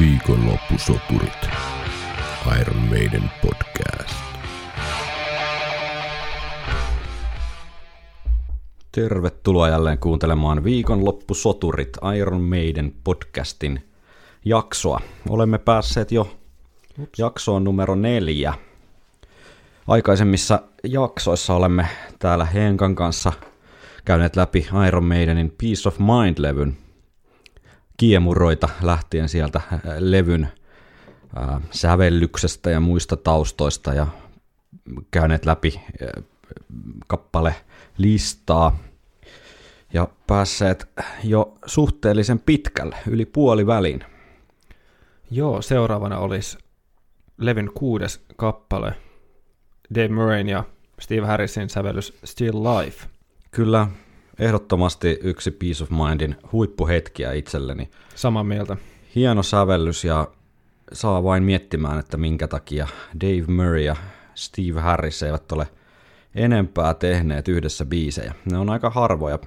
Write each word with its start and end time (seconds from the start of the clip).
Viikonloppusoturit. 0.00 1.48
Iron 2.60 2.76
Maiden 2.76 3.30
podcast. 3.42 4.14
Tervetuloa 8.92 9.68
jälleen 9.68 9.98
kuuntelemaan 9.98 10.64
Viikonloppusoturit 10.64 11.96
Iron 12.16 12.40
Maiden 12.40 12.94
podcastin 13.04 13.88
jaksoa. 14.44 15.00
Olemme 15.28 15.58
päässeet 15.58 16.12
jo 16.12 16.36
jaksoon 17.18 17.64
numero 17.64 17.94
neljä. 17.94 18.54
Aikaisemmissa 19.86 20.62
jaksoissa 20.84 21.54
olemme 21.54 21.88
täällä 22.18 22.44
Henkan 22.44 22.94
kanssa 22.94 23.32
käyneet 24.04 24.36
läpi 24.36 24.66
Iron 24.88 25.04
Maidenin 25.04 25.54
Peace 25.58 25.88
of 25.88 25.98
Mind-levyn 25.98 26.89
kiemuroita 28.00 28.68
lähtien 28.82 29.28
sieltä 29.28 29.60
äh, 29.72 29.80
levyn 29.98 30.48
äh, 31.38 31.62
sävellyksestä 31.70 32.70
ja 32.70 32.80
muista 32.80 33.16
taustoista 33.16 33.94
ja 33.94 34.06
käyneet 35.10 35.46
läpi 35.46 35.80
äh, 36.02 36.24
kappale 37.06 37.54
listaa 37.98 38.78
ja 39.92 40.08
päässeet 40.26 40.88
jo 41.24 41.58
suhteellisen 41.66 42.38
pitkälle, 42.38 42.96
yli 43.06 43.26
puoli 43.26 43.66
väliin. 43.66 44.04
Joo, 45.30 45.62
seuraavana 45.62 46.18
olisi 46.18 46.58
levyn 47.38 47.70
kuudes 47.74 48.24
kappale, 48.36 48.94
Dave 49.94 50.08
Murrayn 50.08 50.48
ja 50.48 50.64
Steve 51.00 51.26
Harrisin 51.26 51.70
sävellys 51.70 52.18
Still 52.24 52.64
Life. 52.64 53.06
Kyllä, 53.50 53.86
ehdottomasti 54.40 55.18
yksi 55.22 55.50
Peace 55.50 55.82
of 55.84 55.90
Mindin 55.90 56.36
huippuhetkiä 56.52 57.32
itselleni. 57.32 57.90
Samaa 58.14 58.44
mieltä. 58.44 58.76
Hieno 59.14 59.42
sävellys 59.42 60.04
ja 60.04 60.28
saa 60.92 61.22
vain 61.22 61.42
miettimään, 61.42 61.98
että 61.98 62.16
minkä 62.16 62.48
takia 62.48 62.88
Dave 63.20 63.44
Murray 63.46 63.80
ja 63.80 63.96
Steve 64.34 64.80
Harris 64.80 65.22
eivät 65.22 65.52
ole 65.52 65.66
enempää 66.34 66.94
tehneet 66.94 67.48
yhdessä 67.48 67.84
biisejä. 67.84 68.34
Ne 68.52 68.58
on 68.58 68.70
aika 68.70 68.90
harvoja 68.90 69.38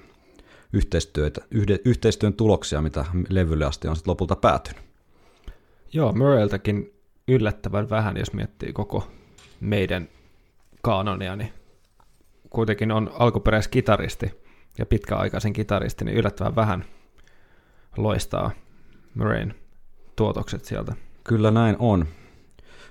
yhteistyötä, 0.73 1.41
yhde, 1.51 1.79
yhteistyön 1.85 2.33
tuloksia, 2.33 2.81
mitä 2.81 3.05
levylle 3.29 3.65
asti 3.65 3.87
on 3.87 3.95
sitten 3.95 4.11
lopulta 4.11 4.35
päätynyt. 4.35 4.83
Joo, 5.93 6.11
Murrayltäkin 6.11 6.93
yllättävän 7.27 7.89
vähän, 7.89 8.17
jos 8.17 8.33
miettii 8.33 8.73
koko 8.73 9.07
meidän 9.59 10.09
kaanonia, 10.81 11.35
niin 11.35 11.53
kuitenkin 12.49 12.91
on 12.91 13.11
alkuperäiskitaristi 13.19 14.42
ja 14.77 14.85
pitkäaikaisen 14.85 15.53
kitaristi, 15.53 16.05
niin 16.05 16.17
yllättävän 16.17 16.55
vähän 16.55 16.85
loistaa 17.97 18.51
Murrayn 19.15 19.55
tuotokset 20.15 20.65
sieltä. 20.65 20.93
Kyllä 21.23 21.51
näin 21.51 21.75
on. 21.79 22.05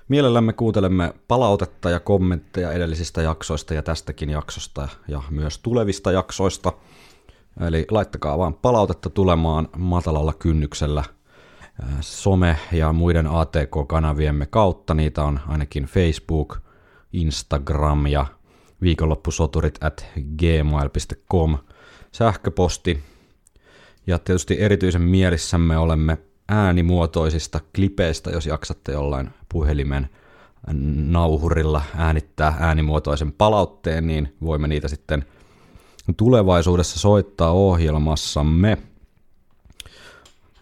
Mielellämme 0.07 0.53
kuuntelemme 0.53 1.13
palautetta 1.27 1.89
ja 1.89 1.99
kommentteja 1.99 2.71
edellisistä 2.71 3.21
jaksoista 3.21 3.73
ja 3.73 3.83
tästäkin 3.83 4.29
jaksosta 4.29 4.87
ja 5.07 5.21
myös 5.29 5.59
tulevista 5.59 6.11
jaksoista. 6.11 6.73
Eli 7.67 7.85
laittakaa 7.91 8.37
vaan 8.37 8.53
palautetta 8.53 9.09
tulemaan 9.09 9.69
matalalla 9.77 10.33
kynnyksellä 10.33 11.03
some- 12.01 12.57
ja 12.71 12.93
muiden 12.93 13.27
ATK-kanaviemme 13.27 14.45
kautta. 14.45 14.93
Niitä 14.93 15.23
on 15.23 15.39
ainakin 15.47 15.83
Facebook, 15.83 16.57
Instagram 17.13 18.07
ja 18.07 18.25
viikonloppusoturit 18.81 19.83
at 19.83 20.05
gmail.com 20.37 21.57
sähköposti. 22.13 23.03
Ja 24.07 24.19
tietysti 24.19 24.55
erityisen 24.59 25.01
mielissämme 25.01 25.77
olemme 25.77 26.17
äänimuotoisista 26.49 27.59
klipeistä, 27.75 28.29
jos 28.29 28.45
jaksatte 28.45 28.91
jollain 28.91 29.29
puhelimen 29.49 30.09
nauhurilla 31.07 31.81
äänittää 31.95 32.57
äänimuotoisen 32.59 33.31
palautteen, 33.31 34.07
niin 34.07 34.35
voimme 34.43 34.67
niitä 34.67 34.87
sitten 34.87 35.25
tulevaisuudessa 36.17 36.99
soittaa 36.99 37.51
ohjelmassamme. 37.51 38.77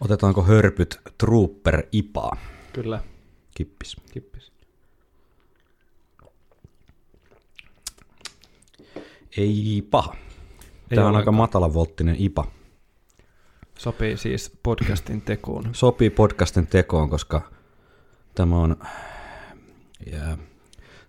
Otetaanko 0.00 0.42
hörpyt 0.42 1.00
Trooper 1.18 1.82
Ipaa? 1.92 2.36
Kyllä. 2.72 3.00
Kippis. 3.54 3.96
Kippis. 4.12 4.52
Ei 9.36 9.86
paha. 9.90 10.16
Ei 10.92 10.96
Tämä 10.96 11.08
on 11.08 11.16
aika 11.16 11.32
matalavolttinen 11.32 12.16
IPA. 12.18 12.44
Sopii 13.78 14.16
siis 14.16 14.58
podcastin 14.62 15.22
tekoon. 15.22 15.64
Sopii 15.72 16.10
podcastin 16.10 16.66
tekoon, 16.66 17.10
koska 17.10 17.42
tämä 18.34 18.56
on, 18.56 18.76
ja, 20.12 20.38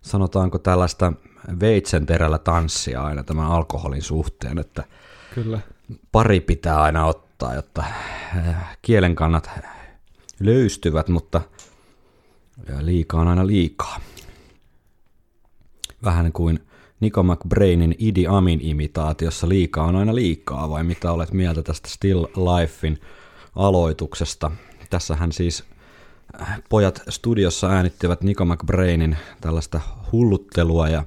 sanotaanko 0.01 0.59
tällaista 0.59 1.13
veitsen 1.59 2.05
terällä 2.05 2.37
tanssia 2.37 3.03
aina 3.03 3.23
tämän 3.23 3.45
alkoholin 3.45 4.01
suhteen, 4.01 4.57
että 4.57 4.83
Kyllä. 5.33 5.59
pari 6.11 6.39
pitää 6.39 6.81
aina 6.81 7.05
ottaa, 7.05 7.53
jotta 7.53 7.81
äh, 7.81 8.77
kielen 8.81 9.15
kannat 9.15 9.49
löystyvät, 10.39 11.07
mutta 11.09 11.41
liikaa 12.79 13.21
on 13.21 13.27
aina 13.27 13.47
liikaa. 13.47 13.99
Vähän 16.03 16.31
kuin 16.31 16.59
Nico 17.03 17.23
McBrainin 17.23 17.95
Idi 17.99 18.27
Amin 18.27 18.59
imitaatiossa 18.61 19.49
liikaa 19.49 19.85
on 19.85 19.95
aina 19.95 20.15
liikaa, 20.15 20.69
vai 20.69 20.83
mitä 20.83 21.11
olet 21.11 21.31
mieltä 21.31 21.63
tästä 21.63 21.89
Still 21.89 22.25
Lifein 22.25 22.99
aloituksesta? 23.55 24.51
Tässähän 24.89 25.31
siis 25.31 25.63
äh, 26.41 26.61
pojat 26.69 27.01
studiossa 27.09 27.69
äänittivät 27.69 28.21
Nico 28.21 28.45
McBrainin 28.45 29.17
tällaista 29.41 29.81
hulluttelua 30.11 30.89
ja 30.89 31.03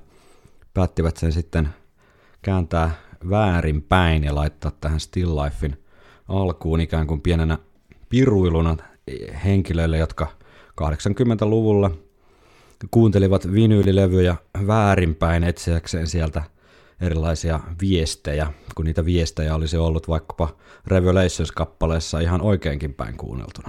päättivät 0.74 1.16
sen 1.16 1.32
sitten 1.32 1.68
kääntää 2.42 2.90
väärinpäin 3.30 4.24
ja 4.24 4.34
laittaa 4.34 4.72
tähän 4.80 5.00
Still 5.00 5.36
Lifein 5.36 5.78
alkuun 6.28 6.80
ikään 6.80 7.06
kuin 7.06 7.20
pienenä 7.20 7.58
piruiluna 8.08 8.76
henkilöille, 9.44 9.98
jotka 9.98 10.26
80-luvulla 10.80 11.90
kuuntelivat 12.90 13.52
vinyylilevyjä 13.52 14.36
väärinpäin 14.66 15.44
etsiäkseen 15.44 16.06
sieltä 16.06 16.42
erilaisia 17.00 17.60
viestejä, 17.80 18.52
kun 18.74 18.84
niitä 18.84 19.04
viestejä 19.04 19.54
olisi 19.54 19.76
ollut 19.76 20.08
vaikkapa 20.08 20.48
Revelations-kappaleessa 20.86 22.20
ihan 22.20 22.42
oikeinkin 22.42 22.94
päin 22.94 23.16
kuunneltuna. 23.16 23.68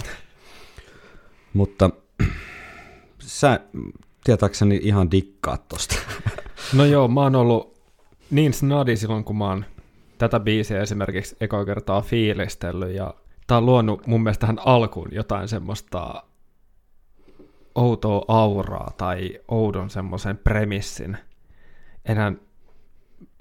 Mutta 1.52 1.90
sä 3.20 3.60
tietääkseni 4.24 4.80
ihan 4.82 5.10
dikkaat 5.10 5.68
tosta. 5.68 5.94
No 6.72 6.84
joo, 6.84 7.08
mä 7.08 7.20
oon 7.20 7.36
ollut 7.36 7.78
niin 8.30 8.52
snadi 8.52 8.96
silloin, 8.96 9.24
kun 9.24 9.36
mä 9.36 9.44
oon 9.48 9.64
tätä 10.18 10.40
biisiä 10.40 10.82
esimerkiksi 10.82 11.36
eka 11.40 11.64
kertaa 11.64 12.00
fiilistellyt, 12.02 12.94
ja 12.94 13.14
tää 13.46 13.58
on 13.58 13.66
luonut 13.66 14.06
mun 14.06 14.22
mielestä 14.22 14.40
tähän 14.40 14.58
alkuun 14.64 15.08
jotain 15.12 15.48
semmoista 15.48 16.22
outoa 17.74 18.24
auraa 18.28 18.92
tai 18.96 19.40
oudon 19.48 19.90
semmoisen 19.90 20.38
premissin. 20.38 21.18
Enhän 22.04 22.40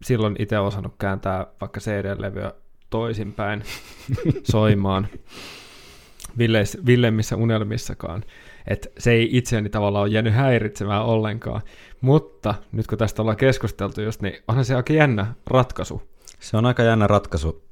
silloin 0.03 0.35
itse 0.39 0.59
osannut 0.59 0.95
kääntää 0.99 1.47
vaikka 1.61 1.79
CD-levyä 1.79 2.53
toisinpäin 2.89 3.63
soimaan 4.51 5.07
Villeis, 6.37 6.77
villemmissä 6.85 7.35
unelmissakaan. 7.35 8.23
Et 8.67 8.91
se 8.97 9.11
ei 9.11 9.29
itseäni 9.31 9.69
tavallaan 9.69 10.03
ole 10.03 10.09
jäänyt 10.09 10.33
häiritsemään 10.33 11.05
ollenkaan. 11.05 11.61
Mutta 12.01 12.55
nyt 12.71 12.87
kun 12.87 12.97
tästä 12.97 13.21
ollaan 13.21 13.37
keskusteltu 13.37 14.01
just, 14.01 14.21
niin 14.21 14.43
onhan 14.47 14.65
se 14.65 14.75
aika 14.75 14.93
jännä 14.93 15.33
ratkaisu. 15.47 16.01
Se 16.39 16.57
on 16.57 16.65
aika 16.65 16.83
jännä 16.83 17.07
ratkaisu. 17.07 17.63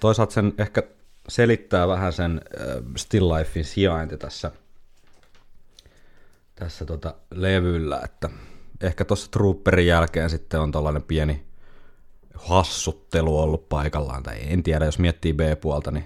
Toisaalta 0.00 0.32
sen 0.32 0.52
ehkä 0.58 0.82
selittää 1.28 1.88
vähän 1.88 2.12
sen 2.12 2.40
äh, 2.60 2.66
Still 2.96 3.34
Lifein 3.34 3.64
sijainti 3.64 4.16
tässä, 4.16 4.50
tässä 6.54 6.84
tota 6.84 7.14
levyllä, 7.30 8.00
että 8.04 8.30
ehkä 8.80 9.04
tuossa 9.04 9.30
Trooperin 9.30 9.86
jälkeen 9.86 10.30
sitten 10.30 10.60
on 10.60 10.72
tällainen 10.72 11.02
pieni 11.02 11.44
hassuttelu 12.34 13.38
ollut 13.38 13.68
paikallaan, 13.68 14.22
tai 14.22 14.36
en 14.46 14.62
tiedä, 14.62 14.84
jos 14.84 14.98
miettii 14.98 15.32
B-puolta, 15.32 15.90
niin 15.90 16.04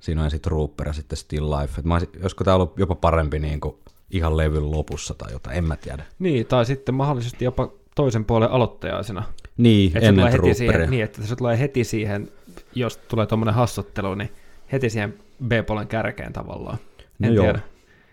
siinä 0.00 0.24
on 0.24 0.30
sitten 0.30 0.50
Trooper 0.50 0.86
ja 0.86 0.92
sitten 0.92 1.16
Still 1.16 1.50
Life. 1.50 1.80
Et 1.80 1.84
mä 1.84 1.94
olisin, 1.94 2.10
josko 2.22 2.44
tämä 2.44 2.54
ollut 2.54 2.78
jopa 2.78 2.94
parempi 2.94 3.38
niin 3.38 3.60
kuin 3.60 3.76
ihan 4.10 4.36
levyn 4.36 4.70
lopussa 4.70 5.14
tai 5.14 5.32
jotain, 5.32 5.56
en 5.56 5.64
mä 5.64 5.76
tiedä. 5.76 6.04
Niin, 6.18 6.46
tai 6.46 6.66
sitten 6.66 6.94
mahdollisesti 6.94 7.44
jopa 7.44 7.72
toisen 7.94 8.24
puolen 8.24 8.50
aloittajaisena. 8.50 9.24
Niin, 9.56 9.92
se 9.92 9.98
ennen 9.98 10.14
tulee 10.14 10.32
heti 10.32 10.54
siihen, 10.54 10.90
niin, 10.90 11.04
että 11.04 11.22
se 11.22 11.36
tulee 11.36 11.58
heti 11.58 11.84
siihen, 11.84 12.28
jos 12.74 12.96
tulee 12.96 13.26
tuommoinen 13.26 13.54
hassuttelu, 13.54 14.14
niin 14.14 14.32
heti 14.72 14.90
siihen 14.90 15.14
B-puolen 15.46 15.88
kärkeen 15.88 16.32
tavallaan. 16.32 16.78
En 17.22 17.34
No 17.34 17.34
joo. 17.34 17.54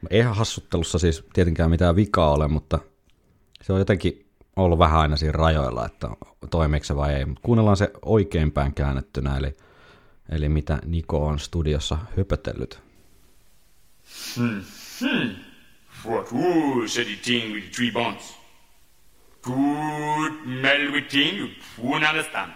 Eihän 0.09 0.35
hassuttelussa 0.35 0.99
siis 0.99 1.23
tietenkään 1.33 1.69
mitään 1.69 1.95
vikaa 1.95 2.31
ole, 2.31 2.47
mutta 2.47 2.79
se 3.61 3.73
on 3.73 3.79
jotenkin 3.79 4.25
ollut 4.55 4.79
vähän 4.79 4.99
aina 4.99 5.17
siinä 5.17 5.31
rajoilla, 5.31 5.85
että 5.85 6.09
toimiiko 6.51 6.83
se 6.83 6.95
vai 6.95 7.13
ei. 7.13 7.25
Mutta 7.25 7.41
kuunnellaan 7.41 7.77
se 7.77 7.91
oikeinpäin 8.01 8.73
käännettynä, 8.73 9.37
eli, 9.37 9.57
eli 10.29 10.49
mitä 10.49 10.79
Niko 10.85 11.25
on 11.25 11.39
studiossa 11.39 11.97
höpötellyt. 12.17 12.79
Hmm. 14.35 14.61
What 16.05 16.27
the 16.27 17.15
thing 17.23 17.53
with 17.53 17.65
the 17.65 17.71
three 17.71 17.91
bonds? 17.91 18.35
Good 19.41 20.33
metal 20.45 20.91
with 20.91 21.09
thing 21.09 21.37
you 21.37 21.49
won't 21.81 22.09
understand. 22.09 22.51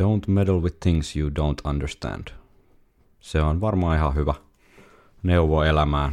Don't 0.00 0.26
meddle 0.28 0.60
with 0.60 0.80
things 0.80 1.16
you 1.16 1.30
don't 1.30 1.60
understand. 1.64 2.28
Se 3.26 3.42
on 3.42 3.60
varmaan 3.60 3.96
ihan 3.96 4.14
hyvä 4.14 4.34
neuvo 5.22 5.62
elämään. 5.62 6.12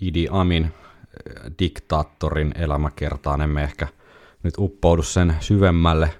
Idi 0.00 0.28
Amin, 0.30 0.64
äh, 0.64 1.52
diktaattorin 1.58 2.52
elämäkertaan 2.58 3.40
emme 3.40 3.62
ehkä 3.62 3.88
nyt 4.42 4.54
uppoudu 4.58 5.02
sen 5.02 5.36
syvemmälle. 5.40 6.14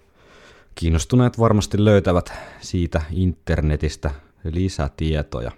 Kiinnostuneet 0.74 1.38
varmasti 1.38 1.84
löytävät 1.84 2.32
siitä 2.60 3.02
internetistä 3.10 4.10
lisätietoja. 4.44 5.50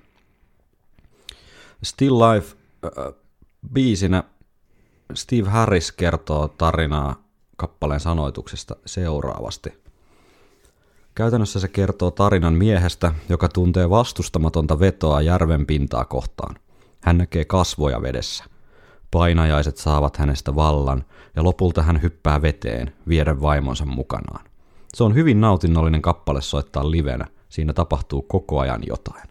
Still 1.83 2.19
Life 2.19 2.57
äh, 2.85 3.15
biisinä 3.73 4.25
Steve 5.15 5.49
Harris 5.49 5.93
kertoo 5.93 6.49
tarinaa 6.49 7.23
kappaleen 7.57 8.01
sanoituksesta 8.01 8.77
seuraavasti. 8.87 9.88
Käytännössä 11.19 11.61
se 11.61 11.69
kertoo 11.69 12.11
tarinan 12.11 12.55
miehestä, 12.55 13.15
joka 13.29 13.49
tuntee 13.49 13.91
vastustamatonta 13.91 14.81
vetoa 14.81 15.23
järven 15.23 15.67
pintaa 15.67 16.05
kohtaan. 16.05 16.57
Hän 17.01 17.19
näkee 17.19 17.45
kasvoja 17.45 18.03
vedessä. 18.03 18.45
Painajaiset 19.11 19.77
saavat 19.77 20.17
hänestä 20.17 20.55
vallan 20.55 21.05
ja 21.37 21.45
lopulta 21.45 21.83
hän 21.83 22.03
hyppää 22.03 22.43
veteen, 22.43 22.93
viedä 23.09 23.41
vaimonsa 23.41 23.85
mukanaan. 23.85 24.45
Se 24.95 25.05
on 25.05 25.15
hyvin 25.15 25.41
nautinnollinen 25.41 26.03
kappale 26.03 26.41
soittaa 26.41 26.91
livenä. 26.91 27.27
Siinä 27.49 27.73
tapahtuu 27.73 28.23
koko 28.23 28.61
ajan 28.61 28.81
jotain. 28.87 29.23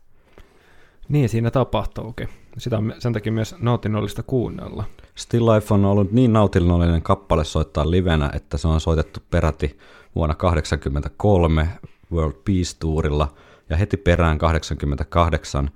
Niin, 1.10 1.30
siinä 1.30 1.51
tapahtuukin. 1.51 2.30
Sitä 2.57 2.78
on 2.78 2.94
sen 3.00 3.13
takia 3.13 3.31
myös 3.31 3.56
nautinnollista 3.60 4.24
kuunnella. 4.24 4.83
Still 5.16 5.45
Life 5.45 5.74
on 5.74 5.86
ollut 5.86 6.12
niin 6.12 6.33
nautinnollinen 6.33 7.01
kappale 7.01 7.44
soittaa 7.44 7.92
livenä, 7.92 8.31
että 8.33 8.57
se 8.57 8.68
on 8.68 8.81
soitettu 8.81 9.19
peräti 9.30 9.78
vuonna 10.18 10.36
1983 10.36 11.68
World 12.12 12.36
Peace 12.46 12.78
Tourilla 12.80 13.34
ja 13.69 13.78
heti 13.78 13.98
perään 13.98 14.38
88 14.38 15.69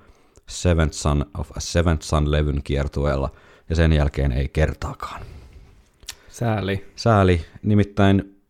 Seventh 0.47 0.93
Son 0.93 1.25
of 1.37 1.51
a 1.51 1.59
Seventh 1.59 2.03
Son-levyn 2.03 2.61
kiertueella 2.63 3.29
ja 3.69 3.75
sen 3.75 3.93
jälkeen 3.93 4.31
ei 4.31 4.49
kertaakaan. 4.49 5.21
Sääli. 6.29 6.85
Sääli, 6.95 7.45
nimittäin 7.63 8.41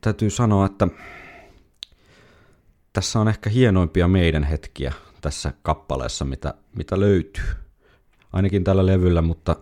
täytyy 0.00 0.30
sanoa, 0.30 0.66
että 0.66 0.88
tässä 2.92 3.20
on 3.20 3.28
ehkä 3.28 3.50
hienoimpia 3.50 4.08
meidän 4.08 4.44
hetkiä 4.44 4.92
tässä 5.20 5.52
kappaleessa, 5.62 6.24
mitä, 6.24 6.54
mitä 6.76 7.00
löytyy. 7.00 7.44
Ainakin 8.32 8.64
tällä 8.64 8.86
levyllä, 8.86 9.22
mutta 9.22 9.56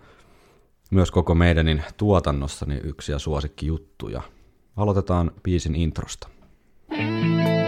myös 0.91 1.11
koko 1.11 1.35
meidänin 1.35 1.85
tuotannossa 1.97 2.67
niin 2.67 2.81
yksi 2.85 3.13
ja 3.13 3.19
suosikkijuttuja. 3.19 4.23
Aloitetaan 4.77 5.31
biisin 5.43 5.75
introsta. 5.75 6.29
Tuossa 6.89 7.60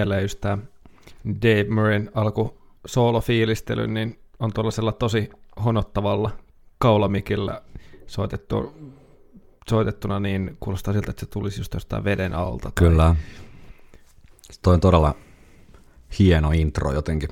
mieleen 0.00 0.22
just 0.22 0.40
tämä 0.40 0.58
Dave 1.42 1.64
Murrayn 1.70 2.10
alku 2.14 2.58
soolofiilistely, 2.86 3.86
niin 3.86 4.18
on 4.38 4.52
tuollaisella 4.52 4.92
tosi 4.92 5.30
honottavalla 5.64 6.30
kaulamikillä 6.78 7.62
soitettu, 8.06 8.74
soitettuna, 9.70 10.20
niin 10.20 10.56
kuulostaa 10.60 10.94
siltä, 10.94 11.10
että 11.10 11.20
se 11.20 11.26
tulisi 11.26 11.60
just 11.60 11.74
jostain 11.74 12.04
veden 12.04 12.34
alta. 12.34 12.62
tai- 12.62 12.72
Kyllä. 12.88 13.14
Toi 14.62 14.74
on 14.74 14.80
todella 14.80 15.14
hieno 16.18 16.50
intro 16.52 16.92
jotenkin. 16.92 17.28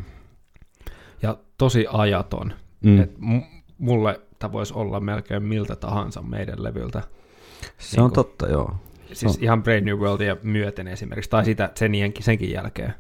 Ja 1.23 1.38
tosi 1.59 1.87
ajaton. 1.93 2.53
Mm. 2.85 3.00
Et 3.00 3.19
m- 3.19 3.38
mulle 3.79 4.21
tämä 4.38 4.53
voisi 4.53 4.75
olla 4.75 5.00
melkein 5.00 5.43
miltä 5.43 5.76
tahansa 5.76 6.23
meidän 6.23 6.62
levyltä. 6.62 7.03
Se 7.79 8.00
on 8.00 8.05
Niinku- 8.05 8.14
totta, 8.14 8.49
joo. 8.49 8.75
Siis 9.12 9.38
No. 9.38 9.44
ihan 9.44 9.62
Brave 9.62 9.81
New 9.81 9.99
Worldia 9.99 10.37
myöten 10.43 10.88
esimerkiksi, 10.88 11.31
tai 11.31 11.44
sitä 11.44 11.70
sen 11.75 11.93
senkin 12.20 12.50
jälkeen. 12.50 12.94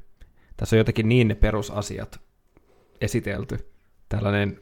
Tässä 0.56 0.76
on 0.76 0.78
jotenkin 0.78 1.08
niin 1.08 1.28
ne 1.28 1.34
perusasiat 1.34 2.20
esitelty. 3.00 3.58
Tällainen 4.08 4.60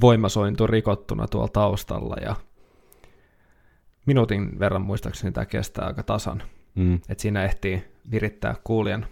voimasointu 0.00 0.66
rikottuna 0.66 1.26
tuolla 1.28 1.48
taustalla 1.48 2.16
ja 2.22 2.36
minuutin 4.06 4.58
verran 4.58 4.82
muistaakseni 4.82 5.32
tämä 5.32 5.44
kestää 5.46 5.86
aika 5.86 6.02
tasan. 6.02 6.42
Mm. 6.74 6.94
Että 6.94 7.22
siinä 7.22 7.44
ehtii 7.44 7.84
virittää 8.10 8.54
kuulijan 8.64 9.06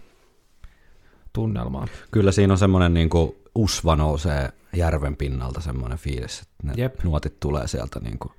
tunnelmaa. 1.33 1.87
Kyllä 2.11 2.31
siinä 2.31 2.53
on 2.53 2.57
semmoinen 2.57 2.93
niin 2.93 3.09
kuin 3.09 3.35
usva 3.55 3.95
nousee 3.95 4.49
järven 4.75 5.15
pinnalta 5.15 5.61
semmoinen 5.61 5.97
fiilis, 5.97 6.41
että 6.41 6.55
ne 6.63 6.73
Jep. 6.77 7.03
nuotit 7.03 7.39
tulee 7.39 7.67
sieltä 7.67 7.99
niin 7.99 8.19
kuin 8.19 8.33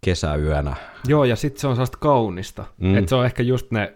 kesäyönä. 0.00 0.76
Joo, 1.06 1.24
ja 1.24 1.36
sitten 1.36 1.60
se 1.60 1.66
on 1.66 1.74
sellaista 1.76 1.98
kaunista. 2.00 2.64
Mm. 2.78 2.96
Että 2.98 3.08
se 3.08 3.14
on 3.14 3.24
ehkä 3.26 3.42
just 3.42 3.70
ne 3.70 3.94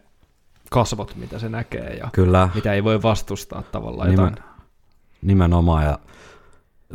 kasvot, 0.71 1.17
mitä 1.17 1.39
se 1.39 1.49
näkee 1.49 1.97
ja 1.97 2.09
Kyllä, 2.13 2.49
mitä 2.55 2.73
ei 2.73 2.85
voi 2.85 3.03
vastustaa 3.03 3.63
tavallaan 3.63 4.09
Nimen- 4.11 4.31
jotain. 4.31 4.45
nimenomaan 5.23 5.85
ja 5.85 5.99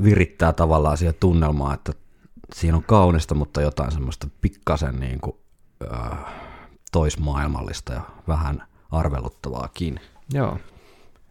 virittää 0.03 0.53
tavallaan 0.53 0.97
siihen 0.97 1.15
tunnelmaa, 1.19 1.73
että 1.73 1.93
siinä 2.53 2.77
on 2.77 2.83
kaunista, 2.83 3.35
mutta 3.35 3.61
jotain 3.61 3.91
semmoista 3.91 4.27
pikkasen 4.41 4.99
niin 4.99 5.19
kuin, 5.21 5.35
äh, 5.93 6.17
toismaailmallista 6.91 7.93
ja 7.93 8.01
vähän 8.27 8.63
arveluttavaakin. 8.91 9.99
Joo. 10.33 10.57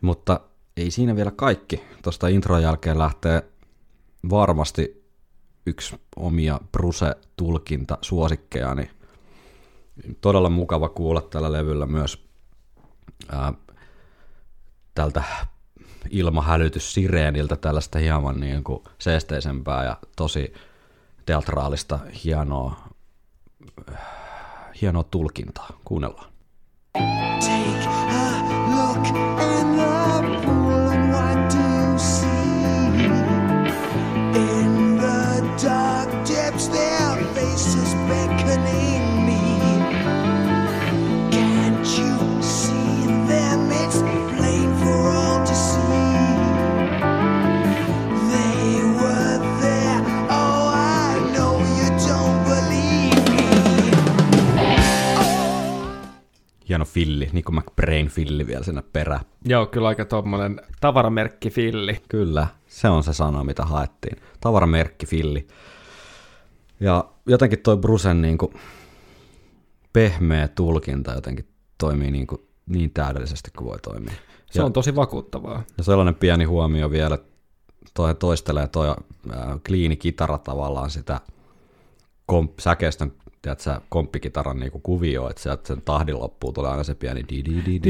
Mutta 0.00 0.40
ei 0.76 0.90
siinä 0.90 1.16
vielä 1.16 1.30
kaikki. 1.36 1.82
Tuosta 2.02 2.28
intron 2.28 2.62
jälkeen 2.62 2.98
lähtee 2.98 3.42
varmasti 4.30 4.97
yksi 5.68 6.00
omia 6.16 6.60
Bruse-tulkinta 6.72 7.98
suosikkejani. 8.00 8.90
Todella 10.20 10.50
mukava 10.50 10.88
kuulla 10.88 11.20
tällä 11.20 11.52
levyllä 11.52 11.86
myös 11.86 12.28
ää, 13.32 13.52
tältä 14.94 15.22
ilmahälytyssireeniltä 16.10 17.56
tällaista 17.56 17.98
hieman 17.98 18.40
niin 18.40 18.64
kuin 18.64 18.82
seesteisempää 18.98 19.84
ja 19.84 19.96
tosi 20.16 20.52
teatraalista 21.26 21.98
hienoa, 22.24 22.88
hienoa 24.80 25.02
tulkintaa. 25.02 25.68
Kuunnellaan. 25.84 26.30
Take 27.40 27.86
a 27.86 28.68
look 28.70 29.47
Filli, 56.88 57.28
Nico 57.32 57.52
McBrain 57.52 58.08
filli 58.08 58.46
vielä 58.46 58.64
sinne 58.64 58.82
perään. 58.82 59.20
Joo, 59.44 59.66
kyllä 59.66 59.88
aika 59.88 60.04
tuommoinen 60.04 60.60
tavaramerkki 60.80 61.50
filli. 61.50 62.02
Kyllä, 62.08 62.46
se 62.66 62.88
on 62.88 63.02
se 63.02 63.12
sana, 63.12 63.44
mitä 63.44 63.64
haettiin. 63.64 64.16
Tavaramerkki 64.40 65.06
Filli. 65.06 65.46
Ja 66.80 67.04
jotenkin 67.26 67.58
toi 67.58 67.76
Brusen 67.76 68.22
niin 68.22 68.38
kuin 68.38 68.54
pehmeä 69.92 70.48
tulkinta 70.48 71.12
jotenkin 71.12 71.48
toimii 71.78 72.10
niin 72.10 72.26
kuin 72.26 72.40
niin 72.66 72.90
täydellisesti 72.90 73.50
kuin 73.58 73.68
voi 73.68 73.78
toimia. 73.78 74.12
Se 74.50 74.60
Ja- 74.60 74.64
on 74.64 74.72
tosi 74.72 74.96
vakuuttavaa. 74.96 75.62
Ja 75.78 75.84
sellainen 75.84 76.14
pieni 76.14 76.44
huomio 76.44 76.90
vielä, 76.90 77.18
toi 77.94 78.14
toistelee 78.14 78.68
toi 78.68 78.94
kliini 79.66 79.96
kitara 79.96 80.38
tavallaan 80.38 80.90
sitä 80.90 81.20
komp, 82.26 82.58
säkeistön, 82.58 83.12
tiedät 83.42 83.60
sä, 83.60 83.80
komppikitaran 83.88 84.60
niinku 84.60 84.78
kuvio, 84.78 85.30
että 85.30 85.42
sieltä 85.42 85.68
sen 85.68 85.82
tahdin 85.82 86.18
loppuun 86.18 86.54
tulee 86.54 86.70
aina 86.70 86.84
se 86.84 86.94
pieni 86.94 87.24
di 87.28 87.44
di 87.44 87.62
di 87.66 87.82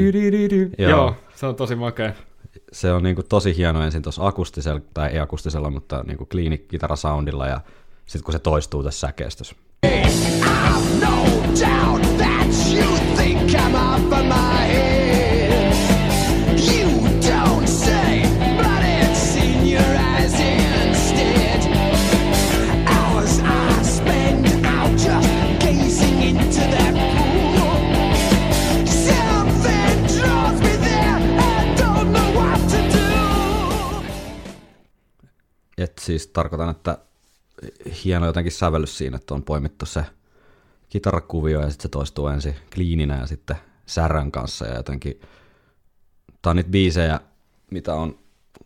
di. 0.50 0.70
Joo. 0.78 0.90
Joo. 0.90 0.90
Joo, 0.90 1.14
se 1.34 1.46
on 1.46 1.56
tosi 1.56 1.74
makea. 1.74 2.12
Se 2.72 2.92
on 2.92 3.02
niinku 3.02 3.22
tosi 3.22 3.56
hieno 3.56 3.82
ensin 3.82 4.02
tuossa 4.02 4.26
akustisella, 4.26 4.80
tai 4.94 5.10
ei 5.10 5.18
akustisella, 5.18 5.70
mutta 5.70 6.04
niinku 6.06 6.26
kliini 6.26 6.58
kitarasoundilla 6.58 7.46
ja 7.46 7.60
sitten 8.06 8.24
kun 8.24 8.32
se 8.32 8.38
toistuu 8.38 8.82
tässä 8.82 9.06
säkeistössä. 9.06 9.54
No 11.00 11.24
doubt 11.60 12.16
that 12.16 12.48
you 12.74 13.16
think 13.16 13.50
I'm 13.50 13.74
off 13.74 14.12
of 14.12 14.24
my 14.24 14.67
Et 35.98 36.04
siis 36.04 36.26
tarkoitan, 36.26 36.70
että 36.70 36.98
hieno 38.04 38.26
jotenkin 38.26 38.52
sävellys 38.52 38.98
siinä, 38.98 39.16
että 39.16 39.34
on 39.34 39.42
poimittu 39.42 39.86
se 39.86 40.04
kitarakuvio 40.88 41.60
ja 41.60 41.70
sitten 41.70 41.82
se 41.82 41.88
toistuu 41.88 42.26
ensin 42.26 42.54
kliininä 42.74 43.18
ja 43.18 43.26
sitten 43.26 43.56
särän 43.86 44.32
kanssa 44.32 44.66
ja 44.66 44.76
jotenkin, 44.76 45.20
tää 46.42 46.50
on 46.50 46.56
niitä 46.56 46.70
biisejä, 46.70 47.20
mitä 47.70 47.94
on 47.94 48.18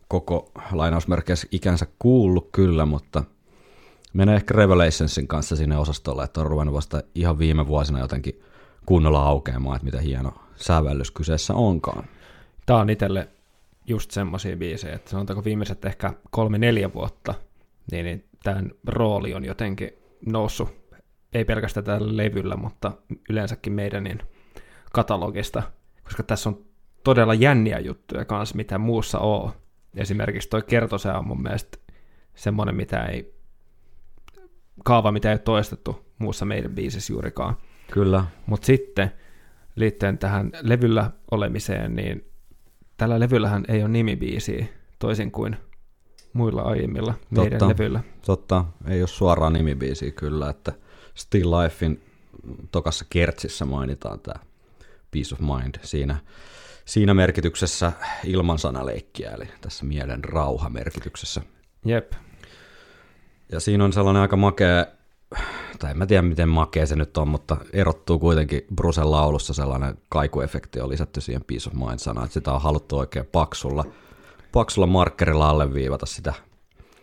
koko 0.08 0.52
lainausmerkeissä 0.72 1.46
ikänsä 1.50 1.86
kuullut 1.98 2.48
kyllä, 2.52 2.86
mutta 2.86 3.24
menee 4.12 4.36
ehkä 4.36 4.54
Revelationsin 4.54 5.28
kanssa 5.28 5.56
sinne 5.56 5.78
osastolle, 5.78 6.24
että 6.24 6.40
on 6.40 6.46
ruvennut 6.46 6.74
vasta 6.74 7.02
ihan 7.14 7.38
viime 7.38 7.66
vuosina 7.66 7.98
jotenkin 7.98 8.42
kunnolla 8.86 9.22
aukeamaan, 9.22 9.76
että 9.76 9.84
mitä 9.84 10.00
hieno 10.00 10.34
sävellys 10.56 11.10
kyseessä 11.10 11.54
onkaan. 11.54 12.04
Tää 12.66 12.76
on 12.76 12.90
itselle 12.90 13.28
just 13.86 14.10
semmoisia 14.10 14.56
biisejä, 14.56 14.94
että 14.94 15.10
sanotaanko 15.10 15.44
viimeiset 15.44 15.84
ehkä 15.84 16.12
kolme-neljä 16.30 16.92
vuotta, 16.94 17.34
niin, 17.92 18.04
niin 18.04 18.24
tämän 18.42 18.70
rooli 18.86 19.34
on 19.34 19.44
jotenkin 19.44 19.90
noussut, 20.26 20.82
ei 21.32 21.44
pelkästään 21.44 21.84
tällä 21.84 22.16
levyllä, 22.16 22.56
mutta 22.56 22.92
yleensäkin 23.30 23.72
meidän 23.72 24.04
niin 24.04 24.18
katalogista, 24.92 25.62
koska 26.04 26.22
tässä 26.22 26.48
on 26.48 26.64
todella 27.04 27.34
jänniä 27.34 27.78
juttuja 27.78 28.24
kanssa, 28.24 28.56
mitä 28.56 28.78
muussa 28.78 29.18
on. 29.18 29.52
Esimerkiksi 29.96 30.48
toi 30.48 30.62
kertosää 30.62 31.18
on 31.18 31.26
mun 31.26 31.42
mielestä 31.42 31.78
semmoinen, 32.34 32.74
mitä 32.74 33.04
ei, 33.04 33.34
kaava, 34.84 35.12
mitä 35.12 35.28
ei 35.28 35.32
ole 35.32 35.38
toistettu 35.38 36.06
muussa 36.18 36.44
meidän 36.44 36.74
biisissä 36.74 37.12
juurikaan. 37.12 37.56
Kyllä, 37.90 38.24
Mutta 38.46 38.66
sitten 38.66 39.12
liittyen 39.76 40.18
tähän 40.18 40.50
levyllä 40.60 41.10
olemiseen, 41.30 41.96
niin 41.96 42.31
tällä 42.96 43.20
levyllähän 43.20 43.64
ei 43.68 43.80
ole 43.80 43.88
nimibiisiä, 43.88 44.66
toisin 44.98 45.30
kuin 45.32 45.56
muilla 46.32 46.62
aiemmilla 46.62 47.14
meidän 47.30 47.58
Totta. 47.58 47.68
levyillä. 47.68 48.00
Totta, 48.26 48.64
ei 48.88 49.02
ole 49.02 49.08
suoraan 49.08 49.52
nimibiisiä 49.52 50.10
kyllä, 50.10 50.50
että 50.50 50.72
Still 51.14 51.50
Lifein 51.50 52.02
tokassa 52.72 53.04
kertsissä 53.10 53.64
mainitaan 53.64 54.20
tämä 54.20 54.40
Peace 55.10 55.34
of 55.34 55.40
Mind 55.40 55.74
siinä, 55.82 56.16
siinä 56.84 57.14
merkityksessä 57.14 57.92
ilman 58.24 58.58
sanaleikkiä, 58.58 59.30
eli 59.30 59.48
tässä 59.60 59.84
mielen 59.84 60.24
rauha 60.24 60.68
merkityksessä. 60.70 61.40
Jep, 61.84 62.12
Ja 63.52 63.60
siinä 63.60 63.84
on 63.84 63.92
sellainen 63.92 64.22
aika 64.22 64.36
makea, 64.36 64.86
tai 65.82 65.90
en 65.90 65.98
mä 65.98 66.06
tiedä 66.06 66.22
miten 66.22 66.48
makea 66.48 66.86
se 66.86 66.96
nyt 66.96 67.16
on, 67.16 67.28
mutta 67.28 67.56
erottuu 67.72 68.18
kuitenkin 68.18 68.62
Brusen 68.74 69.10
laulussa 69.10 69.54
sellainen 69.54 69.98
kaikuefekti 70.08 70.80
on 70.80 70.88
lisätty 70.88 71.20
siihen 71.20 71.44
Peace 71.46 71.70
of 71.70 71.74
Mind-sanaan, 71.74 72.24
että 72.24 72.34
sitä 72.34 72.52
on 72.52 72.62
haluttu 72.62 72.98
oikein 72.98 73.26
paksulla, 73.32 73.84
paksulla 74.52 74.86
markkerilla 74.86 75.50
alleviivata 75.50 76.06
sitä 76.06 76.34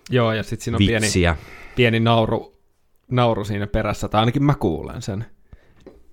joo, 0.10 0.34
ja 0.34 0.44
sitten 0.44 0.64
siinä 0.64 0.76
on 0.76 0.78
pieni, 0.78 1.04
vitsiä. 1.04 1.36
pieni 1.76 2.00
nauru, 2.00 2.56
nauru 3.12 3.46
siinä 3.46 3.68
perässä, 3.68 4.08
tai 4.08 4.20
ainakin 4.20 4.44
mä 4.44 4.56
kuulen 4.56 5.02
sen. 5.02 5.26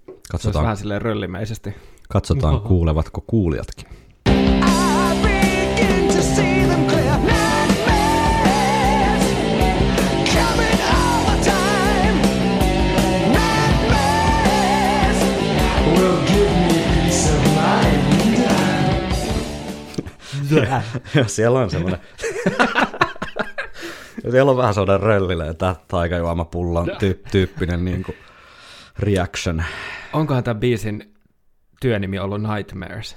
Se 0.06 0.12
Katsotaan, 0.30 0.62
vähän 0.62 0.76
silleen 0.76 1.02
röllimäisesti. 1.02 1.74
katsotaan 2.08 2.60
kuulevatko 2.68 3.24
kuulijatkin. 3.26 3.88
Joo, 21.14 21.24
siellä 21.26 21.58
on 21.58 21.70
semmoinen... 21.70 22.00
siellä 24.30 24.50
on 24.50 24.56
vähän 24.56 24.74
semmoinen 24.74 25.00
röllille, 25.00 25.48
että 25.48 25.76
taikajuomapullon 25.88 26.90
tyy- 26.98 27.22
tyyppinen 27.30 27.84
niin 27.84 28.02
kuin 28.02 28.16
reaction. 28.98 29.64
Onkohan 30.12 30.44
tämän 30.44 30.60
biisin 30.60 31.14
työnimi 31.80 32.18
ollut 32.18 32.42
Nightmares? 32.42 33.16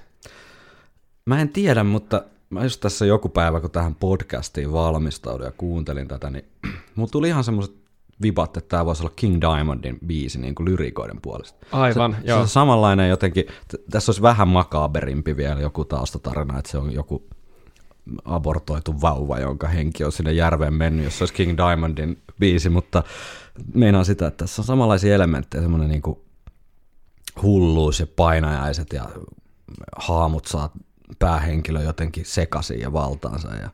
Mä 1.25 1.41
en 1.41 1.49
tiedä, 1.49 1.83
mutta 1.83 2.23
mä 2.49 2.63
just 2.63 2.81
tässä 2.81 3.05
joku 3.05 3.29
päivä, 3.29 3.59
kun 3.59 3.71
tähän 3.71 3.95
podcastiin 3.95 4.73
valmistauduin 4.73 5.47
ja 5.47 5.51
kuuntelin 5.57 6.07
tätä, 6.07 6.29
niin 6.29 6.45
mulla 6.95 7.09
tuli 7.11 7.27
ihan 7.27 7.43
semmoiset 7.43 7.75
vibat, 8.21 8.57
että 8.57 8.69
tämä 8.69 8.85
voisi 8.85 9.03
olla 9.03 9.13
King 9.15 9.41
Diamondin 9.41 9.99
biisi 10.05 10.39
niin 10.39 10.55
kuin 10.55 10.69
lyrikoiden 10.69 11.21
puolesta. 11.21 11.65
Aivan, 11.71 12.17
se, 12.21 12.27
joo. 12.27 12.37
Se 12.37 12.41
on 12.41 12.47
samanlainen 12.47 13.09
jotenkin, 13.09 13.45
t- 13.45 13.89
tässä 13.91 14.09
olisi 14.09 14.21
vähän 14.21 14.47
makaberimpi 14.47 15.37
vielä 15.37 15.61
joku 15.61 15.85
taustatarina, 15.85 16.59
että 16.59 16.71
se 16.71 16.77
on 16.77 16.93
joku 16.93 17.27
abortoitu 18.25 19.01
vauva, 19.01 19.39
jonka 19.39 19.67
henki 19.67 20.03
on 20.03 20.11
sinne 20.11 20.31
järveen 20.31 20.73
mennyt, 20.73 21.05
jos 21.05 21.17
se 21.17 21.21
olisi 21.23 21.33
King 21.33 21.57
Diamondin 21.57 22.21
biisi, 22.39 22.69
mutta 22.69 23.03
meinaan 23.73 24.05
sitä, 24.05 24.27
että 24.27 24.37
tässä 24.45 24.61
on 24.61 24.65
samanlaisia 24.65 25.15
elementtejä, 25.15 25.61
semmoinen 25.61 25.89
niin 25.89 26.01
kuin 26.01 26.19
hulluus 27.41 27.99
ja 27.99 28.07
painajaiset 28.15 28.93
ja 28.93 29.09
haamut 29.97 30.45
saa 30.45 30.71
päähenkilö 31.19 31.81
jotenkin 31.81 32.25
sekaisin 32.25 32.79
ja 32.79 32.93
valtaansa. 32.93 33.55
Ja 33.55 33.69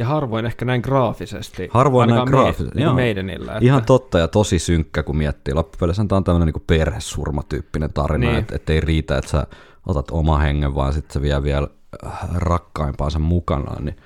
Ja 0.00 0.06
harvoin 0.06 0.46
ehkä 0.46 0.64
näin 0.64 0.80
graafisesti. 0.80 1.68
harvoin 1.72 2.10
näin 2.10 2.28
graafisesti. 2.28 2.74
Me, 2.78 2.84
niin 2.84 2.94
meidänillä. 2.94 3.52
Että, 3.52 3.64
Ihan 3.64 3.84
totta 3.84 4.18
ja 4.18 4.28
tosi 4.28 4.58
synkkä, 4.58 5.02
kun 5.02 5.16
miettii. 5.16 5.54
Loppupeleissä 5.54 6.04
tämä 6.08 6.16
on 6.16 6.24
tämmöinen 6.24 6.46
niin 6.54 6.64
perhesurmatyyppinen 6.66 7.92
tarina, 7.92 8.18
Niin. 8.18 8.28
niin. 8.30 8.38
että 8.38 8.56
et 8.56 8.70
ei 8.70 8.80
riitä, 8.80 9.18
että 9.18 9.30
sä 9.30 9.46
otat 9.86 10.10
oma 10.10 10.38
hengen, 10.38 10.74
vaan 10.74 10.92
sitten 10.92 11.12
se 11.12 11.22
vie 11.22 11.42
vielä 11.42 11.68
äh, 12.06 12.12
rakkaimpaansa 12.34 13.18
mukanaan, 13.18 13.84
niin 13.84 13.96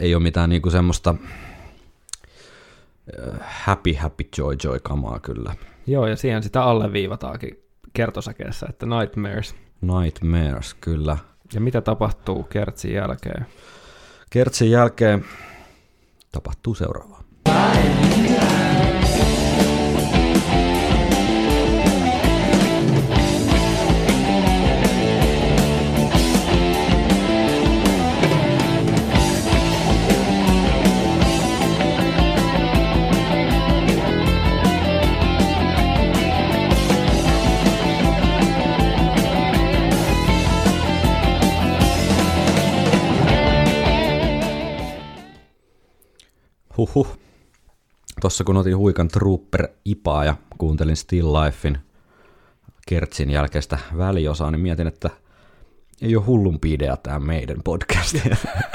ei 0.00 0.14
ole 0.14 0.22
mitään 0.22 0.50
niinku 0.50 0.70
semmoista 0.70 1.14
äh, 3.18 3.40
happy, 3.64 3.92
happy, 3.94 4.24
joy, 4.38 4.56
joy 4.64 4.78
kamaa 4.82 5.18
kyllä. 5.18 5.54
Joo, 5.86 6.06
ja 6.06 6.16
siihen 6.16 6.42
sitä 6.42 6.62
alleviivataankin 6.64 7.62
kertosäkeessä, 7.92 8.66
että 8.70 8.86
Nightmares. 8.86 9.54
Nightmares, 9.80 10.74
kyllä. 10.74 11.16
Ja 11.54 11.60
mitä 11.60 11.80
tapahtuu 11.80 12.42
kertsin 12.42 12.92
jälkeen? 12.94 13.46
Kertsin 14.30 14.70
jälkeen 14.70 15.24
tapahtuu 16.32 16.74
seuraavaa. 16.74 17.22
Huhhuh. 46.78 47.18
Tuossa 48.20 48.44
kun 48.44 48.56
otin 48.56 48.76
huikan 48.76 49.08
Trooper 49.08 49.68
Ipaa 49.84 50.24
ja 50.24 50.36
kuuntelin 50.58 50.96
Still 50.96 51.32
Lifein 51.32 51.78
Kertsin 52.88 53.30
jälkeistä 53.30 53.78
väliosaa, 53.96 54.50
niin 54.50 54.60
mietin, 54.60 54.86
että 54.86 55.10
ei 56.02 56.16
ole 56.16 56.24
hullumpi 56.24 56.72
idea 56.72 56.96
tämä 56.96 57.18
meidän 57.18 57.56
podcast. 57.64 58.16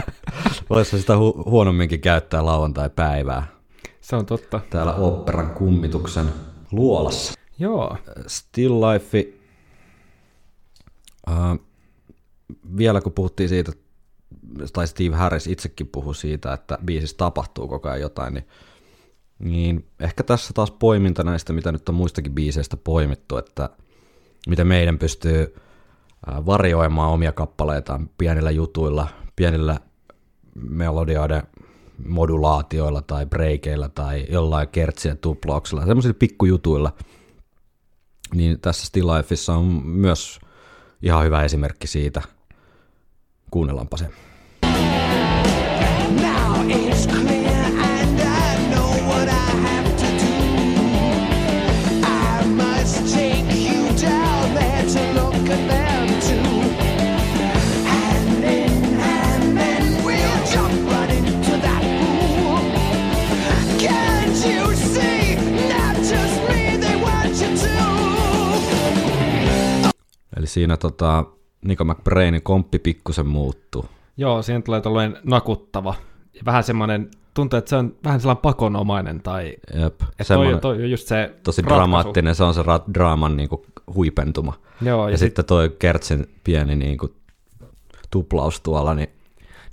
Voisi 0.69 1.00
sitä 1.00 1.13
hu- 1.13 1.50
huonomminkin 1.50 2.01
käyttää 2.01 2.45
lauantai-päivää 2.45 3.48
Se 4.01 4.15
on 4.15 4.25
totta. 4.25 4.60
täällä 4.69 4.95
operan 4.95 5.50
kummituksen 5.51 6.25
luolassa. 6.72 7.33
Joo, 7.60 7.98
Still 8.27 8.81
Life, 8.81 9.27
uh, 11.29 11.60
vielä 12.77 13.01
kun 13.01 13.13
puhuttiin 13.13 13.50
siitä, 13.50 13.72
tai 14.74 14.88
Steve 14.88 15.15
Harris 15.15 15.48
itsekin 15.48 15.88
puhui 15.88 16.15
siitä, 16.15 16.53
että 16.53 16.77
biisissä 16.86 17.17
tapahtuu 17.17 17.67
koko 17.67 17.89
ajan 17.89 18.01
jotain, 18.01 18.33
niin, 18.33 18.48
niin 19.39 19.86
ehkä 20.00 20.24
tässä 20.24 20.53
taas 20.53 20.72
poiminta 20.72 21.24
näistä, 21.24 21.53
mitä 21.53 21.72
nyt 21.72 21.89
on 21.89 21.95
muistakin 21.95 22.33
biiseistä 22.33 22.77
poimittu, 22.77 23.38
että 23.38 23.69
miten 24.48 24.67
meidän 24.67 25.00
pystyy 25.00 25.55
varjoimaan 26.27 27.12
omia 27.12 27.31
kappaleitaan 27.31 28.10
pienillä 28.17 28.51
jutuilla, 28.51 29.07
pienillä 29.36 29.79
melodioiden 30.55 31.43
modulaatioilla 32.07 33.01
tai 33.01 33.25
breikeillä 33.25 33.89
tai 33.89 34.25
jollain 34.29 34.67
kertsien 34.67 35.17
tuplauksella, 35.17 35.86
semmoisilla 35.86 36.15
pikkujutuilla, 36.19 36.93
niin 38.33 38.60
tässä 38.60 38.86
Still 38.86 39.07
Lifeissa 39.07 39.53
on 39.53 39.65
myös 39.86 40.39
ihan 41.01 41.25
hyvä 41.25 41.43
esimerkki 41.43 41.88
siitä. 41.88 42.22
Kuunnellaanpa 43.51 43.98
se. 43.98 44.10
Eli 70.43 70.48
siinä 70.48 70.77
tota, 70.77 71.25
Nico 71.65 71.83
McBrainin 71.86 72.41
komppi 72.41 72.79
pikkusen 72.79 73.27
muuttuu. 73.27 73.86
Joo, 74.17 74.41
siihen 74.41 74.63
tulee 74.63 74.81
tuollainen 74.81 75.17
nakuttava. 75.24 75.95
Vähän 76.45 76.63
semmoinen, 76.63 77.11
tuntuu, 77.33 77.57
että 77.59 77.69
se 77.69 77.75
on 77.75 77.95
vähän 78.03 78.19
sellainen 78.21 78.41
pakonomainen 78.41 79.21
tai... 79.21 79.55
Jep, 79.73 79.99
toi, 80.27 80.59
toi 80.61 80.75
on 80.83 80.91
just 80.91 81.07
se 81.07 81.35
tosi 81.43 81.61
ratkaisu. 81.61 81.79
dramaattinen, 81.79 82.35
se 82.35 82.43
on 82.43 82.53
se 82.53 82.61
ra- 82.61 82.93
draaman 82.93 83.37
niinku 83.37 83.65
huipentuma. 83.95 84.53
Joo, 84.81 85.07
Ja, 85.07 85.11
ja, 85.11 85.17
sit, 85.17 85.25
sitten 85.27 85.45
toi 85.45 85.75
Kertsin 85.79 86.29
pieni 86.43 86.75
niinku 86.75 87.15
tuplaus 88.11 88.61
tuolla, 88.61 88.93
niin 88.93 89.09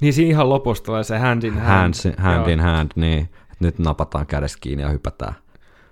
niin 0.00 0.12
siinä 0.12 0.30
ihan 0.30 0.48
lopussa 0.48 0.84
tulee 0.84 1.04
se 1.04 1.18
hand 1.18 1.42
in 1.42 1.54
hand. 1.58 1.94
hand, 2.04 2.14
hand 2.18 2.36
Joo. 2.40 2.48
in 2.48 2.60
hand, 2.60 2.90
niin 2.94 3.28
nyt 3.60 3.78
napataan 3.78 4.26
kädestä 4.26 4.58
kiinni 4.60 4.82
ja 4.82 4.88
hypätään 4.88 5.34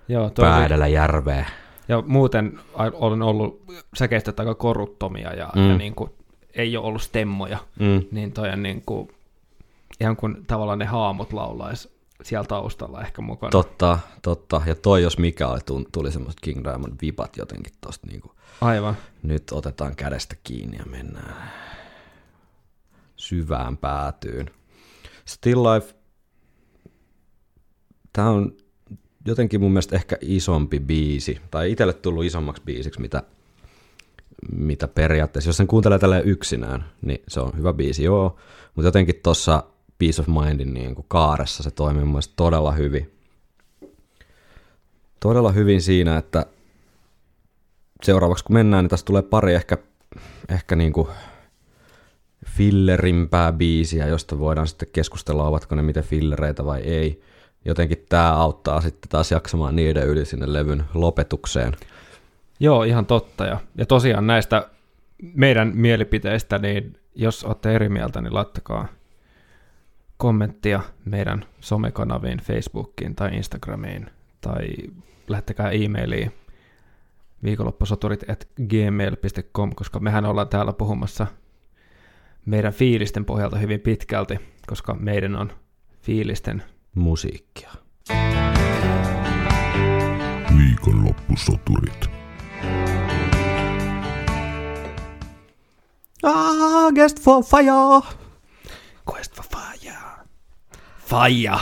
Joo, 0.07 0.29
toi 0.29 0.43
pää 0.45 0.65
edellä 0.65 0.87
järveen. 0.87 1.45
Ja 1.87 2.03
muuten 2.07 2.59
olen 2.93 3.21
ollut 3.21 3.61
säkeistöt 3.95 4.39
aika 4.39 4.55
korruttomia 4.55 5.33
ja, 5.33 5.49
mm. 5.55 5.69
ja 5.69 5.77
niin 5.77 5.95
kuin, 5.95 6.09
ei 6.55 6.77
ole 6.77 6.85
ollut 6.85 7.01
stemmoja, 7.01 7.57
Mm. 7.79 8.01
niin 8.11 8.31
toi 8.31 8.49
on 8.49 8.63
niin 8.63 8.83
kuin, 8.85 9.07
ihan 10.01 10.15
kuin 10.15 10.45
tavallaan 10.47 10.79
ne 10.79 10.85
haamut 10.85 11.33
laulaisi 11.33 11.99
siellä 12.23 12.47
taustalla 12.47 13.01
ehkä 13.01 13.21
mukana. 13.21 13.51
Totta, 13.51 13.99
totta. 14.21 14.61
Ja 14.65 14.75
toi 14.75 15.01
jos 15.01 15.17
mikä 15.17 15.47
oli, 15.47 15.59
tuli 15.91 16.11
semmoiset 16.11 16.39
King 16.41 16.63
Diamond 16.63 16.93
vipat 17.01 17.37
jotenkin 17.37 17.73
tosta 17.81 18.07
niinku, 18.07 18.35
Aivan. 18.61 18.97
nyt 19.23 19.51
otetaan 19.51 19.95
kädestä 19.95 20.35
kiinni 20.43 20.77
ja 20.77 20.85
mennään 20.85 21.51
syvään 23.15 23.77
päätyyn. 23.77 24.51
Still 25.25 25.63
Life, 25.63 25.95
tämä 28.13 28.29
on 28.29 28.53
jotenkin 29.25 29.59
mun 29.59 29.71
mielestä 29.71 29.95
ehkä 29.95 30.17
isompi 30.21 30.79
biisi, 30.79 31.41
tai 31.51 31.71
itselle 31.71 31.93
tullut 31.93 32.23
isommaksi 32.25 32.63
biisiksi, 32.65 33.01
mitä, 33.01 33.23
mitä 34.51 34.87
periaatteessa. 34.87 35.49
Jos 35.49 35.57
sen 35.57 35.67
kuuntelee 35.67 35.99
tälleen 35.99 36.25
yksinään, 36.25 36.85
niin 37.01 37.21
se 37.27 37.39
on 37.39 37.51
hyvä 37.57 37.73
biisi, 37.73 38.03
joo. 38.03 38.37
Mutta 38.75 38.87
jotenkin 38.87 39.19
tuossa 39.23 39.63
Peace 39.99 40.21
of 40.21 40.27
Mindin 40.27 40.73
niin 40.73 40.95
kuin 40.95 41.05
kaaressa 41.07 41.63
se 41.63 41.71
toimii 41.71 42.05
mun 42.05 42.21
todella 42.35 42.71
hyvin. 42.71 43.11
Todella 45.19 45.51
hyvin 45.51 45.81
siinä, 45.81 46.17
että 46.17 46.45
seuraavaksi 48.03 48.43
kun 48.43 48.53
mennään, 48.53 48.83
niin 48.83 48.89
tässä 48.89 49.05
tulee 49.05 49.21
pari 49.21 49.53
ehkä, 49.53 49.77
ehkä 50.49 50.75
niin 50.75 50.93
kuin 50.93 51.07
fillerimpää 52.45 53.51
biisiä, 53.51 54.07
josta 54.07 54.39
voidaan 54.39 54.67
sitten 54.67 54.89
keskustella, 54.93 55.47
ovatko 55.47 55.75
ne 55.75 55.81
miten 55.81 56.03
fillereitä 56.03 56.65
vai 56.65 56.81
ei. 56.81 57.21
Jotenkin 57.65 58.05
tämä 58.09 58.33
auttaa 58.33 58.81
sitten 58.81 59.09
taas 59.09 59.31
jaksamaan 59.31 59.75
niiden 59.75 60.07
yli 60.07 60.25
sinne 60.25 60.53
levyn 60.53 60.83
lopetukseen. 60.93 61.73
Joo, 62.59 62.83
ihan 62.83 63.05
totta. 63.05 63.45
Ja, 63.45 63.59
ja 63.77 63.85
tosiaan 63.85 64.27
näistä 64.27 64.69
meidän 65.33 65.71
mielipiteistä, 65.75 66.57
niin 66.57 66.97
jos 67.15 67.43
olette 67.43 67.75
eri 67.75 67.89
mieltä, 67.89 68.21
niin 68.21 68.33
laittakaa 68.33 68.87
kommenttia 70.19 70.81
meidän 71.05 71.45
somekanaviin, 71.59 72.39
Facebookiin 72.39 73.15
tai 73.15 73.35
Instagramiin, 73.35 74.09
tai 74.41 74.67
lähettäkää 75.27 75.69
e-mailiin 75.69 76.31
viikonloppusoturit 77.43 78.29
at 78.29 78.47
gmail.com, 78.67 79.75
koska 79.75 79.99
mehän 79.99 80.25
ollaan 80.25 80.49
täällä 80.49 80.73
puhumassa 80.73 81.27
meidän 82.45 82.73
fiilisten 82.73 83.25
pohjalta 83.25 83.57
hyvin 83.57 83.79
pitkälti, 83.79 84.39
koska 84.67 84.93
meidän 84.93 85.35
on 85.35 85.51
fiilisten 86.01 86.63
Musiikkia. 86.95 87.71
Viikonloppusoturit. 90.57 92.09
Ah, 96.23 96.93
guest 96.93 97.19
for 97.19 97.43
fire! 97.43 98.19
Quest 99.13 99.35
for 99.35 99.43
Fire. 99.43 100.08
Fire! 101.09 101.59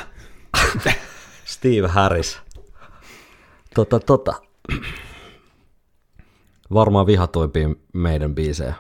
Steve 1.46 1.88
Harris. 1.88 2.40
Tota, 3.76 4.00
tota. 4.00 4.34
Varmaan 6.74 7.08
vihatoimpia 7.08 7.70
meidän 7.94 8.36
biisejä. 8.36 8.74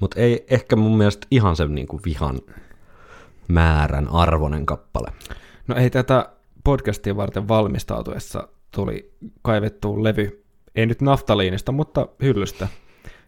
Mutta 0.00 0.20
ei 0.20 0.46
ehkä 0.50 0.76
mun 0.76 0.98
mielestä 0.98 1.26
ihan 1.30 1.56
sen 1.56 1.74
niinku 1.74 2.00
vihan 2.04 2.40
määrän 3.48 4.08
arvoinen 4.08 4.66
kappale. 4.66 5.12
No 5.68 5.76
ei 5.76 5.90
tätä 5.90 6.32
podcastia 6.64 7.16
varten 7.16 7.48
valmistautuessa 7.48 8.48
tuli 8.70 9.12
kaivettu 9.42 10.04
levy, 10.04 10.44
ei 10.74 10.86
nyt 10.86 11.00
naftaliinista, 11.00 11.72
mutta 11.72 12.08
hyllystä. 12.22 12.68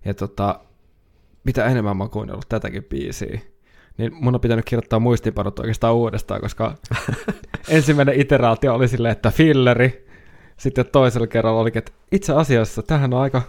Ja 0.05 0.15
tota, 0.15 0.61
mitä 1.45 1.65
enemmän 1.65 1.97
mä 1.97 2.03
oon 2.03 2.11
kuunnellut 2.11 2.49
tätäkin 2.49 2.85
biisiä, 2.85 3.41
niin 3.99 4.15
mun 4.15 4.35
on 4.35 4.41
pitänyt 4.41 4.65
kirjoittaa 4.65 4.99
muistiinpanot 4.99 5.59
oikeastaan 5.59 5.95
uudestaan, 5.95 6.41
koska 6.41 6.75
ensimmäinen 7.69 8.21
iteraatio 8.21 8.75
oli 8.75 8.89
silleen, 8.89 9.13
että 9.13 9.31
filleri, 9.31 10.07
sitten 10.57 10.87
toisella 10.93 11.27
kerralla 11.27 11.61
oli, 11.61 11.71
että 11.75 11.93
itse 12.13 12.33
asiassa 12.33 12.83
tähän 12.83 13.15
on 13.15 13.21
aika 13.21 13.43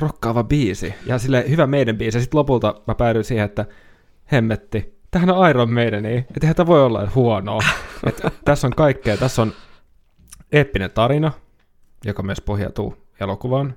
rokkaava 0.00 0.44
biisi, 0.44 0.94
ja 1.06 1.18
sille 1.18 1.44
hyvä 1.48 1.66
meidän 1.66 1.98
biisi, 1.98 2.18
ja 2.18 2.22
sitten 2.22 2.38
lopulta 2.38 2.74
mä 2.86 2.94
päädyin 2.94 3.24
siihen, 3.24 3.44
että 3.44 3.66
hemmetti, 4.32 4.98
tähän 5.10 5.30
on 5.30 5.50
Iron 5.50 5.72
Maiden, 5.72 6.06
että 6.06 6.38
eihän 6.42 6.56
tämä 6.56 6.66
voi 6.66 6.84
olla 6.84 7.08
huonoa. 7.14 7.62
Et 8.06 8.22
tässä 8.44 8.66
on 8.66 8.72
kaikkea, 8.76 9.16
tässä 9.16 9.42
on 9.42 9.52
eeppinen 10.52 10.90
tarina, 10.90 11.32
joka 12.04 12.22
myös 12.22 12.40
pohjautuu 12.40 12.96
elokuvaan. 13.20 13.74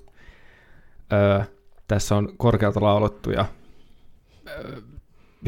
Öö, 1.13 1.41
tässä 1.87 2.15
on 2.15 2.33
korkealta 2.37 2.81
laulettuja 2.81 3.45
öö, 4.47 4.81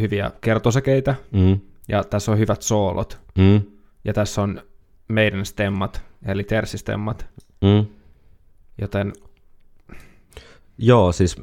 hyviä 0.01 0.31
kertosäkeitä, 0.41 1.15
Mm. 1.31 1.59
ja 1.87 2.03
tässä 2.03 2.31
on 2.31 2.39
hyvät 2.39 2.61
soolot, 2.61 3.19
Mm. 3.37 3.61
ja 4.05 4.13
tässä 4.13 4.41
on 4.41 4.61
meidän 5.07 5.45
stemmat, 5.45 6.01
eli 6.25 6.43
tersistemmat, 6.43 7.25
Mm. 7.61 7.85
joten 8.81 9.13
Joo, 10.81 11.11
siis 11.11 11.35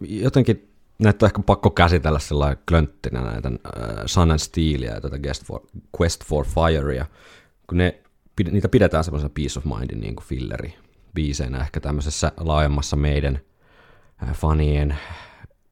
jotenkin 0.00 0.68
näitä 0.98 1.26
on 1.26 1.28
ehkä 1.28 1.42
pakko 1.46 1.70
käsitellä 1.70 2.18
sillä 2.18 2.56
klönttinä 2.68 3.20
näitä 3.20 3.48
äh, 3.48 3.94
Sun 4.06 4.30
and 4.30 4.38
Steelia 4.38 4.94
ja 4.94 5.00
tätä 5.00 5.18
Quest 5.26 5.44
for, 5.44 5.60
Quest 6.00 6.24
for 6.24 6.46
Firea, 6.46 7.06
kun 7.66 7.78
ne, 7.78 8.00
niitä 8.50 8.68
pidetään 8.68 9.04
semmoisena 9.04 9.30
Peace 9.34 9.58
of 9.58 9.64
Mindin 9.64 10.00
niin 10.00 10.16
kuin 10.16 10.26
filleri 10.26 10.74
biiseinä 11.14 11.58
ehkä 11.60 11.80
tämmöisessä 11.80 12.32
laajemmassa 12.36 12.96
meidän 12.96 13.40
äh, 14.22 14.34
fanien 14.34 14.96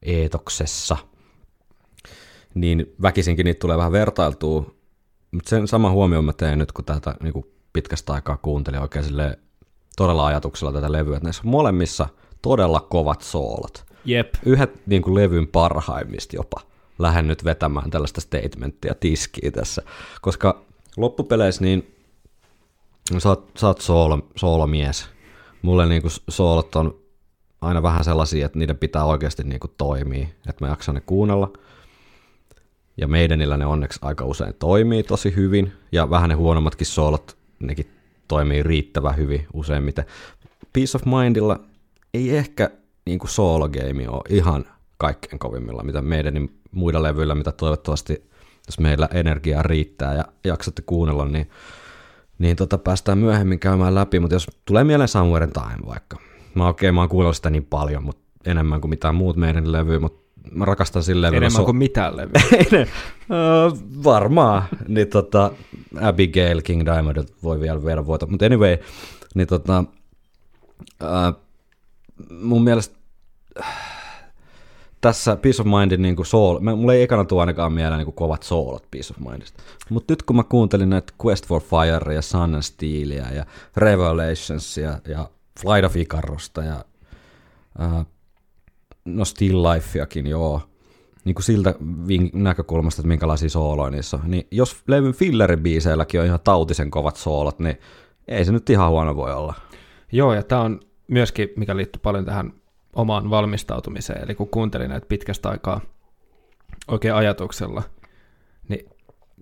eetoksessa, 0.02 0.96
niin 2.60 2.94
väkisinkin 3.02 3.44
niitä 3.44 3.58
tulee 3.58 3.76
vähän 3.78 3.92
vertailtua, 3.92 4.74
mutta 5.30 5.50
sen 5.50 5.68
sama 5.68 5.90
huomioon 5.90 6.24
mä 6.24 6.32
teen 6.32 6.58
nyt, 6.58 6.72
kun 6.72 6.84
tätä 6.84 7.14
niin 7.22 7.32
kuin 7.32 7.46
pitkästä 7.72 8.12
aikaa 8.12 8.36
kuuntelin 8.36 8.80
oikein 8.80 9.04
silleen 9.04 9.36
todella 9.96 10.26
ajatuksella 10.26 10.72
tätä 10.72 10.92
levyä, 10.92 11.16
että 11.16 11.26
näissä 11.26 11.42
on 11.44 11.50
molemmissa 11.50 12.08
todella 12.42 12.80
kovat 12.80 13.22
soolot. 13.22 13.84
jep, 14.04 14.34
Yhdet 14.46 14.86
niin 14.86 15.02
kuin 15.02 15.14
levyn 15.14 15.46
parhaimmista 15.46 16.36
jopa. 16.36 16.60
Lähden 16.98 17.28
nyt 17.28 17.44
vetämään 17.44 17.90
tällaista 17.90 18.20
statementtia 18.20 18.94
tiskiä 18.94 19.50
tässä, 19.50 19.82
koska 20.20 20.64
loppupeleissä 20.96 21.64
niin 21.64 21.94
sä 23.18 23.28
oot, 23.28 23.50
sä 23.56 23.66
oot 23.66 23.80
soolo, 23.80 24.28
soolomies. 24.36 25.08
Mulle 25.62 25.86
niin 25.86 26.02
kuin 26.02 26.12
soolot 26.28 26.76
on 26.76 26.98
aina 27.60 27.82
vähän 27.82 28.04
sellaisia, 28.04 28.46
että 28.46 28.58
niiden 28.58 28.78
pitää 28.78 29.04
oikeasti 29.04 29.42
niin 29.42 29.60
kuin 29.60 29.70
toimia, 29.78 30.26
että 30.48 30.64
mä 30.64 30.68
jaksan 30.68 30.94
ne 30.94 31.00
kuunnella. 31.00 31.52
Ja 32.98 33.08
meidänillä 33.08 33.56
ne 33.56 33.66
onneksi 33.66 33.98
aika 34.02 34.24
usein 34.24 34.54
toimii 34.58 35.02
tosi 35.02 35.36
hyvin, 35.36 35.72
ja 35.92 36.10
vähän 36.10 36.28
ne 36.28 36.34
huonommatkin 36.34 36.86
soolot, 36.86 37.36
nekin 37.60 37.90
toimii 38.28 38.62
riittävän 38.62 39.16
hyvin 39.16 39.46
useimmiten. 39.52 40.04
Peace 40.72 40.98
of 40.98 41.04
Mindilla 41.04 41.60
ei 42.14 42.36
ehkä 42.36 42.70
niin 43.06 43.18
kuin 43.18 43.30
soologame 43.30 44.08
ole 44.08 44.22
ihan 44.28 44.64
kaikkein 44.96 45.38
kovimmilla, 45.38 45.82
mitä 45.82 46.02
meidän 46.02 46.34
niin 46.34 46.60
muilla 46.70 47.02
levyillä, 47.02 47.34
mitä 47.34 47.52
toivottavasti, 47.52 48.28
jos 48.66 48.78
meillä 48.78 49.08
energiaa 49.14 49.62
riittää 49.62 50.14
ja 50.14 50.24
jaksatte 50.44 50.82
kuunnella, 50.82 51.24
niin, 51.24 51.50
niin 52.38 52.56
tota, 52.56 52.78
päästään 52.78 53.18
myöhemmin 53.18 53.58
käymään 53.58 53.94
läpi, 53.94 54.20
mutta 54.20 54.34
jos 54.34 54.46
tulee 54.64 54.84
mieleen 54.84 55.08
Somewhere 55.08 55.44
in 55.44 55.52
Time 55.52 55.86
vaikka, 55.86 56.16
mä 56.54 56.68
okei, 56.68 56.90
okay, 56.90 56.94
mä 56.94 57.08
oon 57.12 57.34
sitä 57.34 57.50
niin 57.50 57.64
paljon, 57.64 58.04
mutta 58.04 58.22
enemmän 58.46 58.80
kuin 58.80 58.90
mitään 58.90 59.14
muut 59.14 59.36
meidän 59.36 59.72
levyä, 59.72 60.00
mutta 60.00 60.17
mä 60.52 60.64
rakastan 60.64 61.02
levyllä. 61.08 61.28
Enemmän 61.28 61.50
so- 61.50 61.64
kuin 61.64 61.76
mitään 61.76 62.16
levyä. 62.16 62.86
varmaan. 64.04 64.62
Niin 64.88 65.08
tota, 65.08 65.50
Abigail 66.00 66.62
King 66.62 66.84
Diamond 66.84 67.24
voi 67.42 67.60
vielä 67.60 67.84
vielä 67.84 68.06
voita. 68.06 68.26
Mutta 68.26 68.46
anyway, 68.46 68.78
niin 69.34 69.48
tota, 69.48 69.84
uh, 71.02 71.42
mun 72.30 72.64
mielestä 72.64 72.98
tässä 75.00 75.36
Peace 75.36 75.62
of 75.62 75.68
Mindin 75.78 76.02
niin 76.02 76.16
soul, 76.26 76.58
mulla 76.60 76.94
ei 76.94 77.02
ekana 77.02 77.24
tuo 77.24 77.40
ainakaan 77.40 77.72
mieleen 77.72 77.98
niin 77.98 78.12
kovat 78.12 78.42
soolot 78.42 78.90
Peace 78.90 79.14
of 79.14 79.30
Mindista. 79.30 79.62
Mutta 79.90 80.12
nyt 80.12 80.22
kun 80.22 80.36
mä 80.36 80.42
kuuntelin 80.44 80.90
näitä 80.90 81.12
Quest 81.26 81.46
for 81.46 81.62
Fire 81.62 82.14
ja 82.14 82.22
Sun 82.22 82.54
and 82.54 82.62
Steelia 82.62 83.32
ja 83.32 83.46
Revelationsia 83.76 84.98
ja 85.08 85.30
Flight 85.60 85.84
of 85.84 85.96
Icarusta 85.96 86.62
ja 86.62 86.84
uh, 87.78 88.06
no 89.16 89.24
Still 89.24 89.62
Lifeakin, 89.62 90.26
joo, 90.26 90.62
niin 91.24 91.34
kuin 91.34 91.44
siltä 91.44 91.74
vin- 91.80 92.30
näkökulmasta, 92.32 93.00
että 93.00 93.08
minkälaisia 93.08 93.48
sooloja 93.48 93.90
niissä 93.90 94.16
on, 94.16 94.30
niin 94.30 94.46
jos 94.50 94.82
levyn 94.86 95.12
filleribiiseilläkin 95.12 96.20
on 96.20 96.26
ihan 96.26 96.40
tautisen 96.44 96.90
kovat 96.90 97.16
soolot, 97.16 97.58
niin 97.58 97.78
ei 98.28 98.44
se 98.44 98.52
nyt 98.52 98.70
ihan 98.70 98.90
huono 98.90 99.16
voi 99.16 99.34
olla. 99.34 99.54
Joo, 100.12 100.34
ja 100.34 100.42
tämä 100.42 100.60
on 100.60 100.80
myöskin, 101.08 101.48
mikä 101.56 101.76
liittyy 101.76 102.00
paljon 102.02 102.24
tähän 102.24 102.52
omaan 102.92 103.30
valmistautumiseen, 103.30 104.24
eli 104.24 104.34
kun 104.34 104.48
kuuntelin 104.48 104.90
näitä 104.90 105.06
pitkästä 105.06 105.48
aikaa 105.48 105.80
oikein 106.88 107.14
ajatuksella, 107.14 107.82
niin 108.68 108.88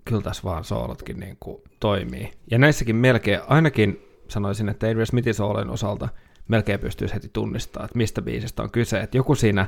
kyllä 0.05 0.21
tässä 0.21 0.43
vaan 0.43 0.63
soolotkin 0.63 1.19
niin 1.19 1.37
kuin 1.39 1.61
toimii. 1.79 2.31
Ja 2.51 2.57
näissäkin 2.57 2.95
melkein, 2.95 3.39
ainakin 3.47 4.01
sanoisin, 4.27 4.69
että 4.69 4.87
Adrian 4.87 5.07
Smithin 5.07 5.33
soolojen 5.33 5.69
osalta 5.69 6.09
melkein 6.47 6.79
pystyisi 6.79 7.13
heti 7.13 7.29
tunnistamaan, 7.33 7.85
että 7.85 7.97
mistä 7.97 8.21
biisistä 8.21 8.63
on 8.63 8.71
kyse. 8.71 8.99
Että 8.99 9.17
joku 9.17 9.35
siinä, 9.35 9.67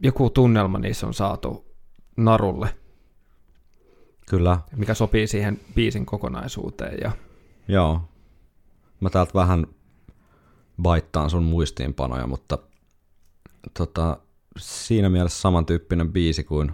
joku 0.00 0.30
tunnelma 0.30 0.78
niissä 0.78 1.06
on 1.06 1.14
saatu 1.14 1.74
narulle, 2.16 2.74
Kyllä, 4.28 4.58
mikä 4.76 4.94
sopii 4.94 5.26
siihen 5.26 5.60
biisin 5.74 6.06
kokonaisuuteen. 6.06 6.98
Ja 7.02 7.12
joo. 7.68 8.00
Mä 9.00 9.10
täältä 9.10 9.34
vähän 9.34 9.66
baittaan 10.82 11.30
sun 11.30 11.44
muistiinpanoja, 11.44 12.26
mutta 12.26 12.58
tota, 13.78 14.18
siinä 14.58 15.08
mielessä 15.08 15.40
samantyyppinen 15.40 16.12
biisi 16.12 16.44
kuin 16.44 16.72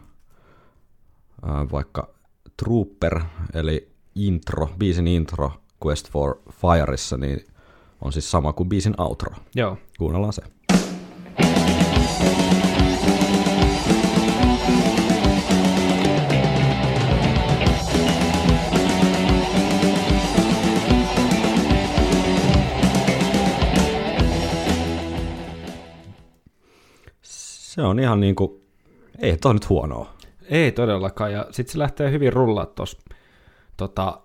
ää, 1.42 1.70
vaikka 1.72 2.14
Trooper, 2.56 3.20
eli 3.54 3.92
intro, 4.14 4.70
biisin 4.78 5.06
intro 5.06 5.52
Quest 5.86 6.10
for 6.10 6.36
Fireissa, 6.52 7.16
niin 7.16 7.46
on 8.00 8.12
siis 8.12 8.30
sama 8.30 8.52
kuin 8.52 8.68
biisin 8.68 8.94
outro. 9.00 9.34
joo, 9.54 9.76
Kuunnellaan 9.98 10.32
se. 10.32 10.42
Se 27.74 27.82
on 27.82 27.98
ihan 28.00 28.20
niinku, 28.20 28.62
ei 29.18 29.36
toi 29.36 29.54
nyt 29.54 29.68
huonoa. 29.68 30.14
Ei 30.50 30.72
todellakaan, 30.72 31.32
ja 31.32 31.46
sitten 31.50 31.72
se 31.72 31.78
lähtee 31.78 32.10
hyvin 32.10 32.32
rullaa 32.32 32.66
tuossa. 32.66 32.98
Tota, 33.76 34.20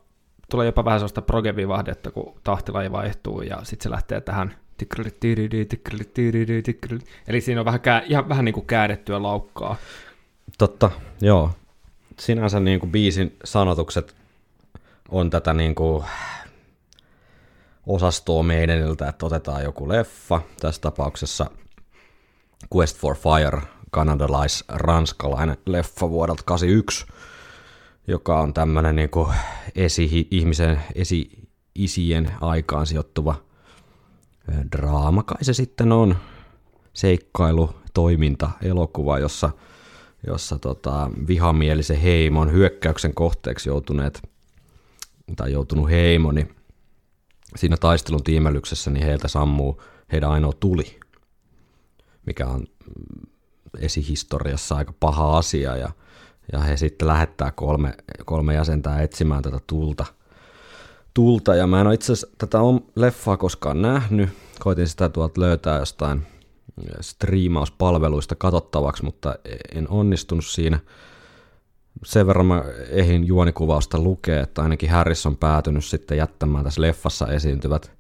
tulee 0.49 0.65
jopa 0.65 0.85
vähän 0.85 0.99
sellaista 0.99 1.21
progevivahdetta, 1.21 2.11
kun 2.11 2.33
tahtilaji 2.43 2.91
vaihtuu, 2.91 3.41
ja 3.41 3.57
sitten 3.63 3.83
se 3.83 3.89
lähtee 3.89 4.21
tähän. 4.21 4.55
Eli 7.27 7.41
siinä 7.41 7.61
on 7.61 7.65
vähän, 7.65 7.81
kää, 7.81 8.01
ihan 8.05 8.29
vähän 8.29 8.45
niin 8.45 8.53
kuin 8.53 8.65
käädettyä 8.65 9.23
laukkaa. 9.23 9.75
Totta, 10.57 10.91
joo. 11.21 11.51
Sinänsä 12.19 12.59
niin 12.59 12.79
kuin 12.79 12.91
biisin 12.91 13.35
sanotukset 13.43 14.15
on 15.09 15.29
tätä 15.29 15.53
niin 15.53 15.75
kuin 15.75 16.03
osastoa 17.87 18.43
meidäniltä, 18.43 19.09
että 19.09 19.25
otetaan 19.25 19.63
joku 19.63 19.89
leffa, 19.89 20.41
tässä 20.59 20.81
tapauksessa 20.81 21.45
Quest 22.75 22.97
for 22.97 23.15
Fire, 23.15 23.61
kanadalais-ranskalainen 23.91 25.57
leffa 25.65 26.09
vuodelta 26.09 26.43
81, 26.45 27.05
joka 28.07 28.39
on 28.39 28.53
tämmöinen 28.53 28.95
niin 28.95 29.09
kuin 29.09 29.27
esi- 29.75 30.27
ihmisen, 30.31 30.81
esi-isien 30.95 32.31
aikaan 32.41 32.87
sijoittuva 32.87 33.35
draama, 34.71 35.23
kai 35.23 35.43
se 35.43 35.53
sitten 35.53 35.91
on, 35.91 36.15
seikkailu, 36.93 37.69
toiminta, 37.93 38.51
elokuva, 38.61 39.19
jossa, 39.19 39.49
jossa 40.27 40.59
tota, 40.59 41.11
vihamielisen 41.27 41.99
heimon 41.99 42.51
hyökkäyksen 42.51 43.13
kohteeksi 43.13 43.69
joutuneet 43.69 44.21
tai 45.35 45.51
joutunut 45.51 45.89
heimo, 45.89 46.31
niin 46.31 46.55
siinä 47.55 47.77
taistelun 47.77 48.23
tiimellyksessä 48.23 48.91
niin 48.91 49.05
heiltä 49.05 49.27
sammuu 49.27 49.81
heidän 50.11 50.31
ainoa 50.31 50.53
tuli, 50.53 50.99
mikä 52.25 52.47
on 52.47 52.59
mm, 52.59 53.27
esihistoriassa 53.79 54.75
aika 54.75 54.93
paha 54.99 55.37
asia 55.37 55.75
ja, 55.75 55.91
ja 56.53 56.59
he 56.59 56.77
sitten 56.77 57.07
lähettää 57.07 57.51
kolme, 57.51 57.93
kolme 58.25 58.53
jäsentää 58.53 59.01
etsimään 59.01 59.43
tätä 59.43 59.59
tulta. 59.67 60.05
tulta 61.13 61.55
ja 61.55 61.67
mä 61.67 61.81
en 61.81 61.87
ole 61.87 61.93
itse 61.93 62.13
asiassa 62.13 62.35
tätä 62.37 62.59
on 62.59 62.85
leffaa 62.95 63.37
koskaan 63.37 63.81
nähnyt, 63.81 64.29
koitin 64.59 64.87
sitä 64.87 65.09
tuolta 65.09 65.41
löytää 65.41 65.79
jostain 65.79 66.27
striimauspalveluista 67.01 68.35
katsottavaksi, 68.35 69.03
mutta 69.03 69.35
en 69.75 69.89
onnistunut 69.89 70.45
siinä. 70.45 70.79
Sen 72.05 72.27
verran 72.27 72.45
mä 72.45 72.63
ehin 72.89 73.27
juonikuvausta 73.27 73.99
lukee, 73.99 74.39
että 74.39 74.61
ainakin 74.61 74.89
Harris 74.89 75.25
on 75.25 75.37
päätynyt 75.37 75.85
sitten 75.85 76.17
jättämään 76.17 76.63
tässä 76.63 76.81
leffassa 76.81 77.27
esiintyvät 77.27 77.91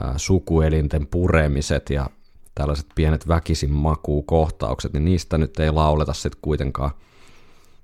ää, 0.00 0.14
sukuelinten 0.16 1.06
puremiset 1.06 1.90
ja 1.90 2.06
tällaiset 2.54 2.86
pienet 2.94 3.28
väkisin 3.28 3.72
makuukohtaukset, 3.72 4.92
niin 4.92 5.04
niistä 5.04 5.38
nyt 5.38 5.58
ei 5.58 5.70
lauleta 5.70 6.12
sitten 6.12 6.40
kuitenkaan, 6.42 6.90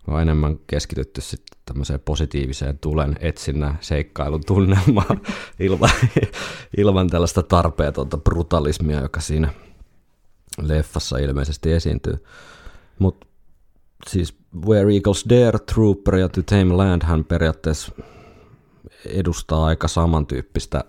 vaan 0.06 0.22
enemmän 0.22 0.58
keskitytty 0.66 1.20
sitten 1.20 1.58
tämmöiseen 1.64 2.00
positiiviseen 2.00 2.78
tulen 2.78 3.16
etsinnän 3.20 3.78
seikkailun 3.80 4.44
tunnelmaan 4.46 5.20
ilman, 5.60 5.90
ilman 6.76 7.10
tällaista 7.10 7.42
tarpeetonta 7.42 8.18
brutalismia, 8.18 9.00
joka 9.00 9.20
siinä 9.20 9.52
leffassa 10.62 11.18
ilmeisesti 11.18 11.72
esiintyy. 11.72 12.24
Mutta 12.98 13.26
siis 14.06 14.36
Where 14.66 14.94
Eagles 14.94 15.24
Dare, 15.28 15.58
Trooper 15.58 16.16
ja 16.16 16.28
To 16.28 16.42
Tame 16.42 16.74
Land 16.74 17.02
hän 17.04 17.24
periaatteessa 17.24 17.92
edustaa 19.06 19.66
aika 19.66 19.88
samantyyppistä 19.88 20.84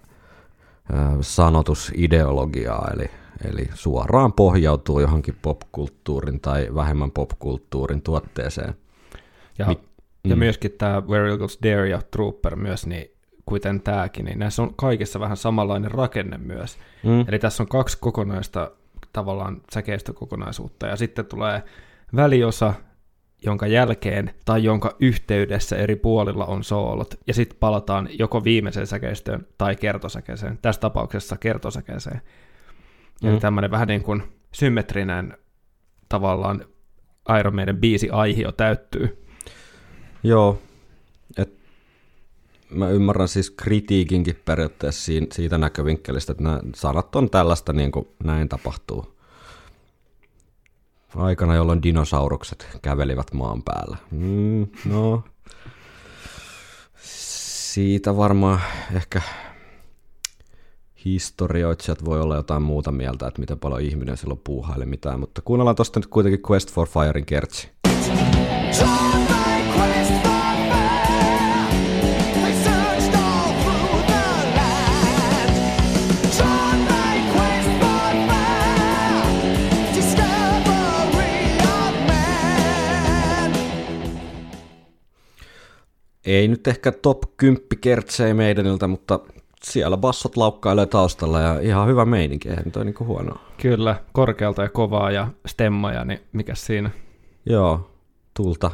sanotusideologiaa, 1.22 2.92
eli, 2.94 3.10
eli 3.54 3.70
suoraan 3.74 4.34
pohjautuu 4.34 5.00
johonkin 5.00 5.38
popkulttuurin 5.42 6.40
tai 6.40 6.68
vähemmän 6.76 7.12
popkulttuurin 7.12 8.02
tuotteeseen. 8.02 8.76
Ja, 9.60 9.66
Mi- 9.68 9.80
ja 10.24 10.36
mm. 10.36 10.40
myöskin 10.40 10.72
tämä 10.72 11.02
Where 11.02 11.30
Eagles 11.30 11.60
Dare 11.64 11.90
ja 11.90 12.02
Trooper 12.12 12.56
myös, 12.56 12.88
niin 12.88 13.12
kuten 13.46 13.82
tämäkin, 13.82 14.26
niin 14.26 14.40
näissä 14.40 14.62
on 14.62 14.76
kaikissa 14.76 15.20
vähän 15.20 15.38
samanlainen 15.38 15.92
rakenne 15.92 16.38
myös. 16.38 16.78
Mm. 17.04 17.26
Eli 17.28 17.40
tässä 17.40 17.64
on 17.64 17.70
kaksi 17.70 17.98
kokonaista 18.02 18.72
tavallaan 19.14 19.62
säkeistökokonaisuutta, 19.74 20.88
ja 20.88 20.96
sitten 20.96 21.26
tulee 21.26 21.64
väliosa, 22.16 22.74
jonka 23.44 23.68
jälkeen 23.68 24.34
tai 24.46 24.64
jonka 24.64 24.96
yhteydessä 25.00 25.76
eri 25.76 25.96
puolilla 25.96 26.46
on 26.46 26.64
soolot, 26.64 27.16
ja 27.28 27.34
sitten 27.34 27.58
palataan 27.60 28.10
joko 28.12 28.44
viimeiseen 28.44 28.88
säkeistöön 28.88 29.48
tai 29.58 29.76
kertosäkeeseen, 29.76 30.60
tässä 30.62 30.82
tapauksessa 30.82 31.38
kertosäkeeseen. 31.38 32.22
Mm. 33.24 33.30
Eli 33.30 33.40
tämmöinen 33.40 33.72
vähän 33.72 33.88
niin 33.88 34.04
kuin 34.04 34.24
symmetrinen 34.52 35.38
tavallaan 36.10 36.66
Iron 37.40 37.56
Maiden 37.56 37.78
biisi 37.78 38.10
aihio 38.10 38.52
täyttyy. 38.52 39.25
Joo, 40.26 40.58
et 41.38 41.54
mä 42.70 42.90
ymmärrän 42.90 43.28
siis 43.28 43.50
kritiikinkin 43.50 44.42
periaatteessa 44.46 45.12
siitä 45.32 45.58
näkövinkkelistä, 45.58 46.32
että 46.32 46.44
nämä 46.44 46.60
sanat 46.76 47.16
on 47.16 47.30
tällaista, 47.30 47.74
niin 47.74 47.92
kuin 47.92 48.08
näin 48.24 48.50
tapahtuu. 48.50 49.16
Aikana, 51.16 51.56
jolloin 51.56 51.84
dinosaurukset 51.84 52.68
kävelivät 52.82 53.34
maan 53.34 53.64
päällä. 53.64 53.98
Mm, 54.12 54.68
no, 54.86 55.24
siitä 56.98 58.18
varmaan 58.18 58.60
ehkä 58.96 59.22
historioitsijat 61.06 62.06
voi 62.06 62.22
olla 62.22 62.36
jotain 62.36 62.62
muuta 62.62 62.92
mieltä, 62.92 63.28
että 63.28 63.40
miten 63.40 63.60
paljon 63.60 63.82
ihminen 63.82 64.18
silloin 64.18 64.42
puuhaili 64.44 64.86
mitään, 64.86 65.20
mutta 65.20 65.42
kuunnellaan 65.42 65.76
tosta 65.76 66.00
nyt 66.00 66.08
kuitenkin 66.08 66.42
Quest 66.52 66.72
for 66.72 66.88
Firein 66.88 67.26
kertsi. 67.26 67.70
On 68.82 69.35
Ei 86.26 86.48
nyt 86.48 86.68
ehkä 86.68 86.92
top 86.92 87.24
10 87.38 87.68
kertsei 87.82 88.34
meidäniltä, 88.34 88.88
mutta 88.88 89.20
siellä 89.64 89.98
bassot 89.98 90.38
laukkailee 90.38 90.86
taustalla 90.86 91.42
ja 91.42 91.60
ihan 91.60 91.88
hyvä 91.88 92.06
meininki, 92.06 92.50
eihän 92.50 92.72
toi 92.72 92.86
niinku 92.86 93.06
huonoa. 93.06 93.40
Kyllä, 93.62 93.96
korkealta 94.14 94.62
ja 94.62 94.70
kovaa 94.70 95.12
ja 95.12 95.28
stemmaja, 95.46 96.06
niin 96.06 96.20
mikä 96.34 96.56
siinä? 96.56 96.90
Joo, 97.46 97.92
tulta, 98.34 98.72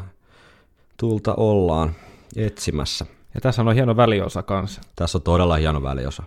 tulta 0.97 1.33
ollaan 1.35 1.91
etsimässä. 2.35 3.05
Ja 3.33 3.41
tässä 3.41 3.61
on 3.61 3.75
hieno 3.75 3.97
väliosa 3.97 4.43
kanssa. 4.43 4.81
Tässä 4.95 5.17
on 5.17 5.21
todella 5.21 5.55
hieno 5.55 5.83
väliosa. 5.83 6.23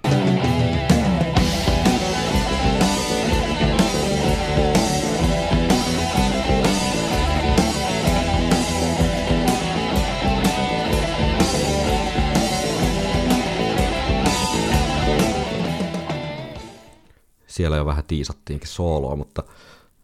Siellä 17.54 17.76
jo 17.76 17.86
vähän 17.86 18.04
tiisattiinkin 18.04 18.68
sooloa, 18.68 19.16
mutta 19.16 19.42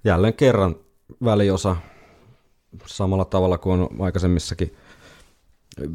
jälleen 0.04 0.34
kerran 0.34 0.76
väliosa 1.24 1.76
samalla 2.86 3.24
tavalla 3.24 3.58
kuin 3.58 3.80
on 3.80 3.88
aikaisemmissakin 3.98 4.74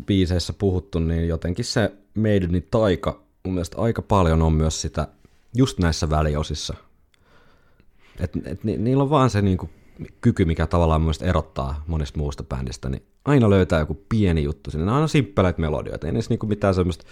biiseissä 0.06 0.54
puhuttu, 0.54 1.00
niin 1.00 1.28
jotenkin 1.28 1.66
se 1.66 1.92
Maidenin 2.16 2.68
taika, 2.72 3.22
mun 3.44 3.54
mielestä 3.54 3.82
aika 3.82 4.02
paljon 4.02 4.42
on 4.42 4.54
myös 4.54 4.82
sitä, 4.82 5.08
just 5.56 5.80
näissä 5.80 6.10
väliosissa. 6.10 6.74
Et, 8.20 8.32
et, 8.46 8.64
ni, 8.64 8.78
niillä 8.78 9.04
on 9.04 9.10
vaan 9.10 9.30
se 9.30 9.42
niinku, 9.42 9.70
kyky, 10.22 10.46
mikä 10.46 10.68
tavallaan 10.68 11.02
mun 11.02 11.14
erottaa 11.22 11.84
monesta 11.88 12.20
muusta 12.20 12.44
bändistä, 12.44 12.90
niin 12.90 13.04
aina 13.26 13.50
löytää 13.50 13.80
joku 13.80 14.06
pieni 14.10 14.44
juttu 14.44 14.72
sinne. 14.72 14.86
Ne 14.86 14.92
on 14.92 14.96
aina 14.96 15.08
simppeleitä 15.08 15.62
melodioita, 15.62 16.08
ei 16.08 16.14
niissä 16.14 16.30
niinku 16.30 16.48
mitään 16.48 16.74
semmoista 16.74 17.06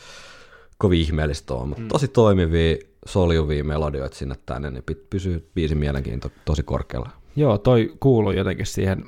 kovin 0.83 1.01
ihmeellistä 1.01 1.53
ole, 1.53 1.67
mutta 1.67 1.81
mm. 1.81 1.87
tosi 1.87 2.07
toimivia, 2.07 2.75
soljuvia 3.05 3.63
melodioita 3.63 4.15
sinne 4.15 4.35
tänne, 4.45 4.71
niin 4.71 4.83
py- 4.91 5.05
pysyy 5.09 5.49
biisin 5.55 5.77
mielenkiinto 5.77 6.31
tosi 6.45 6.63
korkealla. 6.63 7.09
Joo, 7.35 7.57
toi 7.57 7.93
kuuluu 7.99 8.31
jotenkin 8.31 8.65
siihen 8.65 9.03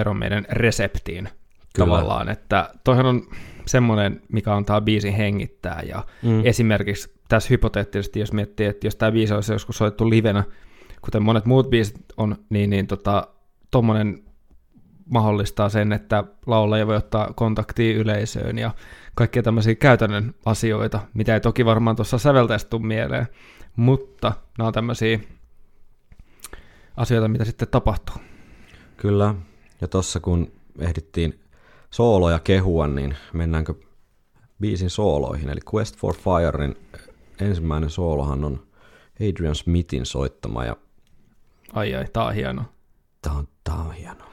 Iron 0.00 0.16
Maiden 0.16 0.46
reseptiin 0.50 1.28
Kyllä. 1.74 1.86
tavallaan, 1.86 2.28
että 2.28 2.70
toihan 2.84 3.06
on 3.06 3.22
semmoinen, 3.66 4.22
mikä 4.32 4.54
antaa 4.54 4.80
biisin 4.80 5.12
hengittää, 5.12 5.82
ja 5.88 6.04
mm. 6.22 6.44
esimerkiksi 6.44 7.14
tässä 7.28 7.48
hypoteettisesti, 7.50 8.20
jos 8.20 8.32
miettii, 8.32 8.66
että 8.66 8.86
jos 8.86 8.96
tämä 8.96 9.12
biisi 9.12 9.34
olisi 9.34 9.52
joskus 9.52 9.76
soittu 9.78 10.10
livenä, 10.10 10.44
kuten 11.00 11.22
monet 11.22 11.44
muut 11.44 11.70
biisit 11.70 11.96
on, 12.16 12.36
niin, 12.50 12.70
niin 12.70 12.86
tota, 12.86 13.28
tommonen 13.70 14.22
mahdollistaa 15.10 15.68
sen, 15.68 15.92
että 15.92 16.24
laulaja 16.46 16.86
voi 16.86 16.96
ottaa 16.96 17.32
kontaktia 17.36 17.96
yleisöön 17.96 18.58
ja 18.58 18.70
kaikkia 19.16 19.42
tämmöisiä 19.42 19.74
käytännön 19.74 20.34
asioita, 20.44 21.00
mitä 21.14 21.34
ei 21.34 21.40
toki 21.40 21.64
varmaan 21.64 21.96
tuossa 21.96 22.18
säveltäisi 22.18 22.66
tuu 22.68 22.78
mieleen, 22.78 23.26
mutta 23.76 24.32
nämä 24.58 24.66
on 24.68 24.72
tämmöisiä 24.72 25.20
asioita, 26.96 27.28
mitä 27.28 27.44
sitten 27.44 27.68
tapahtuu. 27.68 28.16
Kyllä, 28.96 29.34
ja 29.80 29.88
tossa 29.88 30.20
kun 30.20 30.52
ehdittiin 30.78 31.40
sooloja 31.90 32.38
kehua, 32.38 32.86
niin 32.86 33.16
mennäänkö 33.32 33.74
biisin 34.60 34.90
sooloihin, 34.90 35.48
eli 35.48 35.60
Quest 35.74 35.96
for 35.96 36.14
Firein 36.16 36.76
ensimmäinen 37.40 37.90
soolohan 37.90 38.44
on 38.44 38.66
Adrian 39.28 39.54
Smithin 39.54 40.06
soittama, 40.06 40.64
ja 40.64 40.76
Ai 41.72 41.94
ai, 41.94 42.04
tää 42.12 42.24
on 42.24 42.34
hieno. 42.34 42.64
tää 43.22 43.32
on, 43.32 43.48
tää 43.64 43.74
on 43.74 43.92
hieno. 43.92 44.24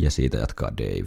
Ja 0.00 0.10
siitä 0.10 0.36
jatkaa 0.36 0.70
Dave. 0.78 1.06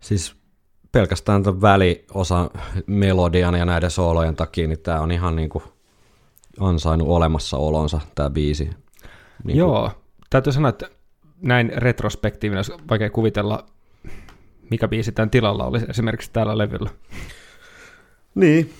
Siis 0.00 0.36
pelkästään 0.92 1.42
tämän 1.42 1.60
väliosa 1.60 2.50
melodian 2.86 3.54
ja 3.54 3.64
näiden 3.64 3.90
soolojen 3.90 4.36
takia, 4.36 4.68
niin 4.68 4.80
tämä 4.80 5.00
on 5.00 5.12
ihan 5.12 5.36
niinku 5.36 5.62
ansainnut 6.60 7.08
olemassaolonsa, 7.08 8.00
tämä 8.14 8.30
biisi. 8.30 8.70
Niin 9.44 9.58
Joo, 9.58 9.90
täytyy 10.30 10.52
sanoa, 10.52 10.68
että 10.68 10.97
näin 11.42 11.72
retrospektiivinen, 11.76 12.58
olisi 12.58 12.72
vaikea 12.90 13.10
kuvitella, 13.10 13.66
mikä 14.70 14.88
biisi 14.88 15.12
tämän 15.12 15.30
tilalla 15.30 15.66
olisi 15.66 15.86
esimerkiksi 15.88 16.30
tällä 16.32 16.58
levyllä. 16.58 16.90
Niin. 18.34 18.72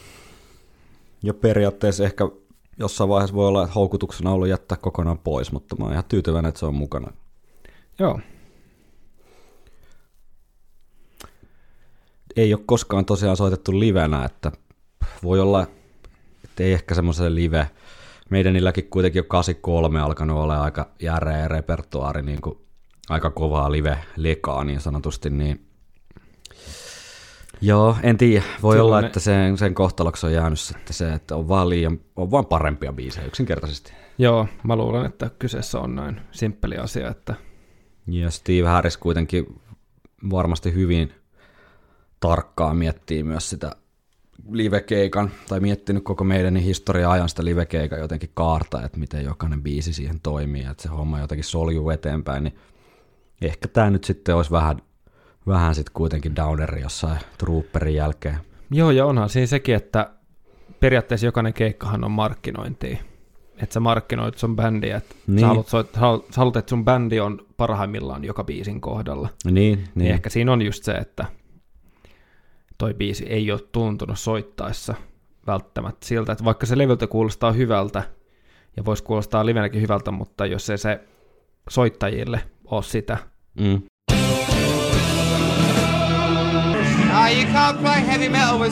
Ja 1.23 1.35
periaatteessa 1.35 2.05
ehkä 2.05 2.29
jossain 2.79 3.11
vaiheessa 3.11 3.37
voi 3.37 3.49
olla, 3.49 3.63
että 3.63 3.75
houkutuksena 3.75 4.31
ollut 4.31 4.49
jättää 4.49 4.79
kokonaan 4.81 5.19
pois, 5.19 5.53
mutta 5.53 5.77
mä 5.77 5.85
oon 5.85 5.93
ihan 5.93 6.05
tyytyväinen, 6.09 6.49
että 6.49 6.59
se 6.59 6.67
on 6.67 6.75
mukana. 6.75 7.13
Joo, 7.99 8.21
Ei 12.39 12.55
ole 12.55 12.63
koskaan 12.67 13.05
tosiaan 13.05 13.37
soitettu 13.37 13.81
livenä, 13.81 14.25
että 14.25 14.53
voi 15.23 15.41
olla, 15.41 15.67
että 16.45 16.63
ei 16.63 16.73
ehkä 16.73 16.95
semmoiselle 16.95 17.35
live. 17.35 17.71
Meidänilläkin 18.31 18.89
kuitenkin 18.91 19.21
jo 19.21 19.25
83 19.25 20.01
alkanut 20.01 20.39
olla 20.39 20.63
aika 20.63 20.91
järeä 21.03 21.49
repertuaari, 21.49 22.23
niin 22.23 22.41
kuin 22.41 22.59
aika 23.09 23.31
kovaa 23.31 23.73
live-lekaa 23.73 24.65
niin 24.65 24.81
sanotusti, 24.81 25.31
niin 25.31 25.69
Joo, 27.61 27.97
en 28.03 28.19
tiedä. 28.19 28.45
Voi 28.63 28.75
Silloin 28.75 28.87
olla, 28.87 29.01
ne- 29.01 29.07
että 29.07 29.21
sen, 29.21 29.59
sen 29.59 29.75
kohtaloksi 29.75 30.27
on 30.27 30.33
jäänyt 30.33 30.61
sitten 30.61 30.95
se, 30.95 31.13
että 31.13 31.37
on 31.37 31.49
vaan 31.49 31.69
liian, 31.69 32.01
on 32.17 32.31
vaan 32.31 32.47
parempia 32.47 32.93
biisejä 32.93 33.27
yksinkertaisesti. 33.27 33.93
joo, 34.19 34.49
mä 34.63 34.77
luulen, 34.77 35.07
että 35.07 35.31
kyseessä 35.39 35.81
on 35.81 35.95
näin 35.95 36.21
simppeli 36.31 36.77
asia, 36.77 37.09
että 37.09 37.35
Ja 38.07 38.31
Steve 38.31 38.69
Harris 38.69 38.97
kuitenkin 38.97 39.61
varmasti 40.31 40.75
hyvin 40.75 41.13
tarkkaan 42.21 42.77
miettii 42.77 43.23
myös 43.23 43.51
sitä 43.51 43.77
livekeikan, 44.51 45.31
tai 45.49 45.61
miettinyt 45.61 46.05
koko 46.05 46.25
meidän 46.25 46.57
historian 46.57 47.11
ajan 47.11 47.29
sitä 47.29 47.45
livekeikan 47.45 47.99
jotenkin 47.99 48.31
kaarta, 48.35 48.83
että 48.85 48.99
miten 48.99 49.25
jokainen 49.25 49.63
biisi 49.63 49.93
siihen 49.93 50.21
toimii, 50.21 50.65
että 50.71 50.83
se 50.83 50.89
homma 50.89 51.21
jotenkin 51.21 51.45
soljuu 51.45 51.91
eteenpäin, 51.91 52.45
niin 52.45 52.55
ehkä 53.43 53.69
tämä 53.69 53.91
nyt 53.91 54.05
sitten 54.05 54.37
olisi 54.37 54.51
vähän, 54.51 54.77
vähän 55.47 55.75
sitten 55.75 55.93
kuitenkin 55.95 56.37
downeri 56.37 56.81
jossain 56.83 57.19
trooperin 57.39 57.95
jälkeen. 57.95 58.39
Joo, 58.71 58.91
ja 58.91 59.07
onhan 59.07 59.29
siinä 59.29 59.47
sekin, 59.47 59.75
että 59.75 60.11
periaatteessa 60.81 61.27
jokainen 61.27 61.53
keikkahan 61.53 62.05
on 62.05 62.11
markkinointia. 62.11 62.99
Että 63.63 63.73
sä 63.75 63.81
markkinoit 63.81 64.39
sun 64.39 64.57
bändiä, 64.57 64.97
että 64.97 65.15
niin. 65.27 65.41
Sä, 65.41 65.47
haluat 65.47 65.69
sä 65.69 66.37
haluat, 66.37 66.57
että 66.57 66.71
sun 66.71 66.85
bändi 66.85 67.21
on 67.21 67.47
parhaimmillaan 67.57 68.25
joka 68.25 68.45
biisin 68.45 68.81
kohdalla. 68.81 69.29
Niin, 69.45 69.55
Niin. 69.55 69.89
niin. 69.95 70.11
Ehkä 70.13 70.31
siinä 70.31 70.53
on 70.53 70.63
just 70.63 70.85
se, 70.85 70.93
että 70.93 71.25
toi 72.79 72.95
biisi 72.95 73.25
ei 73.25 73.53
ole 73.53 73.61
tuntunut 73.73 74.19
soittaessa 74.19 74.95
välttämättä 75.47 76.07
siltä, 76.07 76.33
että 76.33 76.45
vaikka 76.45 76.67
se 76.67 76.79
levyltä 76.79 77.07
kuulostaa 77.07 77.53
hyvältä 77.53 78.03
ja 78.77 78.85
voisi 78.85 79.03
kuulostaa 79.05 79.47
livenäkin 79.47 79.83
hyvältä, 79.83 80.11
mutta 80.11 80.47
jos 80.47 80.71
ei 80.71 80.79
se 80.79 81.01
soittajille 81.71 82.41
ole 82.65 82.83
sitä, 82.83 83.19
Mm. 83.61 83.83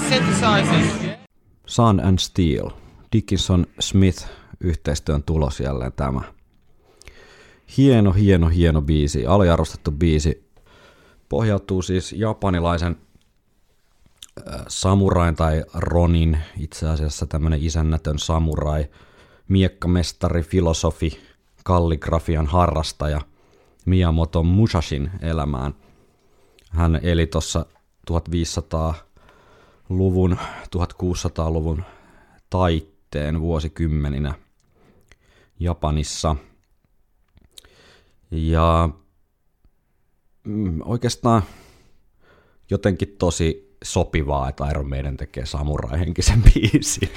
synthesizers. 0.09 1.19
Sun 1.67 2.01
and 2.05 2.19
Steel, 2.19 2.71
Dickinson 3.13 3.67
Smith 3.81 4.29
yhteistyön 4.61 5.23
tulos 5.23 5.61
jälleen 5.61 5.93
tämä. 5.93 6.21
Hieno, 7.77 8.13
hieno, 8.13 8.49
hieno 8.49 8.83
biisi, 8.83 9.27
aliarvostettu 9.27 9.91
biisi. 9.91 10.51
Pohjautuu 11.29 11.83
siis 11.83 12.13
japanilaisen 12.13 12.97
samurain 14.69 15.35
tai 15.35 15.65
ronin, 15.75 16.39
itse 16.59 16.89
asiassa 16.89 17.27
tämmönen 17.27 17.63
isännätön 17.63 18.19
samurai, 18.19 18.87
miekkamestari, 19.49 20.43
filosofi, 20.43 21.21
kalligrafian 21.65 22.47
harrastaja 22.47 23.21
Miyamoto 23.87 24.43
Musashin 24.43 25.11
elämään. 25.21 25.75
Hän 26.71 27.01
eli 27.03 27.27
tuossa 27.27 27.67
1500-luvun, 28.11 30.39
1600-luvun 30.77 31.83
taitteen 32.51 33.41
vuosikymmeninä 33.41 34.35
Japanissa. 35.61 36.37
Ja 38.31 38.89
mm, 40.45 40.81
oikeastaan 40.85 41.43
jotenkin 42.71 43.17
tosi 43.19 43.66
sopivaa, 43.87 44.49
että 44.49 44.69
Iron 44.71 44.89
Maiden 44.89 45.17
tekee 45.17 45.47
samurai-henkisen 45.47 46.43
biisin. 46.55 47.09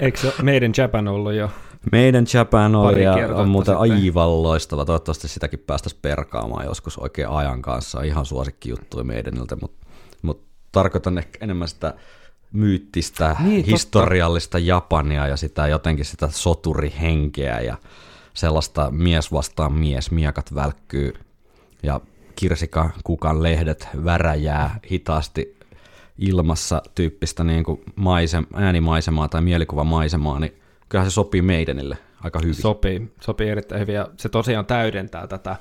Eikö 0.00 0.18
se 0.18 0.32
meidän 0.42 0.72
Japan 0.76 1.08
ollut 1.08 1.32
jo? 1.32 1.50
Meidän 1.92 2.24
Japan 2.34 2.74
oli 2.74 3.02
ja 3.02 3.12
on 3.34 3.48
muuten 3.48 3.74
sitten. 3.78 3.92
aivan 4.06 4.42
loistava. 4.42 4.84
Toivottavasti 4.84 5.28
sitäkin 5.28 5.58
päästäisiin 5.58 5.98
perkaamaan 6.02 6.64
joskus 6.66 6.98
oikein 6.98 7.28
ajan 7.28 7.62
kanssa. 7.62 8.02
Ihan 8.02 8.26
suosikki 8.26 8.68
juttuja 8.70 9.04
meidäniltä, 9.04 9.56
mutta 9.60 9.86
mut 10.22 10.42
tarkoitan 10.72 11.18
ehkä 11.18 11.38
enemmän 11.44 11.68
sitä 11.68 11.94
myyttistä, 12.52 13.36
Niin, 13.38 13.48
niin, 13.48 13.60
totta. 13.62 13.70
historiallista 13.70 14.58
Japania 14.58 15.26
ja 15.26 15.36
sitä 15.36 15.66
jotenkin 15.66 16.04
sitä 16.04 16.28
soturihenkeä 16.30 17.60
ja 17.60 17.76
sellaista 18.34 18.90
mies 18.90 19.32
vastaan 19.32 19.72
mies, 19.72 20.10
miekat 20.10 20.54
välkkyy 20.54 21.14
ja 21.82 22.00
kirsikan 22.36 22.92
kukan 23.04 23.42
lehdet 23.42 23.88
väräjää 24.04 24.80
hitaasti 24.90 25.57
ilmassa 26.18 26.82
tyyppistä 26.94 27.44
niin 27.44 27.64
kuin 27.64 27.80
maisem, 27.96 28.46
äänimaisemaa 28.54 29.28
tai 29.28 29.42
mielikuvamaisemaa, 29.42 30.40
niin 30.40 30.52
kyllähän 30.88 31.10
se 31.10 31.14
sopii 31.14 31.42
meidänille 31.42 31.98
aika 32.24 32.38
hyvin. 32.38 32.54
Sopii, 32.54 33.12
sopii 33.20 33.48
erittäin 33.48 33.80
hyvin 33.80 33.94
ja 33.94 34.08
se 34.16 34.28
tosiaan 34.28 34.66
täydentää 34.66 35.26
tätä 35.26 35.56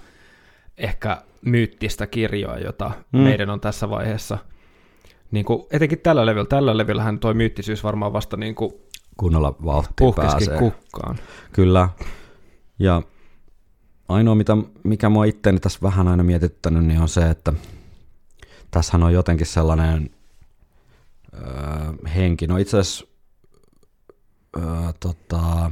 ehkä 0.77 1.21
myyttistä 1.45 2.07
kirjoa, 2.07 2.57
jota 2.57 2.91
mm. 3.11 3.19
meidän 3.19 3.49
on 3.49 3.59
tässä 3.59 3.89
vaiheessa. 3.89 4.37
Niin 5.31 5.45
kuin, 5.45 5.63
etenkin 5.71 5.99
tällä 5.99 6.25
levyllä. 6.25 6.47
Tällä 6.47 6.77
levyllähän 6.77 7.19
toi 7.19 7.33
myyttisyys 7.33 7.83
varmaan 7.83 8.13
vasta 8.13 8.37
niin 8.37 8.55
kuin 8.55 8.73
kunnolla 9.17 9.55
vauhtiin 9.65 9.95
puhkesikin 9.97 10.47
pääsee. 10.47 10.57
kukkaan. 10.57 11.15
Kyllä. 11.53 11.89
Ja 12.79 13.01
ainoa, 14.07 14.35
mitä, 14.35 14.57
mikä 14.83 15.09
mua 15.09 15.25
itteeni 15.25 15.59
tässä 15.59 15.79
vähän 15.81 16.07
aina 16.07 16.23
mietittänyt, 16.23 16.85
niin 16.85 17.01
on 17.01 17.09
se, 17.09 17.29
että 17.29 17.53
tässähän 18.71 19.03
on 19.03 19.13
jotenkin 19.13 19.47
sellainen 19.47 20.09
öö, 21.41 22.09
henki. 22.15 22.47
No 22.47 22.57
itse 22.57 22.79
asiassa 22.79 23.05
öö, 24.57 24.63
tota, 24.99 25.71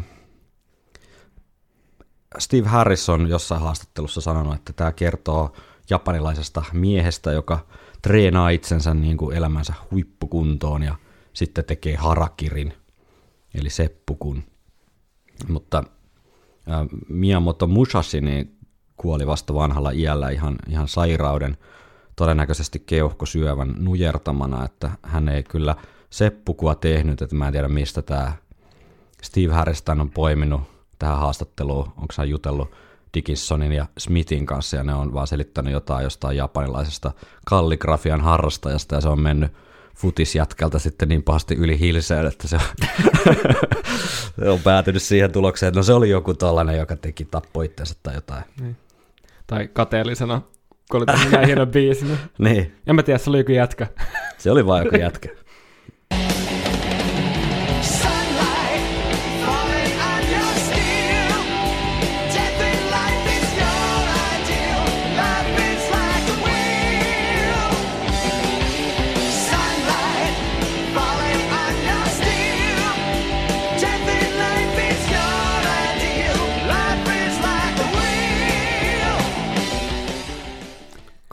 Steve 2.40 2.68
Harrison 2.68 3.30
jossain 3.30 3.62
haastattelussa 3.62 4.22
sanonut, 4.22 4.56
että 4.56 4.74
tämä 4.74 4.92
kertoo 4.92 5.56
japanilaisesta 5.90 6.64
miehestä, 6.74 7.32
joka 7.32 7.66
treenaa 8.02 8.50
itsensä 8.50 8.94
niin 8.94 9.18
kuin 9.18 9.38
elämänsä 9.38 9.74
huippukuntoon 9.92 10.84
ja 10.84 10.96
sitten 11.34 11.66
tekee 11.66 11.96
harakirin, 11.96 12.74
eli 13.54 13.70
seppukun. 13.70 14.44
Mutta 15.48 15.84
ää, 16.68 16.86
Miyamoto 17.10 17.68
Musashi 17.68 18.22
niin 18.22 18.58
kuoli 18.98 19.28
vasta 19.28 19.54
vanhalla 19.54 19.92
iällä 19.92 20.30
ihan, 20.30 20.56
ihan 20.70 20.88
sairauden, 20.88 21.58
todennäköisesti 22.16 22.84
keuhkosyövän 22.86 23.76
nujertamana, 23.78 24.66
että 24.66 24.90
hän 25.04 25.30
ei 25.30 25.44
kyllä 25.44 25.76
seppukua 26.10 26.76
tehnyt, 26.76 27.22
että 27.22 27.36
mä 27.36 27.48
en 27.48 27.54
tiedä 27.54 27.68
mistä 27.68 28.02
tämä 28.02 28.34
Steve 29.22 29.54
Harriston 29.54 30.02
on 30.02 30.10
poiminut 30.10 30.62
tähän 31.00 31.18
haastatteluun, 31.18 31.88
onko 31.98 32.14
hän 32.18 32.30
jutellut 32.30 32.72
Dickinsonin 33.14 33.72
ja 33.72 33.86
Smithin 33.98 34.46
kanssa, 34.46 34.78
ja 34.78 34.84
ne 34.84 34.94
on 34.94 35.14
vaan 35.14 35.28
selittänyt 35.28 35.74
jotain 35.74 36.04
jostain 36.04 36.38
japanilaisesta 36.38 37.12
kalligrafian 37.46 38.22
harrastajasta, 38.22 38.96
ja 38.96 39.02
se 39.02 39.10
on 39.10 39.20
mennyt 39.20 39.52
futisjätkältä 39.96 40.80
sitten 40.80 41.10
niin 41.10 41.24
pahasti 41.24 41.56
yli 41.56 41.80
hilseen, 41.80 42.26
että 42.26 42.48
se 42.48 42.56
on, 42.56 42.62
se 44.40 44.50
on 44.50 44.60
päätynyt 44.60 45.04
siihen 45.04 45.32
tulokseen, 45.32 45.68
että 45.68 45.80
no 45.80 45.84
se 45.84 45.94
oli 45.94 46.10
joku 46.10 46.34
tollainen, 46.34 46.78
joka 46.78 46.96
teki 46.96 47.26
tappo 47.26 47.62
itsensä 47.62 47.96
tai 48.04 48.16
jotain. 48.16 48.44
Tai 49.48 49.68
kateellisena, 49.68 50.42
kun 50.92 51.04
oli 51.10 51.32
näin 51.32 51.46
hieno 51.48 51.66
biisi. 51.66 52.06
niin- 52.06 52.18
Niin, 52.38 52.76
En 52.88 52.96
mä 52.96 53.04
tiedä, 53.04 53.18
se 53.18 53.30
oli 53.30 53.38
joku 53.38 53.52
jätkä. 53.52 53.88
se 54.38 54.52
oli 54.52 54.66
vaan 54.66 54.86
joku 54.86 54.96
jätkä. 54.98 55.30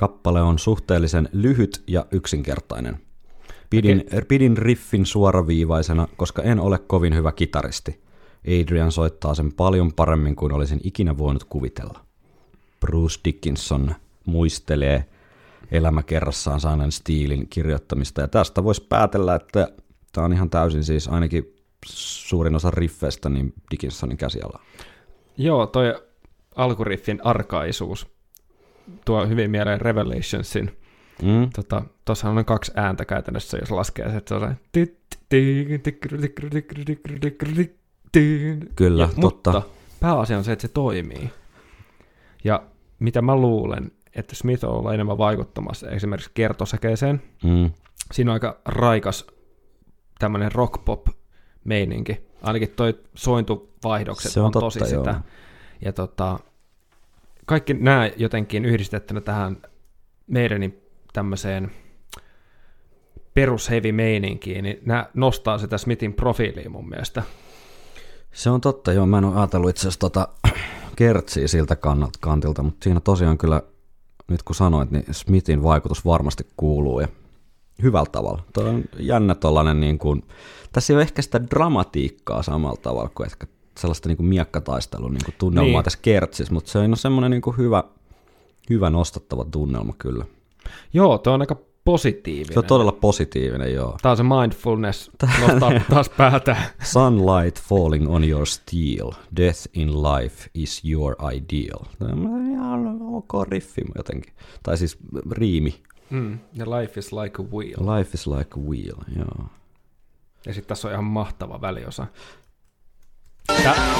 Kappale 0.03 0.43
on 0.43 0.59
suhteellisen 0.59 1.29
lyhyt 1.33 1.83
ja 1.87 2.07
yksinkertainen. 2.11 2.99
Pidin, 3.71 4.05
pidin 4.29 4.57
riffin 4.57 5.07
suoraviivaisena, 5.07 6.09
koska 6.17 6.43
en 6.43 6.61
ole 6.61 6.79
kovin 6.79 7.15
hyvä 7.15 7.33
kitaristi. 7.33 8.01
Adrian 8.47 8.93
soittaa 8.93 9.35
sen 9.35 9.53
paljon 9.53 9.93
paremmin 9.93 10.37
kuin 10.37 10.53
olisin 10.53 10.81
ikinä 10.85 11.19
voinut 11.19 11.45
kuvitella. 11.45 12.01
Bruce 12.81 13.21
Dickinson 13.25 13.95
muistelee 14.27 15.05
elämäkerrassaan 15.71 16.61
saaneen 16.61 16.93
stiilin 16.93 17.49
kirjoittamista, 17.49 18.21
ja 18.21 18.29
tästä 18.29 18.65
voisi 18.65 18.87
päätellä, 18.89 19.35
että 19.35 19.69
tämä 20.13 20.25
on 20.25 20.33
ihan 20.33 20.51
täysin 20.51 20.85
siis 20.85 21.09
ainakin 21.09 21.57
suurin 21.87 22.55
osa 22.55 22.71
riffeistä 22.71 23.29
niin 23.29 23.55
Dickinsonin 23.71 24.17
käsiala. 24.17 24.61
Joo, 25.37 25.67
toi 25.67 26.03
alkuriffin 26.57 27.21
arkaisuus 27.25 28.12
tuo 29.05 29.27
hyvin 29.27 29.51
mieleen 29.51 29.81
Revelationsin. 29.81 30.79
Mm? 31.23 31.51
Tota, 31.55 31.83
tossahan 32.05 32.39
on 32.39 32.45
kaksi 32.45 32.73
ääntä 32.77 33.05
käytännössä, 33.05 33.59
jos 33.59 33.71
laskee 33.71 34.11
se, 34.11 34.17
että 34.17 34.29
se 34.29 34.35
on. 34.45 34.57
Kyllä, 38.77 39.03
ja, 39.03 39.09
totta. 39.21 39.53
Mutta 39.53 39.69
pääasia 40.01 40.39
on 40.39 40.45
se, 40.45 40.53
että 40.53 40.63
se 40.63 40.69
toimii. 40.69 41.31
Ja 42.45 42.63
mitä 42.99 43.23
mä 43.23 43.37
luulen, 43.37 43.91
että 44.15 44.35
Smith 44.35 44.65
on 44.65 44.71
ollut 44.71 44.93
enemmän 44.93 45.19
vaikuttamassa 45.19 45.91
esimerkiksi 45.91 46.31
kertosäkeeseen. 46.35 47.23
Mm. 47.45 47.71
Siinä 48.13 48.31
on 48.31 48.35
aika 48.35 48.61
raikas 48.65 49.27
tämmöinen 50.19 50.53
rock-pop-meininki. 50.53 52.21
Ainakin 52.43 52.71
toi 52.71 52.99
sointuvaihdokset 53.15 54.33
Se 54.33 54.41
on 54.41 54.47
on, 54.47 54.53
totta, 54.53 54.79
tosi 54.79 54.95
joo. 54.95 55.05
sitä. 55.05 55.21
Ja 55.81 55.93
tota, 55.93 56.39
kaikki 57.53 57.75
nämä 57.75 58.11
jotenkin 58.17 58.65
yhdistettynä 58.65 59.21
tähän 59.21 59.57
meidänin 60.27 60.83
tämmöiseen 61.13 61.71
perus 63.35 63.71
heavy 63.71 63.93
meininkiin, 63.93 64.65
niin 64.65 64.79
nämä 64.87 65.07
nostaa 65.15 65.59
sitä 65.59 65.79
Smithin 65.79 66.15
profiiliin 66.15 66.73
mun 66.73 66.89
mielestä. 66.89 67.23
Se 68.33 68.51
on 68.51 68.61
totta, 68.61 68.93
joo. 68.93 69.07
Mä 69.07 69.19
en 69.19 69.25
ole 69.25 69.37
ajatellut 69.37 69.71
itse 69.71 69.81
asiassa 69.81 70.01
tota 70.01 70.29
kertsiä 70.97 71.49
siltä 71.49 71.77
kannalta, 71.77 72.19
kantilta, 72.23 72.63
mutta 72.63 72.85
siinä 72.85 73.01
tosiaan 73.01 73.39
kyllä, 73.39 73.63
nyt 74.29 74.43
kun 74.43 74.55
sanoit, 74.55 74.91
niin 74.91 75.05
Smithin 75.11 75.63
vaikutus 75.63 76.05
varmasti 76.05 76.47
kuuluu 76.57 77.01
ja 77.01 77.09
hyvällä 77.83 78.11
tavalla. 78.13 78.43
Tuo 78.53 78.65
on 78.65 78.85
jännä 78.99 79.35
tollanen 79.35 79.81
niin 79.81 79.99
kuin, 79.99 80.23
tässä 80.73 80.93
ei 80.93 80.95
ole 80.95 81.03
ehkä 81.03 81.23
sitä 81.23 81.51
dramatiikkaa 81.51 82.43
samalla 82.43 82.81
tavalla 82.83 83.11
kuin 83.15 83.27
ehkä 83.27 83.47
sellaista 83.79 84.09
niin 84.09 84.17
kuin 84.17 84.27
miekkataistelun 84.27 85.13
niin 85.15 85.25
kuin 85.25 85.35
tunnelmaa 85.39 85.73
Niin. 85.73 85.85
tässä 85.85 85.99
kertsissä, 86.03 86.55
mutta 86.55 86.71
se 86.71 86.79
on 86.79 86.97
semmoinen 86.97 87.31
niin 87.31 87.43
kuin 87.43 87.57
hyvä, 87.57 87.85
hyvä 88.71 88.91
nostattava 88.91 89.45
tunnelma 89.45 89.95
kyllä. 89.99 90.25
Joo, 90.93 91.19
tuo 91.19 91.33
on 91.33 91.41
aika 91.41 91.57
positiivinen. 91.85 92.53
Se 92.55 92.59
on 92.59 92.65
todella 92.65 92.93
positiivinen, 92.93 93.75
joo. 93.75 93.99
Tämä 94.03 94.11
on 94.11 94.17
se 94.17 94.23
mindfulness, 94.23 95.11
nostaa 95.41 95.73
taas 95.91 96.09
päätä. 96.09 96.57
Sunlight 96.83 97.61
falling 97.63 98.11
on 98.15 98.25
your 98.25 98.47
steel, 98.47 99.11
death 99.37 99.69
in 99.75 100.03
life 100.03 100.51
is 100.55 100.83
your 100.85 101.17
ideal. 101.35 101.85
Tämä 101.99 102.35
on 102.35 102.51
ihan 102.51 102.99
ok 103.03 103.49
riffi 103.49 103.83
jotenkin. 103.97 104.33
Tai 104.63 104.79
siis 104.79 104.99
riimi. 105.31 105.83
Mm, 106.11 106.39
ja 106.55 106.67
Life 106.71 107.01
is 107.01 107.13
like 107.13 107.43
a 107.43 107.45
wheel. 107.57 107.97
Life 107.97 108.11
is 108.15 108.27
like 108.27 108.51
a 108.61 108.63
wheel, 108.63 108.97
joo. 109.19 109.47
Ja 110.47 110.55
sitten 110.55 110.69
tässä 110.69 110.89
on 110.89 110.93
ihan 110.93 111.05
mahtava 111.05 111.61
väliosa. 111.61 112.07
Tää, 113.63 113.93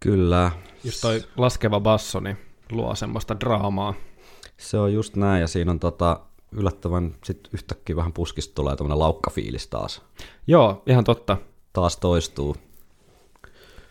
Kyllä, 0.00 0.50
just 0.84 1.00
toi 1.00 1.22
laskeva 1.36 1.80
basso, 1.80 2.20
niin 2.20 2.38
luo 2.70 2.94
semmoista 2.94 3.40
draamaa. 3.40 3.94
Se 4.60 4.78
on 4.78 4.92
just 4.92 5.16
näin, 5.16 5.40
ja 5.40 5.46
siinä 5.46 5.70
on 5.70 5.80
tota, 5.80 6.20
yllättävän 6.52 7.14
sit 7.24 7.48
yhtäkkiä 7.52 7.96
vähän 7.96 8.12
puskista 8.12 8.54
tulee 8.54 8.76
tämmöinen 8.76 8.98
laukkafiilis 8.98 9.66
taas. 9.68 10.02
Joo, 10.46 10.82
ihan 10.86 11.04
totta. 11.04 11.36
Taas 11.72 11.96
toistuu 11.96 12.56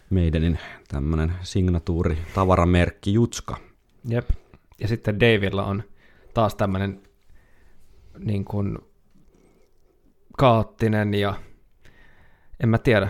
meidänin 0.10 0.60
tämmöinen 0.88 1.34
signatuuri, 1.42 2.18
tavaramerkki 2.34 3.14
Jutska. 3.14 3.58
Jep. 4.10 4.30
Ja 4.82 4.88
sitten 4.88 5.20
Davilla 5.20 5.66
on 5.66 5.84
taas 6.34 6.56
tämmöinen 6.56 7.02
niin 8.20 8.46
kuin 8.46 8.78
kaattinen 10.38 11.14
ja 11.14 11.36
en 12.60 12.70
mä 12.70 12.78
tiedä, 12.78 13.10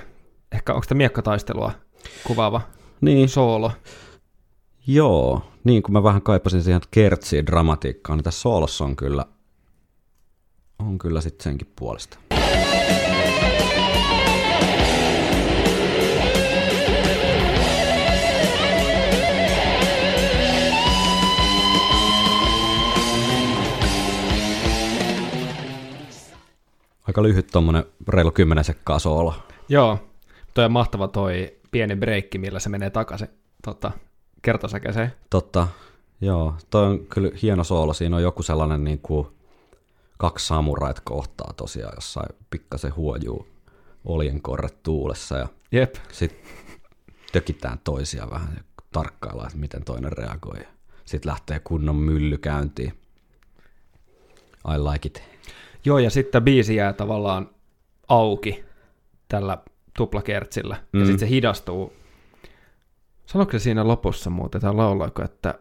ehkä 0.52 0.74
onko 0.74 0.86
tämä 0.88 0.98
miekkataistelua 0.98 1.72
kuvaava 2.24 2.62
Niin, 3.02 3.30
soolo. 3.30 3.72
Joo, 4.92 5.42
niin 5.64 5.84
kuin 5.84 5.94
mä 5.94 6.04
vähän 6.04 6.22
kaipasin 6.22 6.64
siihen 6.64 6.82
kertsiin 6.92 7.46
dramatiikkaan, 7.46 8.18
niin 8.18 8.24
tässä 8.24 8.42
soolossa 8.42 8.86
on 8.86 8.96
kyllä, 8.96 9.26
on 10.80 10.98
kyllä 10.98 11.22
sitten 11.22 11.44
senkin 11.44 11.68
puolesta. 11.76 12.20
Aika 27.08 27.24
lyhyt 27.24 27.48
tommonen 27.48 27.84
reilu 28.08 28.32
10 28.32 28.64
sekkaa 28.64 29.00
soolo. 29.00 29.34
Joo, 29.68 30.00
toi 30.54 30.66
on 30.66 30.72
mahtava 30.72 31.08
toi 31.08 31.58
pieni 31.72 31.96
breikki, 31.96 32.38
millä 32.38 32.60
se 32.60 32.70
menee 32.70 32.90
takaisin 32.90 33.30
tota, 33.64 33.92
kertosäkeeseen. 34.42 35.14
Totta, 35.30 35.68
joo. 36.22 36.54
Toi 36.70 36.86
on 36.86 37.00
kyllä 37.00 37.32
hieno 37.42 37.64
soolo. 37.64 37.94
Siinä 37.94 38.16
on 38.16 38.24
joku 38.24 38.44
sellainen 38.44 38.84
niin 38.84 39.00
kuin 39.00 39.28
kaksi 40.18 40.48
samurait 40.48 41.00
kohtaa 41.00 41.54
tosiaan 41.58 41.94
jossain 41.96 42.36
pikkasen 42.50 42.96
huojuu 42.96 43.48
oljenkorret 44.06 44.84
tuulessa 44.84 45.38
ja 45.38 45.48
Jep, 45.72 45.96
sitten 46.12 46.40
tökitään 47.32 47.80
toisia 47.84 48.30
vähän 48.32 48.54
ja 48.58 48.64
tarkkaillaan, 48.92 49.48
että 49.48 49.60
miten 49.60 49.84
toinen 49.84 50.12
reagoi. 50.12 50.68
Sitten 51.06 51.30
lähtee 51.30 51.60
kunnon 51.60 51.96
mylly 51.96 52.38
käyntiin. 52.38 52.94
I 54.76 54.78
like 54.78 55.08
it. 55.08 55.24
Joo, 55.86 55.98
ja 56.00 56.10
sitten 56.10 56.44
biisi 56.44 56.76
jää 56.76 56.94
tavallaan 56.94 57.50
auki 58.08 58.64
tällä 59.28 59.58
tuplakertsillä, 59.98 60.84
mm. 60.94 61.00
ja 61.00 61.06
sitten 61.06 61.20
se 61.20 61.30
hidastuu. 61.30 61.94
Sanoiko 63.32 63.52
se 63.52 63.60
siinä 63.60 63.88
lopussa 63.88 64.30
muuten, 64.30 64.62
tai 64.62 64.74
laulaako, 64.74 65.24
että 65.24 65.60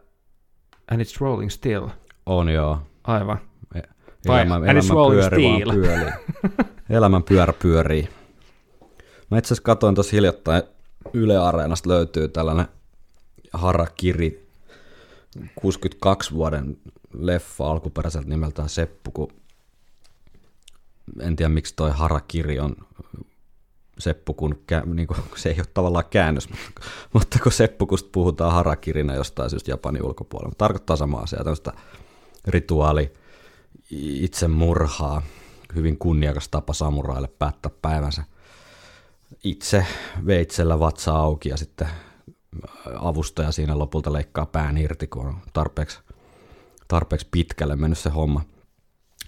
and 0.91 1.01
it's 1.03 1.21
rolling 1.21 1.51
still? 1.51 1.87
On 2.27 2.49
joo. 2.49 2.79
Aivan. 3.05 3.39
E- 3.75 3.81
Vai, 4.29 4.41
Elämä, 4.41 4.55
and 4.55 4.64
elämän 4.64 4.83
it's 4.83 4.89
rolling 4.93 5.21
pyöri 5.21 5.43
vaan 5.45 5.61
steel. 5.61 5.73
pyörii. 5.73 6.12
Elämän 6.99 7.23
pyörä 7.23 7.53
pyörii. 7.53 8.09
Mä 9.31 9.39
itse 9.39 9.47
asiassa 9.49 9.62
katsoin 9.62 9.95
tuossa 9.95 10.16
hiljattain 10.16 10.62
Yle 11.12 11.37
Areenasta 11.37 11.89
löytyy 11.89 12.29
tällainen 12.29 12.66
Harakiri 13.53 14.49
62 15.55 16.35
vuoden 16.35 16.77
leffa 17.14 17.71
alkuperäiseltä 17.71 18.29
nimeltään 18.29 18.69
Seppu, 18.69 19.11
kun 19.11 19.33
en 21.21 21.37
tiedä 21.37 21.49
miksi 21.49 21.75
toi 21.77 21.91
Harakiri 21.91 22.61
on 22.61 22.77
Seppu, 23.99 24.34
kun 24.34 24.59
kä- 24.72 24.86
niin 24.86 25.07
kuin, 25.07 25.20
se 25.36 25.49
ei 25.49 25.55
ole 25.59 25.66
tavallaan 25.74 26.05
käännös, 26.11 26.49
mutta, 26.49 26.70
mutta 27.14 27.38
kun 27.42 27.53
Seppukusta 27.53 28.09
puhutaan 28.12 28.53
Harakirina 28.53 29.14
jostain 29.14 29.51
syystä 29.51 29.70
Japanin 29.70 30.03
ulkopuolella, 30.03 30.49
mutta 30.49 30.64
tarkoittaa 30.64 30.96
samaa 30.96 31.22
asiaa, 31.22 31.44
tämmöistä 31.44 31.72
rituaali 32.46 33.12
itsemurhaa, 33.90 35.22
hyvin 35.74 35.99
kunniakas 35.99 36.49
tapa 36.49 36.72
samuraille 36.72 37.28
päättää 37.38 37.72
päivänsä 37.82 38.24
itse 39.44 39.86
veitsellä 40.26 40.80
vatsa 40.80 41.12
auki 41.12 41.49
ja 41.49 41.57
sitten 41.57 41.88
avustaja 43.01 43.53
siinä 43.53 43.78
lopulta 43.78 44.12
leikkaa 44.12 44.46
pään 44.46 44.78
irti, 44.78 45.07
kun 45.07 45.26
on 45.26 45.36
tarpeeksi, 45.53 45.99
tarpeeksi 46.88 47.28
pitkälle 47.30 47.76
mennyt 47.76 47.99
se 47.99 48.11
homma. 48.11 48.42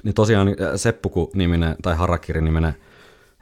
Niin 0.03 0.15
tosiaan 0.15 0.49
äh, 0.49 0.55
Seppuku-niminen 0.77 1.77
tai 1.83 1.97
Harakiri-niminen 1.97 2.77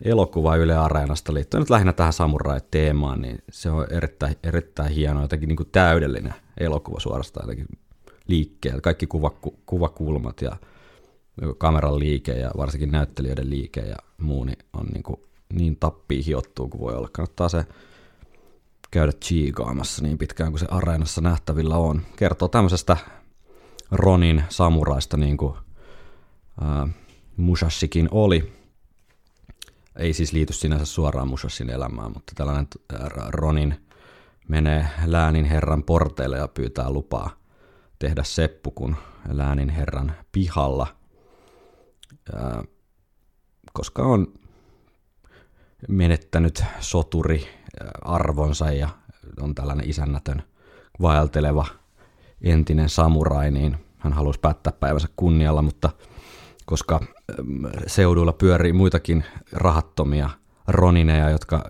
elokuva 0.02 0.56
Yle 0.56 0.76
Areenasta 0.76 1.34
liittyen 1.34 1.60
nyt 1.60 1.70
lähinnä 1.70 1.92
tähän 1.92 2.12
samurai-teemaan, 2.12 3.20
niin 3.22 3.38
se 3.50 3.70
on 3.70 3.86
erittäin, 3.90 4.36
erittäin 4.42 4.92
hieno, 4.92 5.22
jotenkin 5.22 5.48
niin 5.48 5.56
kuin 5.56 5.68
täydellinen 5.72 6.34
elokuva 6.60 7.00
suorastaan 7.00 7.44
jotenkin 7.44 7.78
liikkeellä. 8.26 8.80
Kaikki 8.80 9.06
kuvaku, 9.06 9.58
kuvakulmat 9.66 10.42
ja 10.42 10.56
kameran 11.58 11.98
liike 11.98 12.32
ja 12.32 12.50
varsinkin 12.56 12.90
näyttelijöiden 12.90 13.50
liike 13.50 13.80
ja 13.80 13.96
muu 14.18 14.44
niin 14.44 14.58
on 14.72 14.86
niin, 14.86 15.02
kuin 15.02 15.20
niin 15.54 15.76
tappii 15.80 16.26
hiottuu 16.26 16.68
kuin 16.68 16.80
voi 16.80 16.94
olla. 16.94 17.08
Kannattaa 17.12 17.48
se 17.48 17.64
käydä 18.90 19.12
chiigaamassa 19.12 20.02
niin 20.02 20.18
pitkään 20.18 20.52
kuin 20.52 20.60
se 20.60 20.66
areenassa 20.70 21.20
nähtävillä 21.20 21.76
on. 21.76 22.02
Kertoo 22.16 22.48
tämmöisestä 22.48 22.96
Ronin 23.90 24.44
samuraista 24.48 25.16
niin 25.16 25.36
kuin 25.36 25.54
ää, 26.60 26.88
Musashikin 27.36 28.08
oli. 28.10 28.57
Ei 29.98 30.12
siis 30.12 30.32
liity 30.32 30.52
sinänsä 30.52 30.84
suoraan 30.84 31.28
Musashin 31.28 31.70
elämään, 31.70 32.12
mutta 32.12 32.32
tällainen 32.36 32.68
Ronin 33.28 33.86
menee 34.48 34.88
läänin 35.06 35.44
herran 35.44 35.82
porteille 35.82 36.38
ja 36.38 36.48
pyytää 36.48 36.90
lupaa 36.90 37.30
tehdä 37.98 38.22
seppukun 38.24 38.96
läänin 39.28 39.68
herran 39.68 40.12
pihalla, 40.32 40.86
koska 43.72 44.02
on 44.02 44.34
menettänyt 45.88 46.64
soturi 46.80 47.48
arvonsa 48.02 48.72
ja 48.72 48.88
on 49.40 49.54
tällainen 49.54 49.90
isännätön 49.90 50.42
vaelteleva 51.00 51.66
entinen 52.42 52.88
samurai, 52.88 53.50
niin 53.50 53.76
hän 53.98 54.12
haluaisi 54.12 54.40
päättää 54.40 54.72
päivänsä 54.72 55.08
kunnialla, 55.16 55.62
mutta 55.62 55.90
koska 56.68 57.00
seuduilla 57.86 58.32
pyörii 58.32 58.72
muitakin 58.72 59.24
rahattomia 59.52 60.30
ronineja, 60.66 61.30
jotka 61.30 61.64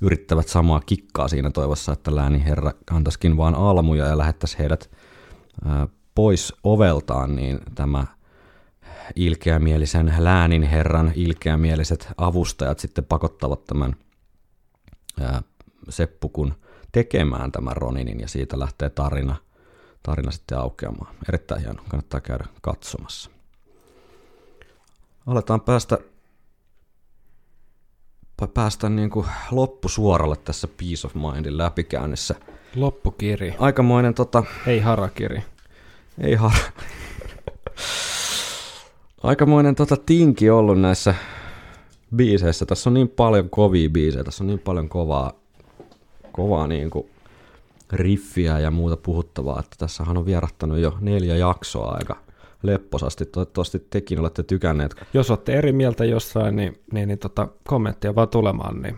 yrittävät 0.00 0.48
samaa 0.48 0.80
kikkaa 0.80 1.28
siinä 1.28 1.50
toivossa, 1.50 1.92
että 1.92 2.16
läänin 2.16 2.40
herra 2.40 2.72
antaisikin 2.90 3.36
vaan 3.36 3.54
almuja 3.54 4.06
ja 4.06 4.18
lähettäisi 4.18 4.58
heidät 4.58 4.90
pois 6.14 6.54
oveltaan, 6.64 7.36
niin 7.36 7.60
tämä 7.74 8.06
ilkeämielisen 9.16 10.14
läänin 10.18 10.62
herran 10.62 11.12
ilkeämieliset 11.14 12.08
avustajat 12.16 12.78
sitten 12.78 13.04
pakottavat 13.04 13.64
tämän 13.64 13.96
Seppukun 15.88 16.54
tekemään 16.92 17.52
tämän 17.52 17.76
Roninin 17.76 18.20
ja 18.20 18.28
siitä 18.28 18.58
lähtee 18.58 18.90
tarina, 18.90 19.36
tarina 20.02 20.30
sitten 20.30 20.58
aukeamaan. 20.58 21.14
Erittäin 21.28 21.60
hieno, 21.60 21.82
kannattaa 21.88 22.20
käydä 22.20 22.44
katsomassa. 22.60 23.37
Aletaan 25.28 25.60
päästä, 25.60 25.98
pä- 28.42 28.48
päästä 28.54 28.88
niin 28.88 29.10
kuin 29.10 29.26
loppusuoralle 29.50 30.36
tässä 30.36 30.68
Peace 30.68 31.06
of 31.06 31.14
Mindin 31.14 31.58
läpikäynnissä. 31.58 32.34
Loppukiri. 32.76 33.54
Aikamoinen 33.58 34.14
tota, 34.14 34.44
Ei 34.66 34.80
harakiri. 34.80 35.42
ei 36.20 36.34
har... 36.34 36.52
Aikamoinen 39.22 39.74
tota 39.74 39.96
tinki 40.06 40.50
ollut 40.50 40.80
näissä 40.80 41.14
biiseissä. 42.16 42.66
Tässä 42.66 42.90
on 42.90 42.94
niin 42.94 43.08
paljon 43.08 43.50
kovia 43.50 43.90
biisejä, 43.90 44.24
tässä 44.24 44.44
on 44.44 44.48
niin 44.48 44.58
paljon 44.58 44.88
kovaa, 44.88 45.32
kovaa 46.32 46.66
niin 46.66 46.90
kuin 46.90 47.10
riffiä 47.92 48.58
ja 48.58 48.70
muuta 48.70 48.96
puhuttavaa, 48.96 49.60
että 49.60 49.76
tässähän 49.78 50.16
on 50.16 50.26
vierahtanut 50.26 50.78
jo 50.78 50.96
neljä 51.00 51.36
jaksoa 51.36 51.92
aika 51.92 52.27
lepposasti. 52.62 53.26
Toivottavasti 53.26 53.86
tekin 53.90 54.20
olette 54.20 54.42
tykänneet. 54.42 54.94
Jos 55.14 55.30
olette 55.30 55.52
eri 55.54 55.72
mieltä 55.72 56.04
jossain, 56.04 56.56
niin, 56.56 56.78
niin, 56.92 57.08
niin 57.08 57.18
tota, 57.18 57.48
kommenttia 57.64 58.14
vaan 58.14 58.28
tulemaan, 58.28 58.82
niin 58.82 58.96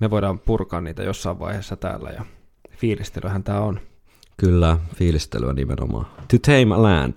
me 0.00 0.10
voidaan 0.10 0.38
purkaa 0.38 0.80
niitä 0.80 1.02
jossain 1.02 1.38
vaiheessa 1.38 1.76
täällä 1.76 2.10
ja 2.10 2.24
fiilistelyhän 2.76 3.44
tämä 3.44 3.60
on. 3.60 3.80
Kyllä, 4.36 4.78
fiilistelyä 4.94 5.52
nimenomaan. 5.52 6.06
To 6.06 6.36
Tame 6.46 6.74
a 6.74 6.82
Land, 6.82 7.16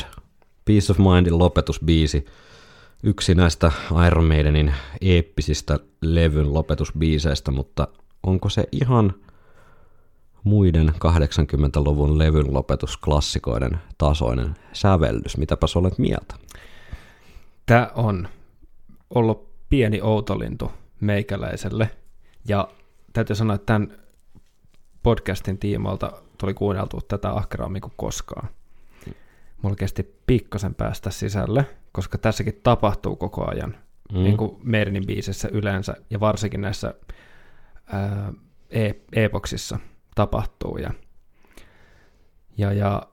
Peace 0.66 0.92
of 0.92 0.98
Mindin 0.98 1.38
lopetusbiisi. 1.38 2.26
Yksi 3.04 3.36
näistä 3.36 3.72
Iron 4.08 4.26
Maidenin 4.26 4.74
eeppisistä 5.02 5.80
levyn 6.02 6.54
lopetusbiiseistä, 6.54 7.52
mutta 7.52 7.88
onko 8.24 8.50
se 8.50 8.64
ihan 8.72 9.14
muiden 10.44 10.90
80-luvun 10.90 12.18
levyn 12.18 12.54
lopetusklassikoiden 12.54 13.80
tasoinen 13.98 14.56
sävellys? 14.74 15.38
Mitäpäs 15.38 15.76
olet 15.76 15.98
mieltä? 15.98 16.36
Tämä 17.66 17.92
on 17.96 18.28
ollut 19.10 19.50
pieni 19.70 20.02
outolintu 20.02 20.72
meikäläiselle 21.02 21.90
ja 22.48 22.68
täytyy 23.14 23.36
sanoa, 23.36 23.56
että 23.56 23.66
tämän 23.66 23.98
podcastin 25.04 25.58
tiimoilta 25.58 26.12
tuli 26.38 26.54
kuunneltu 26.54 27.02
tätä 27.08 27.32
ahkerammin 27.32 27.82
kuin 27.82 27.94
koskaan. 27.96 28.50
Mulla 29.62 29.76
kesti 29.76 30.16
pikkasen 30.28 30.76
päästä 30.76 31.12
sisälle, 31.12 31.66
koska 31.92 32.18
tässäkin 32.18 32.60
tapahtuu 32.64 33.16
koko 33.16 33.50
ajan, 33.50 33.76
mm. 34.14 34.24
niin 34.24 34.38
kuin 34.38 34.58
Merinin 34.64 35.08
biisissä 35.08 35.50
yleensä, 35.52 35.96
ja 36.10 36.20
varsinkin 36.20 36.62
näissä 36.62 36.94
ää, 37.94 38.34
e- 38.70 38.92
epoksissa 39.14 39.80
tapahtuu. 40.16 40.78
Ja, 40.78 40.92
ja, 42.58 42.74
ja 42.74 43.08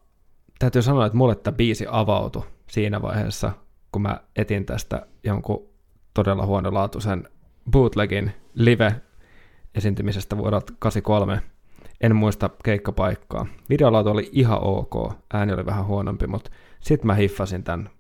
täytyy 0.59 0.83
sanoa, 0.83 1.07
että 1.07 1.19
mulle 1.19 1.35
tämä 1.35 1.57
biisi 1.57 1.87
avautui 1.89 2.43
siinä 2.67 3.03
vaiheessa, 3.03 3.53
kun 3.93 4.03
mä 4.03 4.21
etin 4.37 4.67
tästä 4.67 5.07
jonkun 5.25 5.69
todella 6.15 6.47
huonolaatuisen 6.47 7.29
bootlegin 7.71 8.33
live-esiintymisestä 8.55 10.37
vuodelta 10.37 10.73
83. 10.79 11.43
En 12.01 12.17
muista 12.17 12.51
keikkapaikkaa. 12.65 13.47
Videolaatu 13.71 14.11
oli 14.11 14.29
ihan 14.33 14.59
ok, 14.63 15.13
ääni 15.33 15.53
oli 15.53 15.67
vähän 15.67 15.87
huonompi, 15.87 16.27
mutta 16.27 16.51
sitten 16.81 17.07
mä 17.07 17.15
hiffasin 17.15 17.65
tämän 17.65 17.91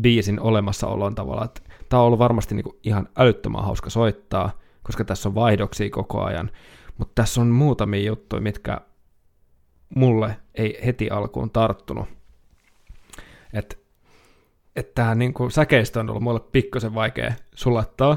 biisin 0.00 0.40
olemassaolon 0.40 1.14
tavalla, 1.14 1.48
tämä 1.88 2.00
on 2.00 2.06
ollut 2.06 2.18
varmasti 2.18 2.54
niinku 2.54 2.78
ihan 2.82 3.08
älyttömän 3.16 3.64
hauska 3.64 3.90
soittaa, 3.90 4.50
koska 4.82 5.04
tässä 5.04 5.28
on 5.28 5.34
vaihdoksia 5.34 5.90
koko 5.90 6.22
ajan, 6.22 6.50
mutta 6.98 7.22
tässä 7.22 7.40
on 7.40 7.46
muutamia 7.46 8.06
juttuja, 8.06 8.42
mitkä 8.42 8.80
mulle 9.96 10.36
ei 10.54 10.78
heti 10.86 11.10
alkuun 11.10 11.50
tarttunut. 11.50 12.08
Että 13.52 13.76
et 14.76 14.94
tämä 14.94 15.14
niinku 15.14 15.50
säkeistö 15.50 16.00
on 16.00 16.10
ollut 16.10 16.22
mulle 16.22 16.40
pikkusen 16.40 16.94
vaikea 16.94 17.32
sulattaa. 17.54 18.16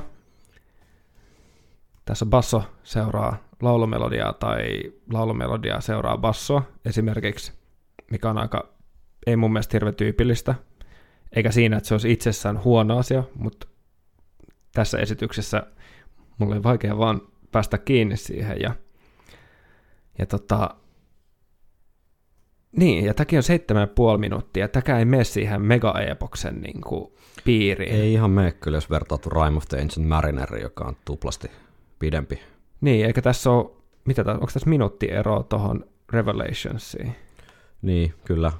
Tässä 2.05 2.25
basso 2.25 2.63
seuraa 2.83 3.37
laulumeliodiaa 3.61 4.33
tai 4.33 4.93
laulumeliodiaa 5.13 5.81
seuraa 5.81 6.17
basso 6.17 6.63
esimerkiksi, 6.85 7.53
mikä 8.11 8.29
on 8.29 8.37
aika, 8.37 8.69
ei 9.27 9.35
mun 9.35 9.53
mielestä 9.53 9.75
hirveän 9.75 9.95
tyypillistä, 9.95 10.55
eikä 11.35 11.51
siinä, 11.51 11.77
että 11.77 11.87
se 11.87 11.93
olisi 11.93 12.11
itsessään 12.11 12.63
huono 12.63 12.97
asia, 12.97 13.23
mutta 13.35 13.67
tässä 14.73 14.97
esityksessä 14.97 15.63
mulle 16.37 16.55
oli 16.55 16.63
vaikea 16.63 16.97
vaan 16.97 17.21
päästä 17.51 17.77
kiinni 17.77 18.17
siihen 18.17 18.61
ja, 18.61 18.75
ja 20.19 20.25
tota, 20.25 20.75
niin, 22.71 23.05
ja 23.05 23.13
tämäkin 23.13 23.39
on 23.39 23.43
seitsemän 23.43 23.81
ja 23.81 23.87
puoli 23.87 24.17
minuuttia. 24.17 24.67
Tämäkään 24.67 24.99
ei 24.99 25.05
mene 25.05 25.23
siihen 25.23 25.61
mega-epoksen 25.61 26.61
niin 26.61 26.81
kuin, 26.81 27.11
piiriin. 27.45 27.95
Ei 27.95 28.13
ihan 28.13 28.31
mene 28.31 28.51
kyllä, 28.51 28.77
jos 28.77 28.89
vertautuu 28.89 29.31
Rime 29.31 29.57
of 29.57 29.65
the 29.69 29.81
Ancient 29.81 30.07
Mariner, 30.07 30.57
joka 30.61 30.83
on 30.83 30.97
tuplasti 31.05 31.51
pidempi. 31.99 32.39
Niin, 32.81 33.05
eikä 33.05 33.21
tässä 33.21 33.51
ole, 33.51 33.71
mitä 34.05 34.23
tässä, 34.23 34.39
onko 34.39 34.51
tässä 34.53 34.69
minuuttieroa 34.69 35.43
tuohon 35.43 35.85
Revelationsiin? 36.09 37.15
Niin, 37.81 38.13
kyllä. 38.25 38.51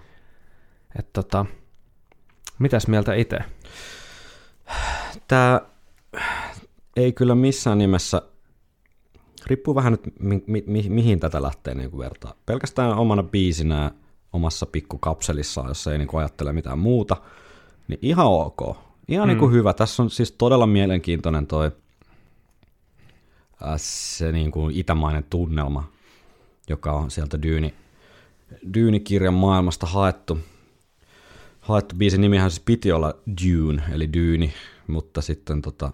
Että 1.00 1.12
tota, 1.14 1.46
mitäs 2.60 2.88
mieltä 2.88 3.14
itse? 3.14 3.38
Tämä 5.28 5.62
ei 6.96 7.14
kyllä 7.14 7.36
missään 7.36 7.78
nimessä, 7.78 8.22
riippuu 9.48 9.76
vähän 9.76 9.92
nyt 9.92 10.02
mi- 10.20 10.44
mi- 10.48 10.64
mi- 10.68 10.90
mihin 10.90 11.20
tätä 11.20 11.42
lähtee 11.42 11.76
niin 11.76 11.92
kuin 11.92 12.00
vertaa. 12.00 12.34
Pelkästään 12.46 12.98
omana 12.98 13.24
biisinä 13.24 13.92
omassa 14.34 14.66
pikkukapselissaan, 14.66 15.68
jos 15.68 15.88
ei 15.88 15.98
niin 15.98 16.08
kuin 16.08 16.20
ajattele 16.20 16.54
mitään 16.54 16.80
muuta, 16.80 17.18
niin 17.88 18.00
ihan 18.02 18.28
ok. 18.28 18.78
Ihan 19.08 19.28
mm. 19.28 19.28
niin 19.28 19.40
kuin 19.40 19.52
hyvä. 19.52 19.74
Tässä 19.74 20.04
on 20.04 20.10
siis 20.10 20.32
todella 20.32 20.68
mielenkiintoinen 20.68 21.48
toi 21.48 21.72
äh, 23.66 23.74
se 23.78 24.32
niin 24.32 24.52
kuin 24.52 24.76
itämainen 24.76 25.24
tunnelma, 25.30 25.90
joka 26.70 26.92
on 26.92 27.12
sieltä 27.12 27.42
Dyyni, 27.42 27.74
Dyyni-kirjan 28.74 29.34
maailmasta 29.34 29.86
haettu. 29.86 30.40
Haettu 31.60 31.96
biisin 31.96 32.22
nimihän 32.22 32.52
siis 32.52 32.64
piti 32.66 32.92
olla 32.92 33.14
Dune, 33.46 33.84
eli 33.92 34.14
Dyyni, 34.14 34.54
mutta 34.88 35.22
sitten 35.22 35.62
tota, 35.62 35.92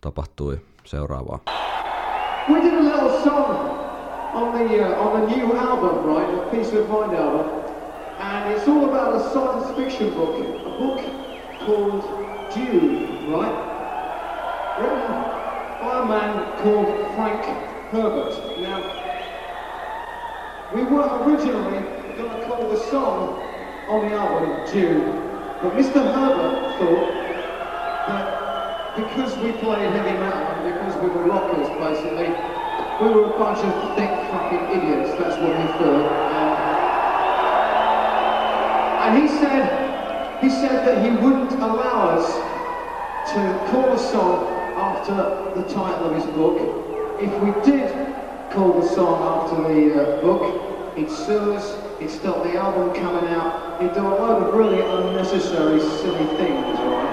tapahtui 0.00 0.60
seuraavaa. 0.84 1.69
We 2.48 2.60
did 2.62 2.74
a 2.74 2.80
little 2.80 3.22
song 3.22 3.78
on 4.32 4.58
the 4.58 4.82
uh, 4.82 5.00
on 5.00 5.20
the 5.20 5.36
new 5.36 5.54
album, 5.56 6.04
right, 6.06 6.26
the 6.34 6.56
Peace 6.56 6.72
of 6.72 6.88
Mind 6.88 7.12
album, 7.14 7.74
and 8.18 8.52
it's 8.54 8.66
all 8.66 8.88
about 8.88 9.14
a 9.14 9.20
science 9.30 9.76
fiction 9.76 10.14
book, 10.14 10.38
a 10.38 10.70
book 10.70 11.00
called 11.60 12.02
Dune, 12.54 13.30
right, 13.30 13.56
written 14.80 15.06
by 15.80 16.00
a 16.02 16.06
man 16.06 16.62
called 16.62 17.14
Frank 17.14 17.44
Herbert. 17.92 18.58
Now, 18.58 18.80
we 20.72 20.82
were 20.84 21.08
originally 21.24 21.80
going 22.16 22.40
to 22.40 22.46
call 22.46 22.68
the 22.70 22.78
song 22.90 23.38
on 23.88 24.08
the 24.08 24.16
album 24.16 24.72
Dune, 24.72 25.04
but 25.62 25.74
Mr. 25.74 26.02
Herbert 26.14 26.78
thought 26.78 27.20
that 28.08 28.49
because 28.96 29.36
we 29.38 29.52
played 29.52 29.90
heavy 29.92 30.18
metal 30.18 30.42
and 30.42 30.74
because 30.74 30.94
we 31.02 31.08
were 31.08 31.24
rockers, 31.24 31.68
basically, 31.78 32.34
we 33.00 33.14
were 33.14 33.32
a 33.32 33.38
bunch 33.38 33.58
of 33.58 33.96
thick 33.96 34.10
fucking 34.30 34.64
idiots. 34.76 35.10
That's 35.18 35.36
what 35.40 35.56
he 35.56 35.66
thought. 35.78 36.30
And, 39.06 39.22
he 39.22 39.28
said, 39.28 40.42
he 40.42 40.50
said 40.50 40.86
that 40.86 41.04
he 41.04 41.10
wouldn't 41.10 41.52
allow 41.52 42.10
us 42.10 42.26
to 43.32 43.70
call 43.70 43.92
a 43.92 43.98
song 43.98 44.46
after 44.76 45.60
the 45.60 45.68
title 45.68 46.10
of 46.10 46.14
his 46.14 46.26
book. 46.34 46.58
If 47.20 47.32
we 47.42 47.50
did 47.70 47.90
call 48.50 48.80
the 48.80 48.88
song 48.88 49.22
after 49.22 49.74
the 49.74 50.18
uh, 50.18 50.20
book, 50.20 50.96
he'd 50.96 51.10
sue 51.10 51.54
us. 51.54 51.76
He'd 51.98 52.10
stop 52.10 52.42
the 52.44 52.54
album 52.56 52.94
coming 52.94 53.30
out. 53.30 53.80
He'd 53.80 53.94
do 53.94 54.00
a 54.00 54.08
load 54.08 54.42
of 54.42 54.54
really 54.54 54.80
unnecessary, 54.80 55.80
silly 55.80 56.36
things? 56.36 57.09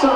So, 0.00 0.14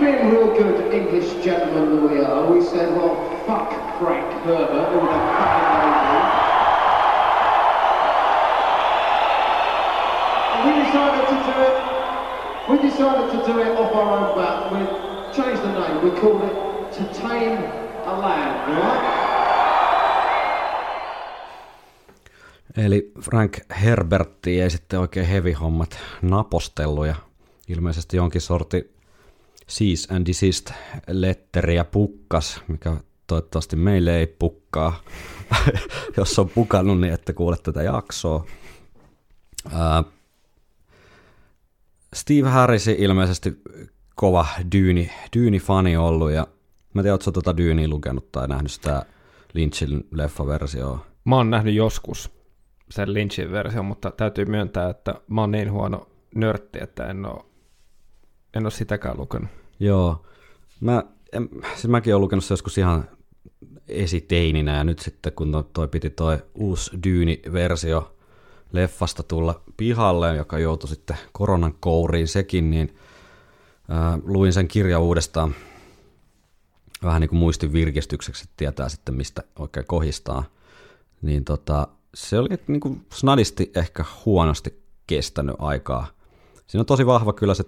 being 0.00 0.32
real 0.32 0.48
good 0.48 0.92
English 0.92 1.44
gentlemen 1.44 1.94
that 1.94 2.02
we 2.10 2.18
are, 2.24 2.52
we 2.52 2.60
said, 2.60 2.90
well, 2.96 3.14
fuck 3.46 3.70
Frank 4.00 4.26
Herbert, 4.42 4.88
who 4.90 4.98
the 4.98 5.20
fucking. 5.38 5.72
And 10.50 10.60
we 10.66 10.72
decided 10.82 11.24
to 11.30 11.36
do 11.46 11.54
it, 11.68 11.76
we 12.68 12.90
decided 12.90 13.30
to 13.30 13.38
do 13.46 13.60
it 13.60 13.78
off 13.78 13.94
our 13.94 14.10
own 14.18 14.36
bat. 14.36 14.72
We 14.72 14.80
changed 15.36 15.62
the 15.62 15.72
name, 15.78 16.02
we 16.02 16.10
called 16.18 16.42
it 16.42 16.56
To 16.96 17.20
Tame 17.20 17.62
a 18.06 18.18
Land, 18.18 18.72
right? 18.76 19.22
Eli 22.76 23.02
Frank 23.20 23.58
Herbertti 23.82 24.60
ei 24.60 24.70
sitten 24.70 25.00
oikein 25.00 25.26
heavy 25.26 25.52
hommat 25.52 25.98
napostellut 26.22 27.06
ja 27.06 27.14
ilmeisesti 27.72 28.16
jonkin 28.16 28.40
sorti 28.40 28.94
cease 29.68 30.14
and 30.14 30.26
desist 30.26 30.70
letteriä 31.08 31.84
pukkas, 31.84 32.60
mikä 32.68 32.96
toivottavasti 33.26 33.76
meille 33.76 34.18
ei 34.18 34.26
pukkaa. 34.26 35.00
Jos 36.16 36.38
on 36.38 36.48
pukannut, 36.48 37.00
niin 37.00 37.12
että 37.12 37.32
kuule 37.32 37.56
tätä 37.62 37.82
jaksoa. 37.82 38.46
Steve 42.14 42.48
Harris 42.48 42.88
ilmeisesti 42.88 43.62
kova 44.14 44.46
Dyyni, 44.72 45.10
Dyyni-fani 45.36 45.96
ollut, 45.96 46.30
ja 46.30 46.46
mä 46.94 47.00
en 47.00 47.02
tiedä, 47.02 47.14
ootko 47.14 47.32
tuota 47.32 47.56
Dyyniä 47.56 47.88
lukenut 47.88 48.32
tai 48.32 48.48
nähnyt 48.48 48.72
sitä 48.72 49.06
Lynchin 49.54 50.06
leffaversioa. 50.10 51.06
Mä 51.24 51.36
oon 51.36 51.50
nähnyt 51.50 51.74
joskus 51.74 52.30
sen 52.90 53.14
Lynchin 53.14 53.52
version, 53.52 53.84
mutta 53.84 54.10
täytyy 54.10 54.44
myöntää, 54.44 54.90
että 54.90 55.14
mä 55.28 55.40
oon 55.40 55.50
niin 55.50 55.72
huono 55.72 56.08
nörtti, 56.34 56.78
että 56.82 57.06
en 57.06 57.26
oo, 57.26 57.46
en 58.56 58.64
oo 58.66 58.70
sitäkään 58.70 59.18
lukenut. 59.18 59.50
Joo. 59.80 60.26
Mä, 60.80 61.04
en, 61.32 61.48
siis 61.74 61.88
mäkin 61.88 62.14
olen 62.14 62.20
lukenut 62.20 62.44
se 62.44 62.52
joskus 62.52 62.78
ihan 62.78 63.08
esiteininä 63.88 64.76
ja 64.76 64.84
nyt 64.84 64.98
sitten 64.98 65.32
kun 65.32 65.64
toi, 65.72 65.88
piti 65.88 66.10
toi 66.10 66.38
uusi 66.54 66.90
Dyyni-versio 67.06 68.16
leffasta 68.72 69.22
tulla 69.22 69.62
pihalle, 69.76 70.36
joka 70.36 70.58
joutui 70.58 70.88
sitten 70.88 71.16
koronan 71.32 71.74
kouriin 71.80 72.28
sekin, 72.28 72.70
niin 72.70 72.96
ää, 73.88 74.18
luin 74.24 74.52
sen 74.52 74.68
kirja 74.68 74.98
uudestaan 74.98 75.54
vähän 77.02 77.20
niin 77.20 77.28
kuin 77.28 77.38
muistin 77.38 77.72
virkistykseksi, 77.72 78.42
että 78.42 78.54
tietää 78.56 78.88
sitten 78.88 79.14
mistä 79.14 79.42
oikein 79.58 79.86
kohistaa, 79.86 80.44
niin 81.22 81.44
tota, 81.44 81.88
se 82.14 82.38
oli 82.38 82.48
niin 82.66 82.80
kuin 82.80 83.06
snadisti 83.12 83.72
ehkä 83.76 84.04
huonosti 84.24 84.82
kestänyt 85.06 85.56
aikaa. 85.58 86.06
Siinä 86.66 86.80
on 86.80 86.86
tosi 86.86 87.06
vahva 87.06 87.32
kyllä 87.32 87.54
se 87.54 87.64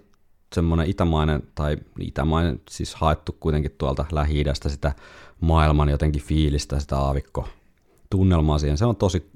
semmoinen 0.54 0.90
itämainen, 0.90 1.42
tai 1.54 1.76
itämainen 2.00 2.60
siis 2.70 2.94
haettu 2.94 3.36
kuitenkin 3.40 3.74
tuolta 3.78 4.04
lähi 4.12 4.44
sitä 4.66 4.92
maailman 5.40 5.88
jotenkin 5.88 6.22
fiilistä, 6.22 6.80
sitä 6.80 6.98
aavikko 6.98 7.48
tunnelmaa 8.10 8.58
siihen. 8.58 8.78
Se 8.78 8.84
on 8.84 8.96
tosi 8.96 9.30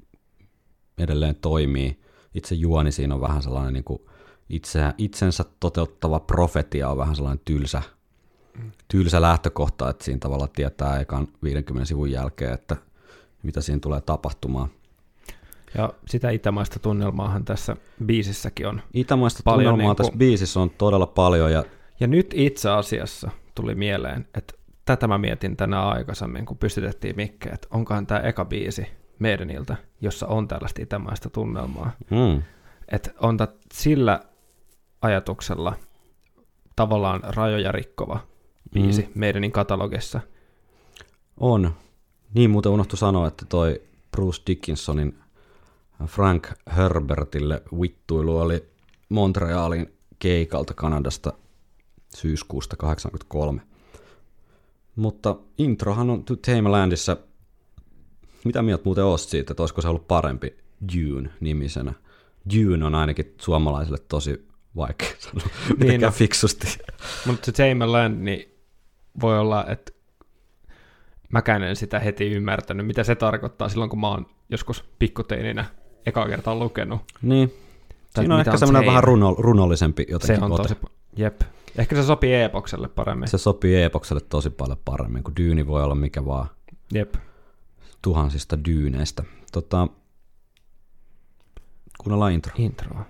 edelleen 0.97 1.35
toimii. 1.35 1.99
Itse 2.35 2.55
juoni 2.55 2.91
siinä 2.91 3.15
on 3.15 3.21
vähän 3.21 3.43
sellainen 3.43 3.73
niin 3.73 3.83
kuin 3.83 4.01
itse, 4.49 4.79
itsensä 4.97 5.45
toteuttava 5.59 6.19
profetia 6.19 6.89
on 6.89 6.97
vähän 6.97 7.15
sellainen 7.15 7.41
tylsä, 7.45 7.81
tylsä 8.87 9.21
lähtökohta, 9.21 9.89
että 9.89 10.05
siinä 10.05 10.19
tavalla 10.19 10.47
tietää 10.47 10.99
ekan 10.99 11.27
50 11.43 11.85
sivun 11.85 12.11
jälkeen, 12.11 12.53
että 12.53 12.77
mitä 13.43 13.61
siinä 13.61 13.79
tulee 13.79 14.01
tapahtumaan. 14.01 14.69
Ja 15.77 15.93
sitä 16.07 16.29
itämaista 16.29 16.79
tunnelmaahan 16.79 17.45
tässä 17.45 17.75
biisissäkin 18.05 18.67
on. 18.67 18.81
Itämaista 18.93 19.41
Paljon 19.43 19.57
tunnelmaa 19.57 19.77
niin 19.77 19.95
kuin- 19.95 20.05
tässä 20.05 20.17
biisissä 20.17 20.59
on 20.59 20.69
todella 20.69 21.07
paljon 21.07 21.51
ja 21.51 21.63
Ja 21.99 22.07
nyt 22.07 22.33
itse 22.37 22.69
asiassa 22.69 23.31
tuli 23.55 23.75
mieleen, 23.75 24.27
että 24.37 24.53
tätä 24.85 25.07
mä 25.07 25.17
mietin 25.17 25.57
tänä 25.57 25.81
aikaisemmin, 25.87 26.45
kun 26.45 26.57
pystytettiin 26.57 27.15
mikkejä, 27.15 27.53
että 27.53 27.67
onkohan 27.71 28.07
tämä 28.07 28.19
eka 28.19 28.45
biisi 28.45 28.87
meidäniltä, 29.19 29.75
jossa 30.01 30.27
on 30.27 30.47
tällaista 30.47 30.81
itämaista 30.81 31.29
tunnelmaa. 31.29 31.91
mm, 32.11 32.43
Että 32.91 33.11
on 33.21 33.37
tää 33.37 33.47
sillä 33.73 34.19
ajatuksella 35.01 35.73
tavallaan 36.75 37.21
rajoja 37.23 37.71
rikkova 37.71 38.19
biisi 38.73 39.01
mm. 39.01 39.07
meidänin 39.15 39.51
katalogissa. 39.51 40.19
on. 41.39 41.73
Niin 42.33 42.49
muuten 42.49 42.71
unohtu 42.71 42.97
sanoa, 42.97 43.27
että 43.27 43.45
toi 43.45 43.81
Bruce 44.11 44.41
Dickinsonin 44.47 45.17
Frank 46.05 46.47
Herbertille 46.77 47.63
vittuilu 47.81 48.37
oli 48.37 48.69
Montrealin 49.09 49.93
keikalta 50.19 50.73
Kanadasta 50.73 51.33
syyskuusta 52.15 52.75
83. 52.77 53.61
Mutta 54.95 55.35
introhan 55.57 56.09
on 56.09 56.23
To 56.23 56.35
Tame 56.35 56.69
Landissa. 56.69 57.17
Mitä 58.45 58.61
mieltä 58.61 58.83
muuten 58.85 59.03
oot 59.03 59.21
siitä, 59.21 59.53
että 59.53 59.63
olisiko 59.63 59.81
se 59.81 59.87
ollut 59.87 60.07
parempi 60.07 60.57
Dune-nimisenä? 60.93 61.93
Dune 62.55 62.85
on 62.85 62.95
ainakin 62.95 63.35
suomalaisille 63.41 63.97
tosi 64.07 64.47
vaikea 64.75 65.09
sanoa 65.19 65.47
mitenkään 65.69 66.11
no. 66.11 66.17
fiksusti. 66.17 66.77
Mutta 67.25 67.45
se 67.45 67.51
Tame 67.51 67.85
Land, 67.85 68.23
niin 68.23 68.55
voi 69.21 69.39
olla, 69.39 69.65
että 69.67 69.91
mäkään 71.29 71.63
en 71.63 71.75
sitä 71.75 71.99
heti 71.99 72.31
ymmärtänyt, 72.31 72.87
mitä 72.87 73.03
se 73.03 73.15
tarkoittaa 73.15 73.69
silloin, 73.69 73.89
kun 73.89 73.99
mä 73.99 74.07
oon 74.07 74.25
joskus 74.49 74.83
pikkuteininä 74.99 75.65
eka 76.05 76.27
kertaa 76.27 76.55
lukenut. 76.55 77.01
Niin. 77.21 77.49
Tai 78.13 78.21
Siinä 78.23 78.35
on 78.35 78.41
ehkä 78.41 78.57
semmoinen 78.57 78.85
vähän 78.85 79.03
runo, 79.03 79.35
runollisempi 79.37 80.03
Se 80.07 80.11
jotenkin 80.11 80.43
on 80.43 80.51
ote. 80.51 80.63
tosi... 80.63 80.75
Jep. 81.17 81.41
Ehkä 81.77 81.95
se 81.95 82.03
sopii 82.03 82.33
epokselle 82.35 82.87
paremmin. 82.87 83.27
Se 83.27 83.37
sopii 83.37 83.83
epokselle 83.83 84.21
tosi 84.29 84.49
paljon 84.49 84.77
paremmin, 84.85 85.23
kun 85.23 85.35
dyyni 85.35 85.67
voi 85.67 85.83
olla 85.83 85.95
mikä 85.95 86.25
vaan 86.25 86.47
Jep. 86.93 87.13
tuhansista 88.01 88.65
dyyneistä. 88.65 89.23
Tota, 89.51 89.87
kuunnellaan 92.03 92.31
intro. 92.31 92.53
Introa. 92.57 93.05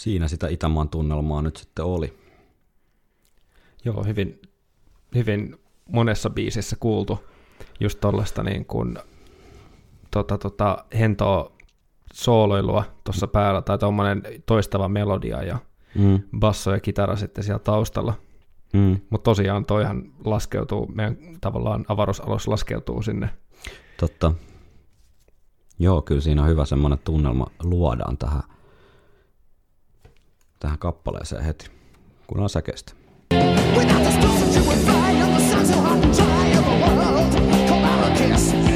Siinä 0.00 0.28
sitä 0.28 0.48
Itämaan 0.48 0.88
tunnelmaa 0.88 1.42
nyt 1.42 1.56
sitten 1.56 1.84
oli. 1.84 2.18
Joo, 3.84 4.04
hyvin, 4.04 4.42
hyvin 5.14 5.56
monessa 5.88 6.30
biisissä 6.30 6.76
kuultu 6.80 7.18
just 7.80 8.00
tollaista 8.00 8.42
niin 8.42 8.64
kuin, 8.64 8.98
tota, 10.10 10.38
tota, 10.38 10.84
hentoa 10.98 11.52
sooloilua 12.12 12.84
tuossa 13.04 13.26
päällä, 13.26 13.62
tai 13.62 13.78
tuommoinen 13.78 14.22
toistava 14.46 14.88
melodia 14.88 15.42
ja 15.42 15.58
Mm, 15.94 16.20
basso 16.38 16.72
ja 16.72 16.80
kitara 16.80 17.16
sitten 17.16 17.44
siellä 17.44 17.58
taustalla. 17.58 18.14
mm. 18.72 19.00
Mutta 19.10 19.24
tosiaan 19.24 19.64
toihan 19.64 20.12
laskeutuu, 20.24 20.86
meidän 20.94 21.16
tavallaan 21.40 21.84
avaruusalus 21.88 22.48
laskeutuu 22.48 23.02
sinne. 23.02 23.30
Totta. 24.00 24.32
Joo, 25.78 26.02
kyllä 26.02 26.20
siinä 26.20 26.42
on 26.42 26.48
hyvä 26.48 26.64
semmoinen 26.64 26.98
tunnelma 27.04 27.46
luodaan 27.62 28.18
tähän, 28.18 28.42
tähän 30.60 30.78
kappaleeseen 30.78 31.44
heti. 31.44 31.70
Kun 32.26 32.40
on 32.40 32.50
säkeistä. 32.50 32.92
Without 33.76 34.02
the 34.02 34.10
stars 34.10 34.40
that 34.40 34.56
you 34.56 34.64
would 34.64 34.78
find 34.78 35.22
on 35.22 35.30
the 35.30 35.50
sun 35.50 35.66
so 35.66 35.80
hot 35.80 36.04
and 36.04 36.14
dry 36.14 36.58
of 36.58 36.64
the 36.64 36.94
world. 36.94 37.68
Call 37.68 37.84
out 37.84 38.08
a 38.08 38.14
kiss. 38.14 38.69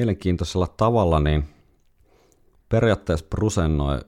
Mielenkiintoisella 0.00 0.66
tavalla 0.76 1.20
niin 1.20 1.44
periaatteessa 2.68 3.26
Brusen 3.30 3.78
noi 3.78 3.98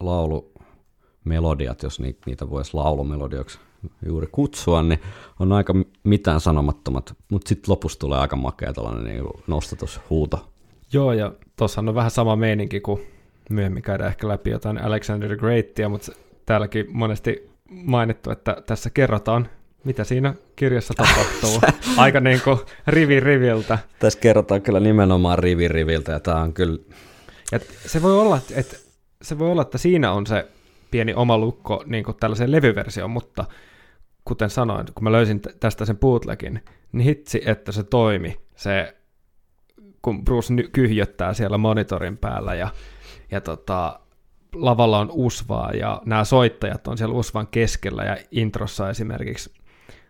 laulumelodiat, 0.00 1.82
jos 1.82 2.00
ni- 2.00 2.16
niitä 2.26 2.50
voisi 2.50 2.74
laulumelodioksi 2.74 3.58
juuri 4.06 4.26
kutsua, 4.26 4.82
niin 4.82 5.00
on 5.40 5.52
aika 5.52 5.74
mitään 6.04 6.40
sanomattomat, 6.40 7.14
mutta 7.30 7.48
sitten 7.48 7.72
lopussa 7.72 7.98
tulee 7.98 8.18
aika 8.18 8.36
makea 8.36 8.72
tällainen 8.72 9.04
niin 9.04 9.24
nostatushuuto. 9.46 10.52
Joo, 10.92 11.12
ja 11.12 11.32
tuossahan 11.56 11.88
on 11.88 11.94
vähän 11.94 12.10
sama 12.10 12.36
meininki 12.36 12.80
kuin 12.80 13.00
myöhemmin 13.50 13.82
käydään 13.82 14.10
ehkä 14.10 14.28
läpi 14.28 14.50
jotain 14.50 14.84
Alexander 14.84 15.28
the 15.28 15.36
Greatia, 15.36 15.88
mutta 15.88 16.12
täälläkin 16.46 16.86
monesti 16.88 17.50
mainittu, 17.70 18.30
että 18.30 18.62
tässä 18.66 18.90
kerrotaan, 18.90 19.48
mitä 19.84 20.04
siinä 20.04 20.34
kirjassa 20.56 20.94
tapahtuu. 20.94 21.60
Aika 21.96 22.20
niin 22.20 22.40
kuin 22.44 22.58
rivi 22.86 23.20
riviltä. 23.20 23.78
Tässä 23.98 24.20
kerrotaan 24.20 24.62
kyllä 24.62 24.80
nimenomaan 24.80 25.38
rivi 25.38 25.68
riviltä, 25.68 26.12
ja 26.12 26.20
tämä 26.20 26.40
on 26.40 26.52
kyllä, 26.52 26.78
Ja 27.52 27.60
se 27.86 28.02
voi 28.02 28.18
olla, 28.18 28.38
että, 28.54 28.76
se 29.22 29.38
voi 29.38 29.50
olla, 29.50 29.62
että 29.62 29.78
siinä 29.78 30.12
on 30.12 30.26
se 30.26 30.48
pieni 30.90 31.14
oma 31.14 31.38
lukko 31.38 31.84
niin 31.86 32.04
kuin 32.04 32.16
tällaiseen 32.20 32.52
levyversioon, 32.52 33.10
mutta 33.10 33.44
kuten 34.24 34.50
sanoin, 34.50 34.86
kun 34.94 35.04
mä 35.04 35.12
löysin 35.12 35.40
tästä 35.60 35.84
sen 35.84 35.98
bootlegin, 35.98 36.60
niin 36.92 37.04
hitsi, 37.04 37.42
että 37.46 37.72
se 37.72 37.82
toimi. 37.82 38.36
Se, 38.56 38.96
kun 40.02 40.24
Bruce 40.24 40.54
kyhjöttää 40.72 41.34
siellä 41.34 41.58
monitorin 41.58 42.18
päällä 42.18 42.54
ja, 42.54 42.68
ja 43.30 43.40
tota, 43.40 44.00
lavalla 44.54 44.98
on 44.98 45.10
usvaa 45.12 45.70
ja 45.72 46.02
nämä 46.04 46.24
soittajat 46.24 46.88
on 46.88 46.98
siellä 46.98 47.14
usvan 47.14 47.46
keskellä 47.46 48.04
ja 48.04 48.16
introssa 48.30 48.90
esimerkiksi 48.90 49.50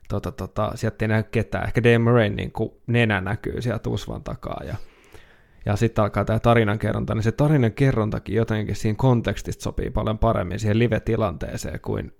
tota, 0.08 0.32
tota, 0.32 0.72
sieltä 0.74 1.04
ei 1.04 1.08
näy 1.08 1.22
ketään. 1.22 1.64
Ehkä 1.64 1.82
Dave 1.82 1.98
Murrayn 1.98 2.36
niin 2.36 2.52
kuin 2.52 2.70
nenä 2.86 3.20
näkyy 3.20 3.62
sieltä 3.62 3.90
usvan 3.90 4.22
takaa 4.22 4.60
ja 4.64 4.76
ja 5.66 5.76
sitten 5.76 6.02
alkaa 6.04 6.24
tämä 6.24 6.38
tarinan 6.38 6.78
kerronta, 6.78 7.14
niin 7.14 7.22
se 7.22 7.32
tarinan 7.32 7.72
kerrontakin 7.72 8.34
jotenkin 8.36 8.76
siinä 8.76 8.96
kontekstista 8.96 9.62
sopii 9.62 9.90
paljon 9.90 10.18
paremmin 10.18 10.60
siihen 10.60 10.78
live-tilanteeseen 10.78 11.80
kuin 11.80 12.12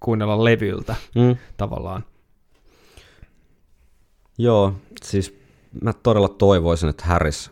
kuunnella 0.00 0.44
levyltä 0.44 0.94
mm, 1.14 1.36
tavallaan. 1.56 2.04
Joo, 4.38 4.72
siis 5.02 5.38
mä 5.82 5.92
todella 5.92 6.28
toivoisin, 6.28 6.88
että 6.88 7.04
Harris 7.04 7.50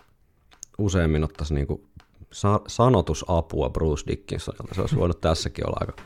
useammin 0.79 1.25
ottaisi 1.25 1.55
niinku 1.55 1.89
sa- 2.33 2.61
sanotusapua 2.67 3.71
Bruce 3.71 4.05
Dickinsonilta. 4.07 4.75
Se 4.75 4.81
olisi 4.81 4.97
voinut 4.97 5.21
tässäkin 5.21 5.67
olla 5.67 5.77
aika 5.81 6.03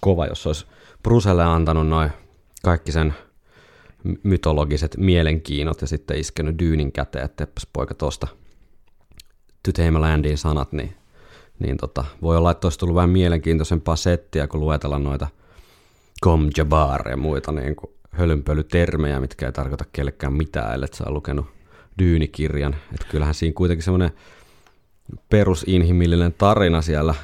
kova, 0.00 0.26
jos 0.26 0.46
olisi 0.46 0.66
Brucelle 1.02 1.44
antanut 1.44 1.88
noin 1.88 2.10
kaikki 2.64 2.92
sen 2.92 3.14
my- 4.04 4.20
mytologiset 4.22 4.96
mielenkiinnot 4.96 5.80
ja 5.80 5.86
sitten 5.86 6.18
iskenyt 6.18 6.58
dyynin 6.58 6.92
käteen, 6.92 7.24
että 7.24 7.46
poika 7.72 7.94
tosta 7.94 8.26
To 9.62 9.70
sanat, 10.36 10.72
niin, 10.72 10.94
niin 11.58 11.76
tota, 11.76 12.04
voi 12.22 12.36
olla, 12.36 12.50
että 12.50 12.66
olisi 12.66 12.78
tullut 12.78 12.94
vähän 12.94 13.10
mielenkiintoisempaa 13.10 13.96
settiä, 13.96 14.46
kun 14.46 14.60
luetella 14.60 14.98
noita 14.98 15.28
Kom 16.20 16.50
Jabbar 16.56 17.08
ja 17.08 17.16
muita 17.16 17.52
niin 17.52 17.76
kuin 17.76 17.90
hölynpölytermejä, 18.10 19.20
mitkä 19.20 19.46
ei 19.46 19.52
tarkoita 19.52 19.84
kellekään 19.92 20.32
mitään, 20.32 20.74
ellei 20.74 20.88
sä 20.92 21.04
lukenut 21.06 21.46
Dyynikirjan. 21.98 22.76
Että 22.94 23.06
kyllähän 23.10 23.34
siinä 23.34 23.54
kuitenkin 23.54 23.84
semmoinen 23.84 24.10
perusinhimillinen 25.28 26.34
tarina 26.38 26.82
siellä 26.82 27.14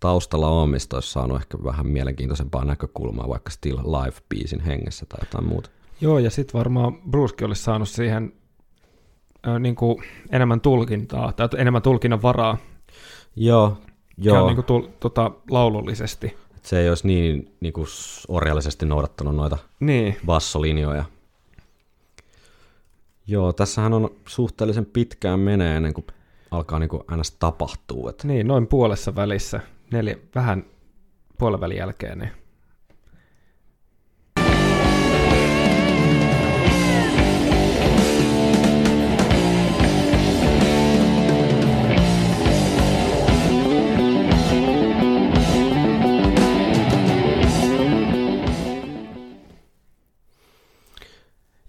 taustalla 0.00 0.48
on, 0.48 0.68
mistä 0.68 0.96
olisi 0.96 1.12
saanut 1.12 1.36
ehkä 1.40 1.58
vähän 1.64 1.86
mielenkiintoisempaa 1.86 2.64
näkökulmaa, 2.64 3.28
vaikka 3.28 3.50
Still 3.50 3.76
Live-biisin 3.78 4.60
hengessä 4.60 5.06
tai 5.08 5.18
jotain 5.22 5.48
muuta. 5.48 5.70
Joo, 6.00 6.18
ja 6.18 6.30
sitten 6.30 6.58
varmaan 6.58 7.02
Brucekin 7.10 7.46
olisi 7.46 7.62
saanut 7.62 7.88
siihen 7.88 8.32
ö, 9.46 9.58
niin 9.58 9.74
kuin 9.74 10.02
enemmän 10.30 10.60
tulkintaa, 10.60 11.32
tai 11.32 11.48
enemmän 11.56 11.82
tulkinnan 11.82 12.22
varaa 12.22 12.58
Joo, 13.36 13.78
Joo. 14.18 14.46
niin 14.46 14.54
kuin 14.54 14.64
tul, 14.64 14.88
tota, 15.00 15.30
laulullisesti. 15.50 16.26
Et 16.56 16.64
se 16.64 16.80
ei 16.80 16.88
olisi 16.88 17.06
niin, 17.06 17.54
niin 17.60 17.72
kuin 17.72 17.86
orjallisesti 18.28 18.86
noudattanut 18.86 19.36
noita 19.36 19.58
Niin, 19.80 20.16
bassolinjoja. 20.26 21.04
Joo, 23.26 23.52
tässähän 23.52 23.92
on 23.92 24.10
suhteellisen 24.26 24.86
pitkään 24.86 25.40
menee 25.40 25.76
ennen 25.76 25.94
kuin 25.94 26.06
alkaa 26.50 26.78
niin 26.78 26.88
kuin 26.88 27.02
ns. 27.16 27.30
tapahtuu. 27.30 28.08
Et 28.08 28.24
niin, 28.24 28.46
noin 28.46 28.66
puolessa 28.66 29.14
välissä, 29.14 29.60
neljä, 29.90 30.16
vähän 30.34 30.64
puolen 31.38 31.76
jälkeen, 31.76 32.18
niin 32.18 32.30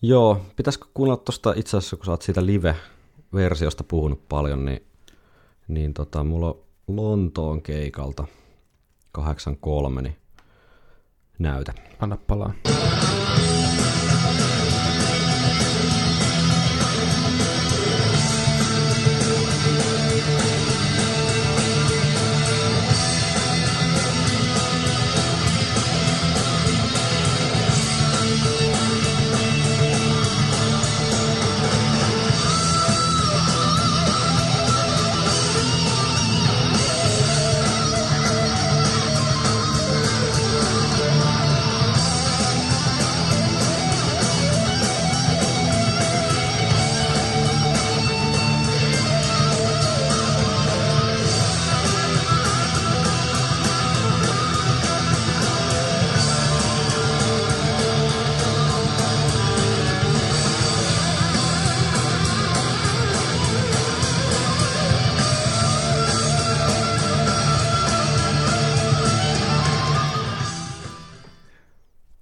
Joo, 0.02 0.42
pitäisikö 0.56 0.86
kuunnella 0.94 1.24
tuosta 1.24 1.54
itse 1.56 1.78
asiassa, 1.78 1.96
kun 1.96 2.06
sä 2.06 2.12
oot 2.12 2.22
siitä 2.22 2.46
live-versiosta 2.46 3.84
puhunut 3.84 4.28
paljon, 4.30 4.66
niin, 4.66 4.84
niin 5.68 5.94
tota, 5.94 6.24
mulla 6.24 6.48
on 6.48 6.69
Lontoon 6.96 7.62
keikalta 7.62 8.28
83, 9.12 10.02
niin 10.02 10.16
näytä. 11.40 11.74
anna 12.00 12.18
palaa. 12.18 12.54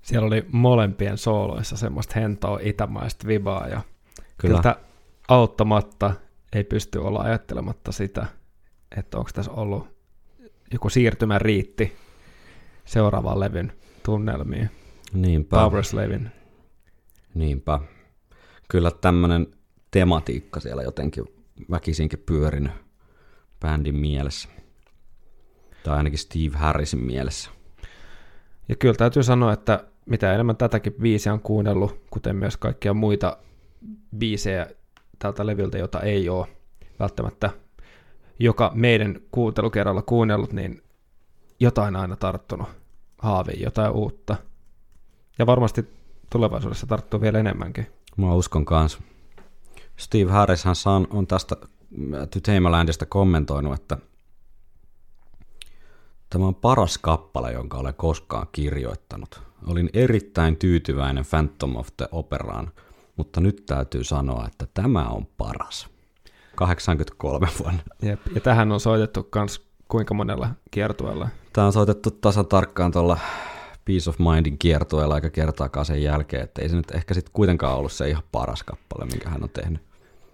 Siellä 0.08 0.28
oli 0.28 0.46
molempien 0.52 1.18
sooloissa 1.18 1.78
semmoista 1.78 2.20
hentoa 2.20 2.60
itämaista 2.62 3.28
vibaa 3.28 3.68
ja 3.68 3.82
Kyllä. 4.38 4.58
kyllä 4.62 4.76
auttamatta 5.28 6.14
ei 6.54 6.64
pysty 6.64 7.00
olla 7.00 7.20
ajattelematta 7.20 7.92
sitä, 7.92 8.26
että 8.98 9.18
onko 9.18 9.30
tässä 9.34 9.52
ollut 9.52 9.88
joku 10.74 10.90
siirtymä 10.90 11.40
riitti 11.40 11.96
seuraavan 12.86 13.40
levyn 13.40 13.74
tunnelmiin. 14.06 14.70
Niinpä. 15.14 15.58
Power 15.58 15.84
Slavin. 15.84 16.32
Niinpä. 17.34 17.80
Kyllä 18.70 18.92
tämmöinen 18.92 19.48
tematiikka 19.92 20.60
siellä 20.60 20.84
jotenkin 20.84 21.26
väkisinkin 21.72 22.24
pyörinyt 22.26 22.72
bändin 23.60 23.96
mielessä. 23.96 24.50
Tai 25.84 25.98
ainakin 25.98 26.20
Steve 26.20 26.58
Harrisin 26.58 27.04
mielessä. 27.04 27.50
Ja 28.70 28.76
kyllä 28.76 28.96
täytyy 28.96 29.24
sanoa, 29.24 29.54
että 29.54 29.84
mitä 30.08 30.34
enemmän 30.34 30.58
tätäkin 30.58 30.94
biisiä 30.94 31.34
on 31.34 31.42
kuunnellut, 31.42 32.02
kuten 32.10 32.36
myös 32.36 32.58
kaikkia 32.58 32.94
muita 32.94 33.38
biisejä 34.18 34.68
tältä 35.20 35.46
levyltä, 35.46 35.78
jota 35.78 36.02
ei 36.02 36.30
ole 36.30 36.48
välttämättä 37.00 37.50
joka 38.40 38.72
meidän 38.76 39.20
kuuntelukerralla 39.32 40.02
kuunnellut, 40.02 40.54
niin 40.54 40.84
jotain 41.60 41.96
aina 41.96 42.16
tarttunut 42.16 42.68
haaviin, 43.18 43.62
jotain 43.64 43.92
uutta. 43.92 44.36
Ja 45.40 45.46
varmasti 45.46 45.86
tulevaisuudessa 46.30 46.88
tarttuu 46.88 47.22
vielä 47.22 47.40
enemmänkin. 47.40 47.88
Mä 48.18 48.34
uskon 48.34 48.66
kanssa. 48.66 49.00
Steve 49.98 50.32
Harrishan 50.32 50.76
on, 50.86 51.08
on 51.10 51.28
tästä 51.28 51.56
a 52.68 52.72
Landista 52.72 53.06
kommentoinut, 53.06 53.74
että 53.74 53.98
tämä 56.30 56.48
on 56.48 56.56
paras 56.56 56.98
kappale, 56.98 57.52
jonka 57.52 57.78
olen 57.78 57.94
koskaan 57.94 58.48
kirjoittanut. 58.52 59.47
Olin 59.68 59.90
erittäin 59.94 60.58
tyytyväinen 60.58 61.26
Phantom 61.30 61.76
of 61.76 61.88
the 61.98 62.08
Operaan, 62.12 62.72
mutta 63.16 63.42
nyt 63.42 63.66
täytyy 63.66 64.04
sanoa, 64.04 64.48
että 64.48 64.68
tämä 64.74 65.04
on 65.04 65.28
paras. 65.38 65.88
83 66.56 67.48
vuonna. 67.60 67.80
Jep. 68.02 68.20
Ja 68.36 68.42
tähän 68.42 68.72
on 68.72 68.80
soitettu 68.80 69.30
myös 69.36 69.68
kuinka 69.88 70.14
monella 70.14 70.50
kiertueella. 70.72 71.30
Tämä 71.54 71.68
on 71.68 71.74
soitettu 71.74 72.12
tasan 72.12 72.46
tarkkaan 72.48 72.92
tuolla 72.92 73.18
Peace 73.86 74.10
of 74.10 74.20
Mindin 74.20 74.58
kiertueella 74.58 75.16
eikä 75.16 75.30
kertaakaan 75.30 75.86
sen 75.86 76.04
jälkeen, 76.04 76.44
että 76.44 76.62
ei 76.62 76.70
se 76.70 76.76
nyt 76.76 76.92
ehkä 76.92 77.14
sitten 77.14 77.34
kuitenkaan 77.34 77.78
ollut 77.78 77.92
se 77.92 78.10
ihan 78.10 78.24
paras 78.32 78.64
kappale, 78.64 79.06
minkä 79.06 79.30
hän 79.30 79.44
on 79.44 79.50
tehnyt. 79.50 79.82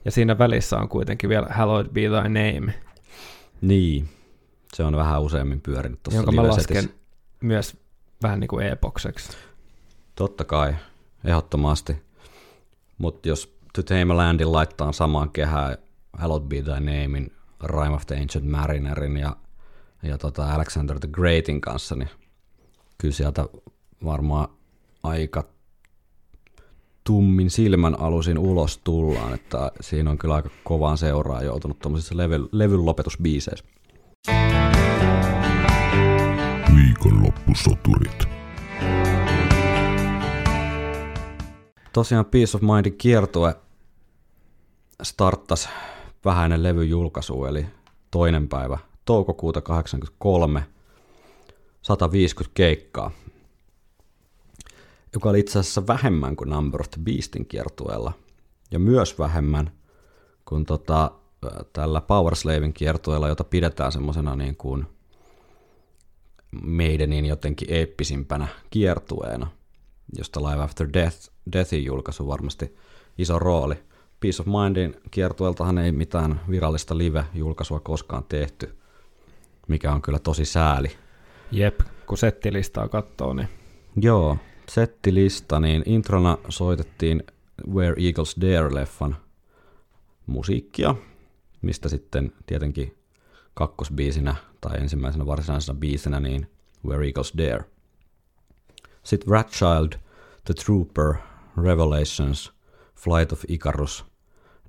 Ja 0.05 0.11
siinä 0.11 0.37
välissä 0.37 0.77
on 0.77 0.89
kuitenkin 0.89 1.29
vielä 1.29 1.47
Hallowed 1.49 1.89
Be 1.89 2.01
Thy 2.01 2.29
Name, 2.29 2.73
Niin, 3.61 4.09
se 4.73 4.83
on 4.83 4.95
vähän 4.95 5.21
useammin 5.21 5.61
pyörinyt 5.61 6.03
tuossa 6.03 6.17
jonka 6.17 6.31
mä 6.31 6.47
lasken 6.47 6.89
myös 7.41 7.82
vähän 8.23 8.39
niin 8.39 8.47
kuin 8.47 8.67
epokseksi. 8.67 9.37
Totta 10.15 10.43
kai, 10.43 10.75
ehdottomasti. 11.25 11.97
Mutta 12.97 13.27
jos 13.27 13.57
Tame 13.85 14.13
Landin 14.13 14.51
laittaa 14.51 14.91
samaan 14.91 15.29
kehään 15.29 15.77
Hallowed 16.17 16.47
Be 16.47 16.61
Thy 16.61 16.71
Namein, 16.71 17.31
Rime 17.63 17.95
of 17.95 18.05
the 18.05 18.21
Ancient 18.21 18.49
Marinerin 18.49 19.17
ja, 19.17 19.35
ja 20.03 20.17
tota 20.17 20.53
Alexander 20.53 20.99
the 20.99 21.07
Greatin 21.11 21.61
kanssa, 21.61 21.95
niin 21.95 22.09
kyllä 22.97 23.13
sieltä 23.13 23.45
varmaan 24.05 24.47
aika 25.03 25.43
tummin 27.03 27.49
silmän 27.49 27.99
alusin 27.99 28.37
ulos 28.37 28.77
tullaan, 28.77 29.33
että 29.33 29.71
siinä 29.81 30.11
on 30.11 30.17
kyllä 30.17 30.35
aika 30.35 30.49
kovaan 30.63 30.97
seuraa 30.97 31.43
joutunut 31.43 31.79
tuommoisissa 31.79 32.17
levy, 32.17 32.49
levyn 32.51 32.85
lopetusbiiseissä. 32.85 33.65
Viikonloppusoturit. 37.03 38.27
Tosiaan 41.93 42.25
Peace 42.25 42.57
of 42.57 42.61
Mindin 42.61 42.97
kiertue 42.97 43.55
starttasi 45.03 45.69
vähän 46.25 46.43
ennen 46.43 46.63
levyn 46.63 46.89
julkaisua, 46.89 47.49
eli 47.49 47.65
toinen 48.11 48.47
päivä 48.47 48.77
toukokuuta 49.05 49.61
83, 49.61 50.65
150 51.81 52.51
keikkaa, 52.55 53.11
joka 55.13 55.29
oli 55.29 55.39
itse 55.39 55.59
asiassa 55.59 55.87
vähemmän 55.87 56.35
kuin 56.35 56.49
Number 56.49 56.81
of 56.81 56.89
the 56.89 57.01
Beastin 57.03 57.45
kiertueella, 57.45 58.13
ja 58.71 58.79
myös 58.79 59.19
vähemmän 59.19 59.71
kuin 60.45 60.65
tota, 60.65 61.11
tällä 61.73 62.01
Power 62.01 62.35
Slavin 62.35 62.73
kiertueella, 62.73 63.27
jota 63.27 63.43
pidetään 63.43 63.91
semmoisena 63.91 64.35
niin 64.35 64.55
kuin 64.55 64.87
Maidenin 66.61 67.25
jotenkin 67.25 67.73
eeppisimpänä 67.73 68.47
kiertueena, 68.69 69.47
josta 70.17 70.43
Live 70.43 70.63
After 70.63 70.89
Death 70.93 71.17
Deathin 71.53 71.85
julkaisu 71.85 72.27
varmasti 72.27 72.75
iso 73.17 73.39
rooli. 73.39 73.75
Peace 74.19 74.41
of 74.41 74.47
Mindin 74.47 74.95
kiertueeltahan 75.11 75.77
ei 75.77 75.91
mitään 75.91 76.41
virallista 76.49 76.97
live-julkaisua 76.97 77.79
koskaan 77.79 78.23
tehty, 78.29 78.75
mikä 79.67 79.93
on 79.93 80.01
kyllä 80.01 80.19
tosi 80.19 80.45
sääli. 80.45 80.91
Jep, 81.51 81.79
kun 82.07 82.17
settilistaa 82.17 82.87
katsoo, 82.89 83.33
niin 83.33 83.47
Joo, 83.95 84.37
settilista, 84.69 85.59
niin 85.59 85.83
introna 85.85 86.37
soitettiin 86.49 87.23
Where 87.73 87.95
Eagles 88.05 88.35
Dare-leffan 88.41 89.15
musiikkia, 90.25 90.95
mistä 91.61 91.89
sitten 91.89 92.31
tietenkin 92.45 92.97
kakkosbiisinä 93.53 94.35
tai 94.61 94.77
ensimmäisenä 94.77 95.25
varsinaisena 95.25 95.79
biisinä 95.79 96.19
niin 96.19 96.47
Where 96.85 97.05
Eagles 97.05 97.33
Dare. 97.37 97.65
Sitten 99.03 99.29
Ratchild, 99.29 99.93
The 100.45 100.53
Trooper, 100.53 101.13
Revelations, 101.63 102.53
Flight 102.95 103.31
of 103.31 103.43
Icarus, 103.47 104.05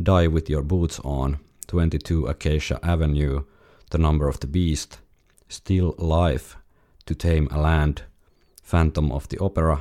Die 0.06 0.28
With 0.28 0.50
Your 0.50 0.64
Boots 0.64 1.00
On, 1.04 1.36
22 1.70 2.28
Acacia 2.28 2.78
Avenue, 2.82 3.42
The 3.90 3.98
Number 3.98 4.28
of 4.28 4.40
the 4.40 4.48
Beast, 4.48 4.98
Still 5.48 5.92
Life, 5.98 6.56
To 7.06 7.14
Tame 7.14 7.48
a 7.50 7.62
Land, 7.62 7.98
Phantom 8.62 9.12
of 9.12 9.28
the 9.28 9.36
Opera, 9.40 9.78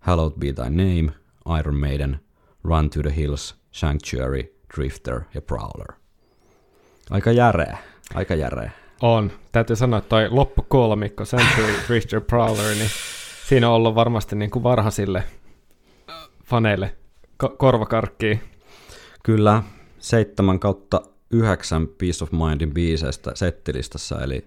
Hallowed 0.00 0.38
Be 0.38 0.52
Thy 0.52 0.68
Name, 0.68 1.12
Iron 1.46 1.76
Maiden, 1.76 2.20
Run 2.64 2.90
to 2.90 3.02
the 3.02 3.10
Hills, 3.10 3.54
Sanctuary, 3.70 4.54
Drifter 4.76 5.20
ja 5.34 5.42
Prowler. 5.42 5.92
Aika 7.10 7.32
järeä, 7.32 7.78
aika 8.14 8.34
järeä. 8.34 8.70
on. 9.02 9.32
Täytyy 9.52 9.76
sanoa, 9.76 9.98
että 9.98 10.08
toi 10.08 10.28
loppukolmikko, 10.30 11.24
Century, 11.24 11.74
Drifter, 11.88 12.20
Prowler, 12.30 12.74
niin 12.74 12.90
siinä 13.48 13.68
on 13.68 13.74
ollut 13.74 13.94
varmasti 13.94 14.36
niin 14.36 14.50
kuin 14.50 14.62
varhaisille 14.62 15.24
faneille 16.44 16.96
ko- 17.44 17.56
korvakarkkiin. 17.58 18.40
Kyllä, 19.22 19.62
7 19.98 20.58
kautta 20.60 21.02
9 21.30 21.88
Peace 21.88 22.24
of 22.24 22.30
Mindin 22.32 22.74
biiseistä 22.74 23.32
settilistassa, 23.34 24.20
eli 24.22 24.44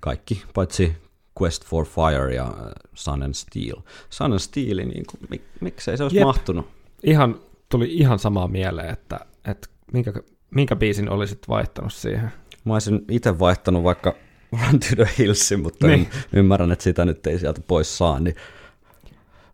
kaikki 0.00 0.42
paitsi 0.54 0.96
Quest 1.42 1.64
for 1.64 1.86
Fire 1.86 2.34
ja 2.34 2.44
äh, 2.44 2.72
Sun 2.94 3.22
and 3.22 3.34
Steel. 3.34 3.76
Sun 4.10 4.32
and 4.32 4.38
Steel, 4.38 4.76
niin 4.76 5.04
kuin, 5.10 5.20
mik, 5.30 5.42
miksei 5.60 5.96
se 5.96 6.02
olisi. 6.02 6.16
Jep. 6.16 6.24
mahtunut? 6.24 6.66
Ihan, 7.02 7.40
tuli 7.68 7.94
ihan 7.94 8.18
samaa 8.18 8.48
mieleen, 8.48 8.90
että, 8.90 9.20
että 9.44 9.68
minkä, 9.92 10.12
minkä 10.50 10.76
biisin 10.76 11.10
olisit 11.10 11.48
vaihtanut 11.48 11.92
siihen. 11.92 12.32
Mä 12.64 12.72
olisin 12.72 13.04
itse 13.10 13.38
vaihtanut 13.38 13.84
vaikka 13.84 14.14
Run 14.52 14.80
to 14.80 14.86
the 14.96 15.08
Hillsin, 15.18 15.60
mutta 15.60 15.86
niin. 15.86 16.00
Niin. 16.00 16.10
ymmärrän, 16.32 16.72
että 16.72 16.82
sitä 16.82 17.04
nyt 17.04 17.26
ei 17.26 17.38
sieltä 17.38 17.60
pois 17.68 17.98
saa. 17.98 18.20
Niin, 18.20 18.36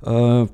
öö, 0.07 0.47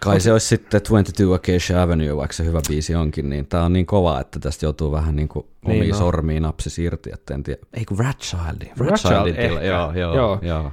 kai 0.00 0.20
se 0.20 0.32
olisi 0.32 0.46
sitten 0.46 0.80
22 0.82 1.52
Acacia 1.52 1.82
Avenue, 1.82 2.16
vaikka 2.16 2.32
se 2.32 2.44
hyvä 2.44 2.60
biisi 2.68 2.94
onkin, 2.94 3.30
niin 3.30 3.46
tämä 3.46 3.64
on 3.64 3.72
niin 3.72 3.86
kova, 3.86 4.20
että 4.20 4.38
tästä 4.38 4.66
joutuu 4.66 4.92
vähän 4.92 5.16
niin 5.16 5.28
kuin 5.28 5.46
omiin 5.64 5.74
Niin 5.74 5.80
niin 5.80 5.94
on. 5.94 5.98
sormiin 5.98 6.42
napsis 6.42 6.78
irti, 6.78 7.10
että 7.14 7.34
en 7.34 7.42
tiedä. 7.42 7.60
Ei 7.74 7.84
kun. 7.84 7.98
Ratchild 7.98 9.26
ehkä. 9.26 9.42
joo, 9.64 9.92
joo, 9.92 10.16
Joo. 10.16 10.38
joo. 10.42 10.72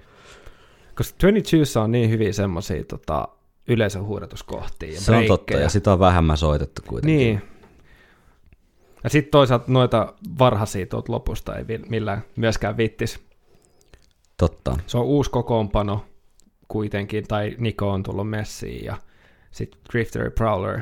Koska 0.95 1.18
22 1.22 1.80
on 1.80 1.91
niin 1.91 2.10
hyviä 2.10 2.34
semmoisia 2.34 2.84
tota, 2.84 3.28
yleisöhuudatuskohtia 3.68 4.93
ja 4.93 5.01
Se 5.01 5.12
on 5.12 5.26
totta, 5.26 5.53
ja 5.53 5.70
sitä 5.70 5.93
on 5.93 5.99
vähemmän 5.99 6.38
soitettu 6.38 6.82
kuitenkin. 6.88 7.18
Niin. 7.18 7.41
Ja 9.06 9.10
sitten 9.10 9.32
toisaalta 9.32 9.66
noita 9.68 10.14
varhaisia 10.39 10.86
tuolta 10.86 11.12
lopusta 11.12 11.56
ei 11.56 11.66
millään 11.89 12.24
myöskään 12.36 12.78
vittis. 12.78 13.20
Totta. 14.38 14.78
Se 14.88 14.97
on 14.97 15.06
uusi 15.06 15.32
kokoonpano 15.32 16.06
kuitenkin, 16.68 17.28
tai 17.28 17.56
Niko 17.58 17.91
on 17.91 18.03
tullut 18.03 18.30
messiin 18.30 18.86
ja 18.86 18.97
sitten 19.51 19.82
Drifter 19.91 20.24
ja 20.24 20.32
Prowler. 20.32 20.82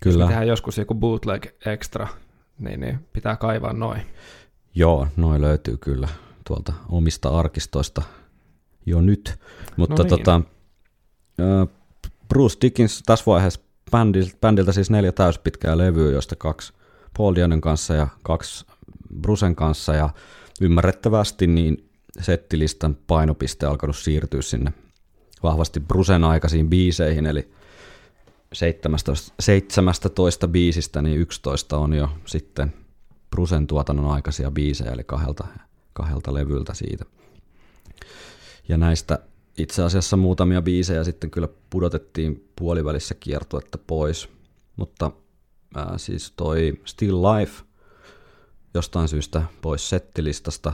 Kyllä. 0.00 0.22
Jos 0.22 0.28
tehdään 0.28 0.48
joskus 0.48 0.78
joku 0.78 0.94
bootleg 0.94 1.46
extra, 1.66 2.08
niin, 2.58 2.80
niin 2.80 2.98
pitää 3.12 3.36
kaivaa 3.36 3.72
noin. 3.72 4.02
Joo, 4.74 5.06
noin 5.16 5.42
löytyy 5.42 5.76
kyllä 5.76 6.08
tuolta 6.46 6.72
omista 6.88 7.28
arkistoista 7.28 8.02
jo 8.86 9.00
nyt. 9.00 9.38
Mutta 9.76 10.02
No 10.02 10.02
niin. 10.02 10.08
tota, 10.08 10.40
Bruce 12.28 12.58
Dickens 12.60 13.02
tässä 13.06 13.24
vaiheessa 13.26 13.60
bändiltä, 13.92 14.36
bändiltä 14.40 14.72
siis 14.72 14.90
neljä 14.90 15.12
täyspitkää 15.12 15.78
levyä, 15.78 16.10
joista 16.10 16.36
kaksi 16.36 16.72
Paul 17.16 17.34
Dionen 17.34 17.60
kanssa 17.60 17.94
ja 17.94 18.08
kaksi 18.22 18.66
Brucen 19.20 19.56
kanssa 19.56 19.94
ja 19.94 20.10
ymmärrettävästi 20.60 21.46
niin 21.46 21.90
settilistan 22.20 22.96
painopiste 23.06 23.66
alkanut 23.66 23.96
siirtyä 23.96 24.42
sinne 24.42 24.72
vahvasti 25.42 25.80
Brucen 25.80 26.24
aikaisiin 26.24 26.70
biiseihin, 26.70 27.26
eli 27.26 27.52
17, 28.52 29.32
17 29.40 30.48
biisistä, 30.48 31.02
niin 31.02 31.18
11 31.18 31.78
on 31.78 31.92
jo 31.92 32.08
sitten 32.26 32.74
Brucen 33.30 33.66
tuotannon 33.66 34.10
aikaisia 34.10 34.50
biisejä, 34.50 34.90
eli 34.90 35.04
kahdelta, 35.04 35.46
kahdelta 35.92 36.34
levyltä 36.34 36.74
siitä. 36.74 37.04
Ja 38.68 38.76
näistä 38.76 39.18
itse 39.58 39.82
asiassa 39.82 40.16
muutamia 40.16 40.62
biisejä 40.62 41.04
sitten 41.04 41.30
kyllä 41.30 41.48
pudotettiin 41.70 42.48
puolivälissä 42.56 43.14
kiertuetta 43.14 43.78
pois, 43.86 44.28
mutta 44.76 45.10
ää, 45.74 45.98
siis 45.98 46.32
toi 46.36 46.80
Still 46.84 47.22
Life 47.22 47.62
jostain 48.74 49.08
syystä 49.08 49.42
pois 49.62 49.88
settilistasta 49.88 50.72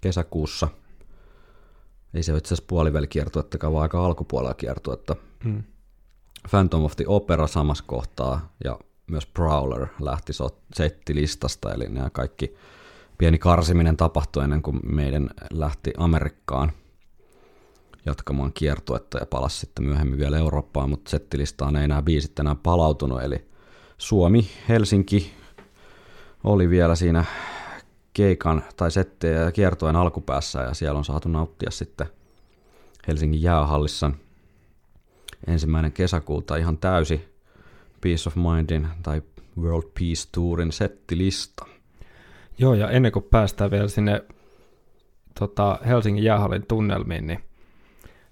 kesäkuussa. 0.00 0.68
Ei 2.14 2.22
se 2.22 2.32
ole 2.32 2.38
itse 2.38 2.54
asiassa 2.54 2.68
puolivälikiertuettakaan, 2.68 3.72
vaan 3.72 3.82
aika 3.82 4.06
alkupuolella 4.06 4.54
kiertuetta. 4.54 5.16
Mm. 5.44 5.62
Phantom 6.50 6.84
of 6.84 6.96
the 6.96 7.04
Opera 7.08 7.46
samassa 7.46 7.84
kohtaa 7.86 8.52
ja 8.64 8.78
myös 9.06 9.26
Prowler 9.26 9.86
lähti 10.00 10.32
settilistasta, 10.74 11.74
eli 11.74 11.88
nämä 11.88 12.10
kaikki 12.10 12.54
pieni 13.18 13.38
karsiminen 13.38 13.96
tapahtui 13.96 14.44
ennen 14.44 14.62
kuin 14.62 14.80
meidän 14.82 15.30
lähti 15.50 15.92
Amerikkaan 15.98 16.72
jatkamaan 18.06 18.52
kiertuetta 18.52 19.18
ja 19.18 19.26
palasi 19.26 19.58
sitten 19.58 19.84
myöhemmin 19.84 20.18
vielä 20.18 20.38
Eurooppaan, 20.38 20.90
mutta 20.90 21.10
settilistaan 21.10 21.76
ei 21.76 21.88
nämä 21.88 22.02
biisit 22.02 22.38
enää 22.38 22.54
palautunut, 22.54 23.22
eli 23.22 23.48
Suomi, 23.98 24.48
Helsinki 24.68 25.32
oli 26.44 26.70
vielä 26.70 26.94
siinä 26.94 27.24
keikan 28.12 28.62
tai 28.76 28.90
settejä 28.90 29.40
ja 29.40 29.52
kiertojen 29.52 29.96
alkupäässä 29.96 30.60
ja 30.60 30.74
siellä 30.74 30.98
on 30.98 31.04
saatu 31.04 31.28
nauttia 31.28 31.70
sitten 31.70 32.06
Helsingin 33.08 33.42
jäähallissa 33.42 34.10
ensimmäinen 35.46 35.92
kesäkuuta 35.92 36.56
ihan 36.56 36.78
täysi 36.78 37.28
Peace 38.00 38.28
of 38.28 38.36
Mindin 38.36 38.88
tai 39.02 39.22
World 39.60 39.90
Peace 39.98 40.28
Tourin 40.32 40.72
settilista. 40.72 41.66
Joo, 42.58 42.74
ja 42.74 42.90
ennen 42.90 43.12
kuin 43.12 43.22
päästään 43.22 43.70
vielä 43.70 43.88
sinne 43.88 44.24
tota, 45.38 45.78
Helsingin 45.86 46.24
jäähallin 46.24 46.66
tunnelmiin, 46.66 47.26
niin 47.26 47.40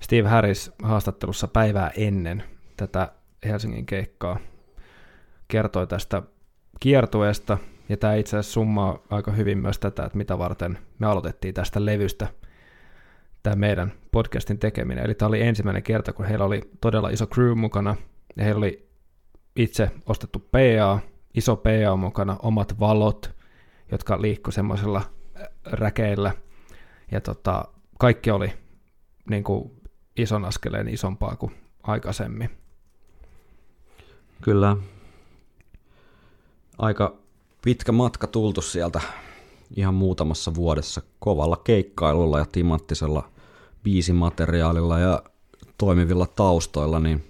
Steve 0.04 0.28
Harris 0.28 0.72
haastattelussa 0.82 1.48
päivää 1.48 1.90
ennen 1.96 2.42
tätä 2.76 3.12
Helsingin 3.44 3.86
keikkaa 3.86 4.38
kertoi 5.48 5.86
tästä 5.86 6.22
kiertueesta, 6.80 7.58
ja 7.88 7.96
tämä 7.96 8.14
itse 8.14 8.36
asiassa 8.36 8.52
summaa 8.52 8.98
aika 9.10 9.32
hyvin 9.32 9.58
myös 9.58 9.78
tätä, 9.78 10.04
että 10.04 10.18
mitä 10.18 10.38
varten 10.38 10.78
me 10.98 11.06
aloitettiin 11.06 11.54
tästä 11.54 11.84
levystä 11.84 12.28
tämä 13.42 13.56
meidän 13.56 13.92
podcastin 14.12 14.58
tekeminen. 14.58 15.04
Eli 15.04 15.14
tämä 15.14 15.26
oli 15.28 15.42
ensimmäinen 15.42 15.82
kerta, 15.82 16.12
kun 16.12 16.26
heillä 16.26 16.44
oli 16.44 16.60
todella 16.80 17.08
iso 17.08 17.26
crew 17.26 17.58
mukana, 17.58 17.96
ja 18.36 18.44
heillä 18.44 18.58
oli 18.58 18.88
itse 19.56 19.90
ostettu 20.06 20.38
PA, 20.38 20.98
iso 21.34 21.56
PA 21.56 21.96
mukana, 21.96 22.36
omat 22.42 22.80
valot, 22.80 23.34
jotka 23.92 24.22
liikkui 24.22 24.52
semmoisella 24.52 25.02
räkeillä. 25.64 26.32
Ja 27.12 27.20
tota, 27.20 27.64
kaikki 27.98 28.30
oli 28.30 28.52
niin 29.30 29.44
kuin 29.44 29.83
ison 30.16 30.44
askeleen 30.44 30.88
isompaa 30.88 31.36
kuin 31.36 31.52
aikaisemmin. 31.82 32.50
Kyllä 34.42 34.76
aika 36.78 37.16
pitkä 37.64 37.92
matka 37.92 38.26
tultu 38.26 38.60
sieltä 38.60 39.00
ihan 39.76 39.94
muutamassa 39.94 40.54
vuodessa 40.54 41.02
kovalla 41.18 41.56
keikkailulla 41.56 42.38
ja 42.38 42.46
timanttisella 42.52 43.30
biisimateriaalilla 43.82 44.98
ja 44.98 45.22
toimivilla 45.78 46.26
taustoilla, 46.26 47.00
niin 47.00 47.24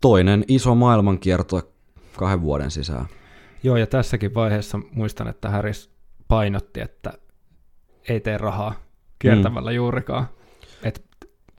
toinen 0.00 0.44
iso 0.48 0.74
maailmankierto 0.74 1.72
kahden 2.16 2.42
vuoden 2.42 2.70
sisään. 2.70 3.06
Joo, 3.62 3.76
ja 3.76 3.86
tässäkin 3.86 4.34
vaiheessa 4.34 4.80
muistan, 4.92 5.28
että 5.28 5.50
Harris 5.50 5.90
painotti, 6.28 6.80
että 6.80 7.12
ei 8.08 8.20
tee 8.20 8.38
rahaa 8.38 8.74
kiertämällä 9.18 9.70
mm. 9.70 9.76
juurikaan. 9.76 10.28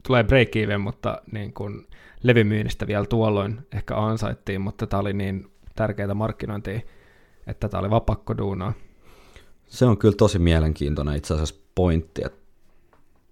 Tulee 0.07 0.23
break 0.23 0.55
even, 0.55 0.81
mutta 0.81 1.21
niin 1.31 1.53
kun 1.53 1.87
levymyynnistä 2.23 2.87
vielä 2.87 3.05
tuolloin 3.05 3.67
ehkä 3.71 3.97
ansaittiin, 3.97 4.61
mutta 4.61 4.87
tämä 4.87 5.01
oli 5.01 5.13
niin 5.13 5.51
tärkeää 5.75 6.13
markkinointia, 6.13 6.79
että 7.47 7.69
tämä 7.69 7.81
oli 7.81 7.89
vapakkoduunaa. 7.89 8.73
Se 9.67 9.85
on 9.85 9.97
kyllä 9.97 10.15
tosi 10.15 10.39
mielenkiintoinen 10.39 11.15
itse 11.15 11.33
asiassa 11.33 11.55
pointti, 11.75 12.21
että 12.25 12.39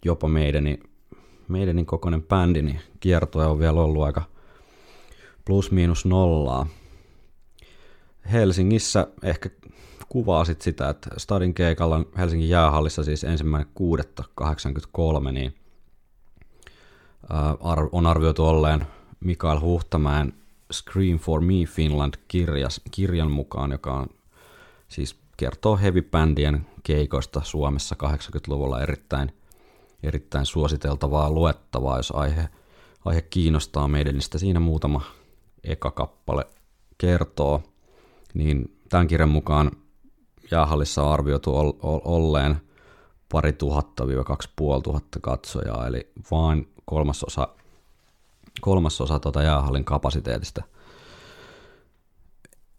jopa 0.05 0.27
meidän 0.27 0.77
meidänin 1.47 1.85
kokoinen 1.85 2.23
bändi, 2.23 2.61
niin 2.61 2.79
kiertoja 2.99 3.47
on 3.47 3.59
vielä 3.59 3.81
ollut 3.81 4.03
aika 4.03 4.21
plus 5.45 5.71
miinus 5.71 6.05
nollaa. 6.05 6.67
Helsingissä 8.31 9.07
ehkä 9.23 9.49
kuvaa 10.09 10.45
sit 10.45 10.61
sitä, 10.61 10.89
että 10.89 11.09
Stadin 11.17 11.53
keikalla 11.53 12.05
Helsingin 12.17 12.49
jäähallissa 12.49 13.03
siis 13.03 13.23
ensimmäinen 13.23 13.69
6.83, 14.41 15.31
niin 15.31 15.55
on 17.91 18.05
arvioitu 18.05 18.45
olleen 18.45 18.87
Mikael 19.19 19.59
Huhtamäen 19.59 20.33
Scream 20.73 21.19
for 21.19 21.41
Me 21.41 21.65
Finland 21.65 22.13
kirjas, 22.27 22.81
kirjan 22.91 23.31
mukaan, 23.31 23.71
joka 23.71 23.93
on 23.93 24.07
siis 24.87 25.15
kertoo 25.37 25.77
heavy-bändien 25.77 26.67
keikoista 26.83 27.41
Suomessa 27.43 27.95
80-luvulla 28.03 28.81
erittäin, 28.81 29.33
erittäin 30.03 30.45
suositeltavaa 30.45 31.31
luettavaa, 31.31 31.97
jos 31.97 32.11
aihe, 32.15 32.49
aihe 33.05 33.21
kiinnostaa 33.21 33.87
meidän, 33.87 34.13
niin 34.13 34.39
siinä 34.39 34.59
muutama 34.59 35.01
eka 35.63 35.91
kappale 35.91 36.45
kertoo. 36.97 37.63
Niin 38.33 38.77
tämän 38.89 39.07
kirjan 39.07 39.29
mukaan 39.29 39.71
jäähallissa 40.51 41.03
on 41.03 41.13
arvioitu 41.13 41.55
ol- 41.57 41.73
ol- 41.81 42.01
olleen 42.05 42.61
pari 43.31 43.53
tuhatta 43.53 44.07
viiva 44.07 44.23
kaksi 44.23 44.49
puoli 44.55 44.81
tuhatta 44.81 45.19
katsojaa, 45.19 45.87
eli 45.87 46.11
vain 46.31 46.73
kolmasosa, 46.91 47.47
kolmasosa 48.61 49.19
tuota 49.19 49.43
jäähallin 49.43 49.85
kapasiteetista. 49.85 50.63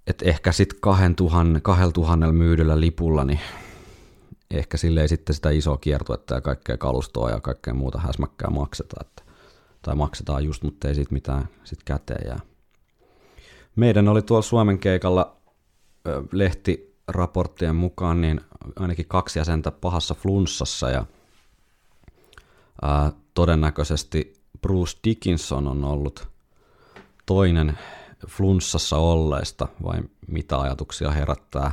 Et 0.07 0.23
ehkä 0.23 0.53
sitten 0.53 0.81
2000, 0.81 1.61
2000 1.61 2.33
myydyllä 2.33 2.81
lipulla, 2.81 3.25
niin 3.25 3.41
ehkä 4.51 4.77
sille 4.77 5.01
ei 5.01 5.09
sitten 5.09 5.35
sitä 5.35 5.51
isoa 5.51 5.77
kiertuetta 5.77 6.35
ja 6.35 6.41
kaikkea 6.41 6.77
kalustoa 6.77 7.31
ja 7.31 7.41
kaikkea 7.41 7.75
muuta 7.75 7.99
häsmäkkää 7.99 8.51
makseta. 8.51 8.97
Että, 9.01 9.23
tai 9.83 9.95
maksetaan 9.95 10.45
just, 10.45 10.63
mutta 10.63 10.89
ei 10.89 10.95
siitä 10.95 11.13
mitään 11.13 11.49
sit 11.65 11.83
käteen 11.85 12.29
jää. 12.29 12.41
Meidän 13.77 14.09
oli 14.09 14.23
tuolla 14.23 14.43
Suomen 14.43 14.79
keikalla 14.79 15.37
lehtiraporttien 16.33 17.77
mukaan 17.77 18.21
niin 18.21 18.41
ainakin 18.77 19.09
kaksi 19.09 19.39
jäsentä 19.39 19.71
pahassa 19.71 20.15
flunssassa 20.15 20.91
ja 20.91 21.07
ää, 22.83 23.13
todennäköisesti 23.35 24.33
Bruce 24.61 24.99
Dickinson 25.05 25.68
on 25.68 25.85
ollut 25.85 26.28
toinen 27.26 27.78
flunssassa 28.28 28.97
olleista, 28.97 29.68
vai 29.83 30.03
mitä 30.28 30.61
ajatuksia 30.61 31.11
herättää 31.11 31.72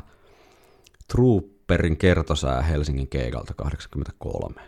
Trooperin 1.07 1.97
kertosää 1.97 2.62
Helsingin 2.62 3.07
keikalta 3.07 3.53
83. 3.53 4.62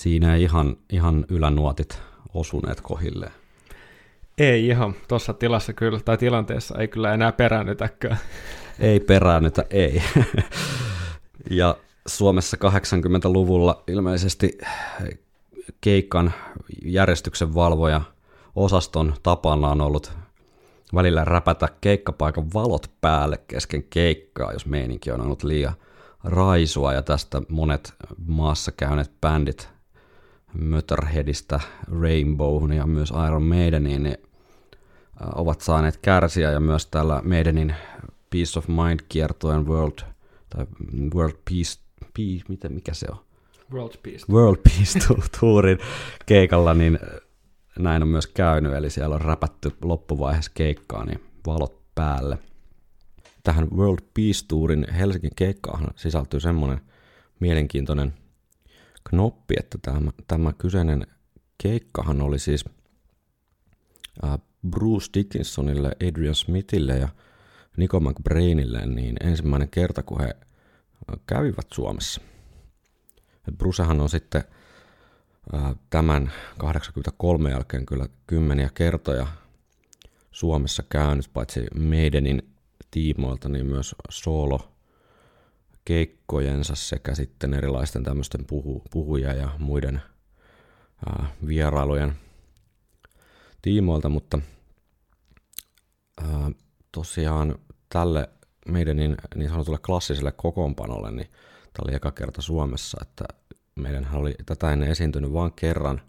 Siinä 0.00 0.34
ei 0.34 0.42
ihan, 0.42 0.76
ihan 0.90 1.24
ylänuotit 1.28 2.02
osuneet 2.34 2.80
kohilleen. 2.80 3.32
Ei 4.38 4.66
ihan 4.66 4.94
tuossa 5.08 5.32
tilassa 5.32 5.72
kyllä, 5.72 6.00
tai 6.04 6.18
tilanteessa 6.18 6.78
ei 6.78 6.88
kyllä 6.88 7.14
enää 7.14 7.32
peräännytäkään. 7.32 8.18
Ei 8.78 9.00
peräännytä, 9.00 9.64
ei. 9.70 10.02
ja 11.50 11.76
Suomessa 12.06 12.56
80-luvulla 12.56 13.82
ilmeisesti 13.86 14.58
keikan 15.80 16.32
järjestyksen 16.84 17.54
valvoja 17.54 18.00
osaston 18.56 19.14
tapana 19.22 19.68
on 19.68 19.80
ollut 19.80 20.12
välillä 20.94 21.24
räpätä 21.24 21.68
keikkapaikan 21.80 22.52
valot 22.54 22.90
päälle 23.00 23.40
kesken 23.48 23.82
keikkaa, 23.82 24.52
jos 24.52 24.66
meininki 24.66 25.10
on 25.10 25.20
ollut 25.20 25.42
liian 25.42 25.74
raisua, 26.24 26.92
ja 26.92 27.02
tästä 27.02 27.42
monet 27.48 27.94
maassa 28.26 28.72
käyneet 28.72 29.10
bändit 29.20 29.79
Motorheadista 30.58 31.60
Rainbowhun 32.00 32.72
ja 32.72 32.86
myös 32.86 33.12
Iron 33.26 33.42
Maideniin, 33.42 34.02
niin 34.02 34.18
ovat 35.34 35.60
saaneet 35.60 35.96
kärsiä 35.96 36.50
ja 36.50 36.60
myös 36.60 36.86
tällä 36.86 37.22
Maidenin 37.24 37.74
Peace 38.30 38.58
of 38.58 38.68
Mind 38.68 39.00
kiertojen 39.08 39.66
World, 39.66 39.98
tai 40.50 40.66
World 41.14 41.36
Peace, 41.50 41.80
Peace 42.16 42.44
miten, 42.48 42.72
mikä 42.72 42.94
se 42.94 43.06
on? 43.10 43.18
World 43.72 43.94
Peace. 44.02 44.24
World 44.32 44.56
Peace 44.56 44.98
Tourin 45.40 45.78
keikalla, 46.26 46.74
niin 46.74 46.98
näin 47.78 48.02
on 48.02 48.08
myös 48.08 48.26
käynyt, 48.26 48.72
eli 48.72 48.90
siellä 48.90 49.14
on 49.14 49.20
räpätty 49.20 49.72
loppuvaiheessa 49.82 50.52
keikkaa, 50.54 51.04
niin 51.04 51.20
valot 51.46 51.80
päälle. 51.94 52.38
Tähän 53.42 53.70
World 53.76 54.02
Peace 54.14 54.46
Tourin 54.48 54.86
Helsingin 54.92 55.30
keikkaahan 55.36 55.88
sisältyy 55.96 56.40
semmoinen 56.40 56.80
mielenkiintoinen 57.40 58.14
knoppi, 59.10 59.54
että 59.58 59.78
tämä, 59.82 60.10
tämä 60.26 60.52
kyseinen 60.52 61.06
keikkahan 61.62 62.20
oli 62.22 62.38
siis 62.38 62.64
Bruce 64.70 65.06
Dickinsonille, 65.14 65.92
Adrian 66.08 66.34
Smithille 66.34 66.96
ja 66.96 67.08
Nico 67.76 68.00
McBrainille 68.00 68.86
niin 68.86 69.16
ensimmäinen 69.20 69.68
kerta, 69.68 70.02
kun 70.02 70.20
he 70.20 70.36
kävivät 71.26 71.66
Suomessa. 71.74 72.20
Brucehan 73.58 74.00
on 74.00 74.08
sitten 74.08 74.44
tämän 75.90 76.32
83 76.58 77.50
jälkeen 77.50 77.86
kyllä 77.86 78.06
kymmeniä 78.26 78.70
kertoja 78.74 79.26
Suomessa 80.30 80.82
käynyt, 80.88 81.30
paitsi 81.32 81.66
Maidenin 81.74 82.54
tiimoilta, 82.90 83.48
niin 83.48 83.66
myös 83.66 83.94
solo 84.10 84.69
keikkojensa 85.84 86.74
sekä 86.74 87.14
sitten 87.14 87.54
erilaisten 87.54 88.04
tämmöisten 88.04 88.44
puhu, 88.44 88.82
puhuja 88.90 89.32
ja 89.32 89.50
muiden 89.58 90.02
ää, 91.06 91.26
vierailujen 91.46 92.14
tiimoilta, 93.62 94.08
mutta 94.08 94.38
ää, 96.22 96.50
tosiaan 96.92 97.58
tälle 97.88 98.28
meidän 98.68 98.96
niin, 98.96 99.16
niin 99.34 99.50
sanotulle 99.50 99.78
klassiselle 99.78 100.32
kokoonpanolle, 100.32 101.10
niin 101.10 101.28
tämä 101.72 101.84
oli 101.84 101.94
eka 101.94 102.10
kerta 102.10 102.42
Suomessa, 102.42 102.98
että 103.02 103.24
meidän 103.74 104.08
oli 104.12 104.34
tätä 104.46 104.72
ennen 104.72 104.90
esiintynyt 104.90 105.32
vain 105.32 105.52
kerran 105.52 106.00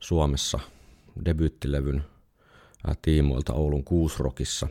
Suomessa 0.00 0.60
debyyttilevyn 1.24 2.04
tiimoilta 3.02 3.52
Oulun 3.52 3.84
Kuusrokissa 3.84 4.68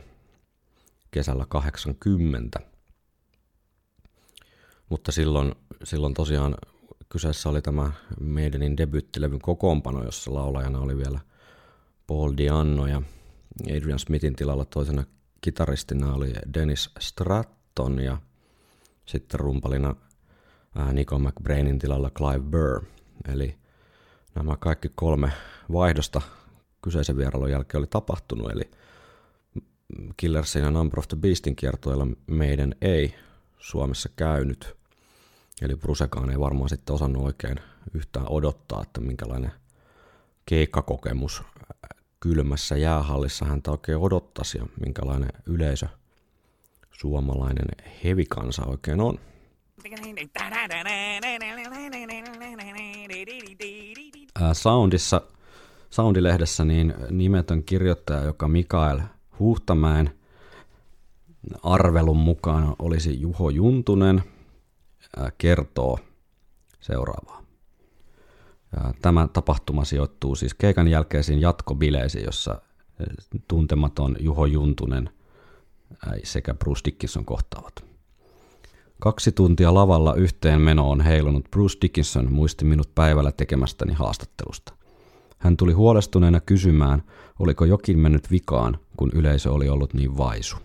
kesällä 1.10 1.46
80. 1.48 2.73
Mutta 4.94 5.12
silloin, 5.12 5.54
silloin 5.84 6.14
tosiaan 6.14 6.54
kyseessä 7.08 7.48
oli 7.48 7.62
tämä 7.62 7.92
meidänin 8.20 8.76
debyyttilevyn 8.76 9.38
kokoonpano, 9.38 10.04
jossa 10.04 10.34
laulajana 10.34 10.78
oli 10.78 10.96
vielä 10.96 11.20
Paul 12.06 12.32
Dianno 12.36 12.86
ja 12.86 13.02
Adrian 13.76 13.98
Smithin 13.98 14.36
tilalla 14.36 14.64
toisena 14.64 15.04
kitaristina 15.40 16.14
oli 16.14 16.32
Dennis 16.54 16.90
Stratton 17.00 18.00
ja 18.00 18.18
sitten 19.06 19.40
rumpalina 19.40 19.94
Nico 20.92 21.18
McBrainin 21.18 21.78
tilalla 21.78 22.10
Clive 22.10 22.44
Burr. 22.50 22.84
Eli 23.28 23.54
nämä 24.34 24.56
kaikki 24.56 24.90
kolme 24.94 25.32
vaihdosta 25.72 26.20
kyseisen 26.82 27.16
vierailun 27.16 27.50
jälkeen 27.50 27.78
oli 27.78 27.86
tapahtunut, 27.86 28.50
eli 28.50 28.70
Killersin 30.16 30.62
ja 30.62 30.70
Number 30.70 30.98
of 30.98 31.08
the 31.08 31.16
Beastin 31.16 31.56
kiertoilla 31.56 32.06
meidän 32.26 32.74
ei 32.80 33.14
Suomessa 33.58 34.08
käynyt. 34.16 34.83
Eli 35.62 35.76
Brusekaan 35.76 36.30
ei 36.30 36.40
varmaan 36.40 36.68
sitten 36.68 36.94
osannut 36.94 37.24
oikein 37.24 37.56
yhtään 37.94 38.26
odottaa, 38.28 38.82
että 38.82 39.00
minkälainen 39.00 39.52
keikkakokemus 40.46 41.42
kylmässä 42.20 42.76
jäähallissa 42.76 43.44
häntä 43.44 43.70
oikein 43.70 43.98
odottaisi 43.98 44.58
ja 44.58 44.66
minkälainen 44.84 45.28
yleisö 45.46 45.86
suomalainen 46.92 47.66
hevikansa 48.04 48.64
oikein 48.64 49.00
on. 49.00 49.18
Ää, 54.40 54.54
Soundissa, 54.54 55.22
Soundilehdessä 55.90 56.64
niin 56.64 56.94
nimetön 57.10 57.62
kirjoittaja, 57.62 58.22
joka 58.22 58.48
Mikael 58.48 59.00
Huhtamäen 59.38 60.10
arvelun 61.62 62.16
mukaan 62.16 62.76
olisi 62.78 63.20
Juho 63.20 63.50
Juntunen, 63.50 64.22
kertoo 65.38 65.98
seuraavaa. 66.80 67.42
Tämä 69.02 69.28
tapahtuma 69.32 69.84
sijoittuu 69.84 70.34
siis 70.34 70.54
keikan 70.54 70.88
jälkeisiin 70.88 71.40
jatkobileisiin, 71.40 72.24
jossa 72.24 72.62
tuntematon 73.48 74.16
Juho 74.20 74.46
Juntunen 74.46 75.10
sekä 76.24 76.54
Bruce 76.54 76.80
Dickinson 76.84 77.24
kohtaavat. 77.24 77.84
Kaksi 79.00 79.32
tuntia 79.32 79.74
lavalla 79.74 80.14
yhteen 80.14 80.60
meno 80.60 80.90
on 80.90 81.00
heilunut 81.00 81.50
Bruce 81.50 81.78
Dickinson 81.82 82.32
muisti 82.32 82.64
minut 82.64 82.94
päivällä 82.94 83.32
tekemästäni 83.32 83.92
haastattelusta. 83.92 84.72
Hän 85.38 85.56
tuli 85.56 85.72
huolestuneena 85.72 86.40
kysymään, 86.40 87.02
oliko 87.38 87.64
jokin 87.64 87.98
mennyt 87.98 88.30
vikaan, 88.30 88.78
kun 88.96 89.10
yleisö 89.14 89.52
oli 89.52 89.68
ollut 89.68 89.94
niin 89.94 90.16
vaisu. 90.16 90.56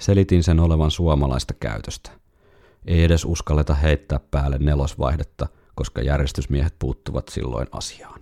Selitin 0.00 0.42
sen 0.42 0.60
olevan 0.60 0.90
suomalaista 0.90 1.54
käytöstä. 1.54 2.10
Ei 2.86 3.04
edes 3.04 3.24
uskalleta 3.24 3.74
heittää 3.74 4.20
päälle 4.30 4.58
nelosvaihdetta, 4.58 5.46
koska 5.74 6.02
järjestysmiehet 6.02 6.74
puuttuvat 6.78 7.28
silloin 7.28 7.66
asiaan. 7.72 8.20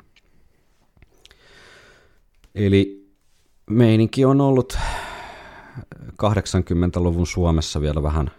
Eli 2.55 3.11
meininki 3.71 4.25
on 4.25 4.41
ollut 4.41 4.79
80-luvun 6.23 7.27
Suomessa 7.27 7.81
vielä 7.81 8.03
vähän 8.03 8.31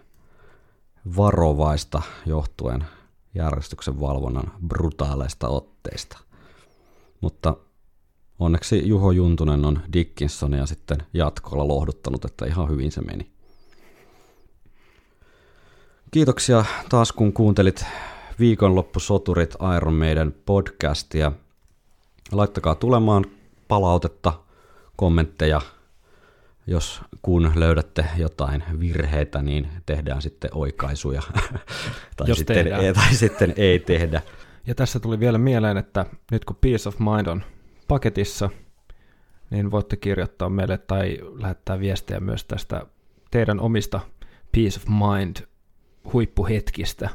varovaista 1.17 2.01
johtuen 2.25 2.85
järjestyksen 3.35 3.99
valvonnan 3.99 4.51
brutaaleista 4.67 5.47
otteista. 5.47 6.17
Mutta 7.21 7.57
onneksi 8.39 8.87
Juho 8.87 9.11
Juntunen 9.11 9.65
on 9.65 9.79
Dickinsonia 9.93 10.65
sitten 10.65 10.97
jatkolla 11.13 11.67
lohduttanut, 11.67 12.25
että 12.25 12.45
ihan 12.45 12.69
hyvin 12.69 12.91
se 12.91 13.01
meni. 13.01 13.34
Kiitoksia 16.15 16.65
taas 16.89 17.11
kun 17.11 17.33
kuuntelit 17.33 17.85
viikonloppusoturit 18.39 19.55
Iron 19.77 19.93
Maiden 19.93 20.35
podcastia. 20.45 21.31
Laittakaa 22.31 22.75
tulemaan 22.75 23.25
palautetta, 23.67 24.33
kommentteja. 24.95 25.61
Jos 26.67 27.01
kun 27.21 27.51
löydätte 27.55 28.05
jotain 28.17 28.63
virheitä, 28.79 29.41
niin 29.41 29.67
tehdään 29.85 30.21
sitten 30.21 30.49
oikaisuja. 30.53 31.21
tai, 32.17 32.27
Jos 32.27 32.37
sitten, 32.37 32.55
tehdään. 32.55 32.83
ei, 32.83 32.93
tai 32.93 33.13
sitten 33.13 33.53
ei 33.57 33.79
tehdä. 33.79 34.21
Ja 34.67 34.75
tässä 34.75 34.99
tuli 34.99 35.19
vielä 35.19 35.37
mieleen, 35.37 35.77
että 35.77 36.05
nyt 36.31 36.45
kun 36.45 36.57
Peace 36.61 36.89
of 36.89 36.99
Mind 36.99 37.27
on 37.27 37.43
paketissa, 37.87 38.49
niin 39.49 39.71
voitte 39.71 39.95
kirjoittaa 39.95 40.49
meille 40.49 40.77
tai 40.77 41.17
lähettää 41.39 41.79
viestejä 41.79 42.19
myös 42.19 42.45
tästä 42.45 42.85
teidän 43.31 43.59
omista 43.59 43.99
Peace 44.51 44.79
of 44.79 44.85
Mind 44.87 45.54
huippuhetkistä 46.13 47.09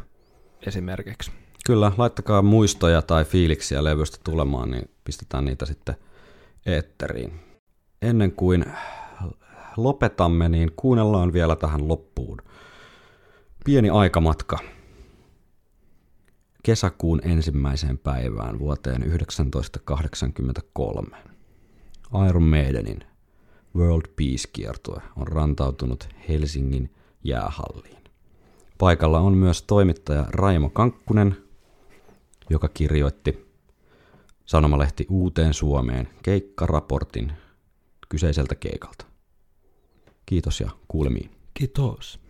esimerkiksi. 0.67 1.31
Kyllä, 1.67 1.93
laittakaa 1.97 2.43
muistoja 2.43 3.03
tai 3.03 3.25
fiiliksiä 3.25 3.85
levystä 3.85 4.19
tulemaan, 4.25 4.71
niin 4.71 4.91
pistetään 5.05 5.45
niitä 5.45 5.67
sitten 5.67 5.95
eetteriin. 6.67 7.41
Ennen 8.03 8.33
kuin 8.33 8.65
lopetamme, 9.77 10.49
niin 10.49 10.71
kuunnellaan 10.77 11.33
vielä 11.33 11.57
tähän 11.57 11.89
loppuun. 11.89 12.39
Pieni 13.65 13.91
aikamatka 13.91 14.59
kesäkuun 16.63 17.21
ensimmäiseen 17.25 17.99
päivään 17.99 18.59
vuoteen 18.59 19.03
1983. 19.03 21.17
Iron 22.29 22.43
Maidenin 22.43 23.05
World 23.77 24.09
Peace-kiertue 24.17 25.03
on 25.17 25.29
rantautunut 25.29 26.09
Helsingin 26.29 26.95
jäähalliin. 27.25 28.00
Paikalla 28.81 29.21
on 29.21 29.37
myös 29.37 29.63
toimittaja 29.63 30.25
Raimo 30.29 30.69
Kankkunen, 30.69 31.37
joka 32.51 32.69
kirjoitti 32.69 33.47
sanomalehti 34.47 35.07
Uuteen 35.11 35.55
Suomeen 35.55 36.09
keikkaraportin 36.23 37.33
kyseiseltä 38.09 38.55
keikalta. 38.55 39.05
Kiitos 40.27 40.61
ja 40.61 40.71
kuulemiin. 40.89 41.31
Kiitos. 41.55 42.21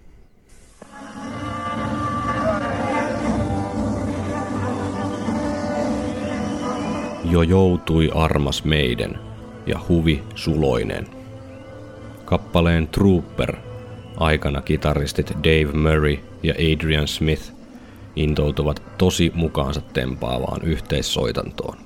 Jo 7.24 7.42
joutui 7.42 8.10
armas 8.14 8.64
meidän 8.64 9.20
ja 9.66 9.80
huvi 9.88 10.22
suloinen. 10.34 11.06
Kappaleen 12.24 12.88
Trooper 12.88 13.56
aikana 14.16 14.62
kitaristit 14.62 15.32
Dave 15.44 15.72
Murray 15.72 16.29
ja 16.42 16.54
Adrian 16.54 17.08
Smith 17.08 17.52
intoutuvat 18.16 18.82
tosi 18.98 19.32
mukaansa 19.34 19.80
tempaavaan 19.80 20.62
yhteissoitantoon. 20.62 21.76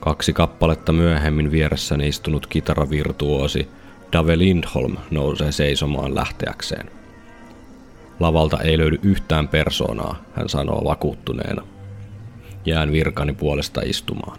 Kaksi 0.00 0.32
kappaletta 0.32 0.92
myöhemmin 0.92 1.50
vieressäni 1.50 2.08
istunut 2.08 2.46
kitaravirtuosi 2.46 3.68
Dave 4.12 4.38
Lindholm 4.38 4.96
nousee 5.10 5.52
seisomaan 5.52 6.14
lähteäkseen. 6.14 6.90
Lavalta 8.20 8.60
ei 8.60 8.78
löydy 8.78 8.98
yhtään 9.02 9.48
persoonaa, 9.48 10.22
hän 10.34 10.48
sanoo 10.48 10.84
vakuuttuneena. 10.84 11.62
Jään 12.66 12.92
virkani 12.92 13.32
puolesta 13.32 13.80
istumaan. 13.84 14.38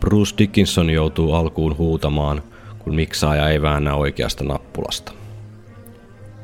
Bruce 0.00 0.34
Dickinson 0.38 0.90
joutuu 0.90 1.34
alkuun 1.34 1.78
huutamaan, 1.78 2.42
kun 2.78 2.94
miksaaja 2.94 3.48
ei 3.48 3.62
väännä 3.62 3.94
oikeasta 3.94 4.44
nappulasta. 4.44 5.12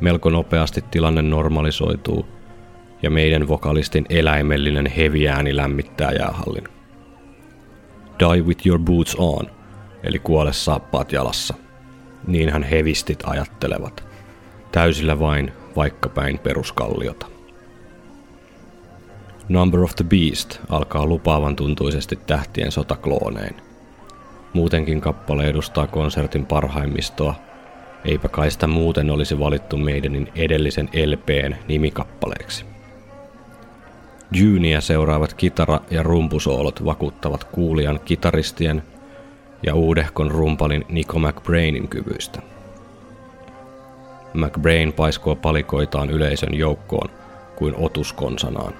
Melko 0.00 0.30
nopeasti 0.30 0.84
tilanne 0.90 1.22
normalisoituu 1.22 2.26
ja 3.02 3.10
meidän 3.10 3.48
vokalistin 3.48 4.06
eläimellinen 4.10 4.86
heviääni 4.86 5.56
lämmittää 5.56 6.12
jäähallin. 6.12 6.64
Die 8.18 8.42
with 8.42 8.66
your 8.66 8.80
boots 8.80 9.16
on, 9.18 9.50
eli 10.02 10.18
kuole 10.18 10.52
saappaat 10.52 11.12
jalassa. 11.12 11.54
Niinhän 12.26 12.62
hevistit 12.62 13.22
ajattelevat. 13.26 14.04
Täysillä 14.72 15.18
vain, 15.18 15.52
vaikka 15.76 16.08
päin 16.08 16.38
peruskalliota. 16.38 17.26
Number 19.48 19.80
of 19.80 19.94
the 19.94 20.04
Beast 20.04 20.60
alkaa 20.68 21.06
lupaavan 21.06 21.56
tuntuisesti 21.56 22.18
tähtien 22.26 22.72
sotakloonein. 22.72 23.56
Muutenkin 24.52 25.00
kappale 25.00 25.46
edustaa 25.46 25.86
konsertin 25.86 26.46
parhaimmistoa, 26.46 27.34
eipä 28.04 28.28
kai 28.28 28.50
sitä 28.50 28.66
muuten 28.66 29.10
olisi 29.10 29.38
valittu 29.38 29.76
meidänin 29.76 30.28
edellisen 30.34 30.88
LPn 31.06 31.54
nimikappaleeksi. 31.68 32.64
Junia 34.32 34.80
seuraavat 34.80 35.32
kitara- 35.32 35.80
ja 35.90 36.02
rumpusoolot 36.02 36.84
vakuuttavat 36.84 37.44
kuulijan 37.44 38.00
kitaristien 38.04 38.82
ja 39.62 39.74
uudehkon 39.74 40.30
rumpalin 40.30 40.84
Nico 40.88 41.18
McBrainin 41.18 41.88
kyvyistä. 41.88 42.42
McBrain 44.34 44.92
paiskoo 44.92 45.36
palikoitaan 45.36 46.10
yleisön 46.10 46.54
joukkoon 46.54 47.10
kuin 47.56 47.74
otus 47.76 48.12
konsanaan. 48.12 48.74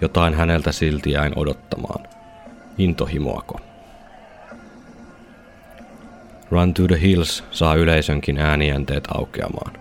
Jotain 0.00 0.34
häneltä 0.34 0.72
silti 0.72 1.10
jäin 1.10 1.32
odottamaan. 1.36 2.06
Intohimoako? 2.78 3.60
Run 6.50 6.74
to 6.74 6.86
the 6.86 7.00
Hills 7.00 7.44
saa 7.50 7.74
yleisönkin 7.74 8.38
äänijänteet 8.38 9.04
aukeamaan. 9.14 9.72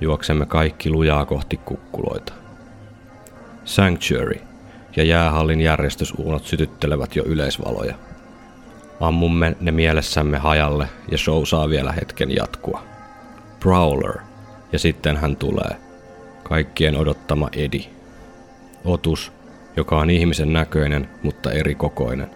Juoksemme 0.00 0.46
kaikki 0.46 0.90
lujaa 0.90 1.24
kohti 1.26 1.56
kukkuloita. 1.56 2.32
Sanctuary 3.64 4.40
ja 4.96 5.04
jäähallin 5.04 5.60
järjestysuunot 5.60 6.44
sytyttelevät 6.44 7.16
jo 7.16 7.24
yleisvaloja. 7.26 7.94
Ammumme 9.00 9.56
ne 9.60 9.70
mielessämme 9.70 10.38
hajalle 10.38 10.88
ja 11.10 11.18
show 11.18 11.44
saa 11.44 11.68
vielä 11.68 11.92
hetken 11.92 12.36
jatkua. 12.36 12.82
Prowler 13.60 14.14
ja 14.72 14.78
sitten 14.78 15.16
hän 15.16 15.36
tulee. 15.36 15.76
Kaikkien 16.42 16.96
odottama 16.96 17.48
Edi. 17.52 17.84
Otus, 18.84 19.32
joka 19.76 19.98
on 19.98 20.10
ihmisen 20.10 20.52
näköinen, 20.52 21.08
mutta 21.22 21.52
eri 21.52 21.74
kokoinen. 21.74 22.30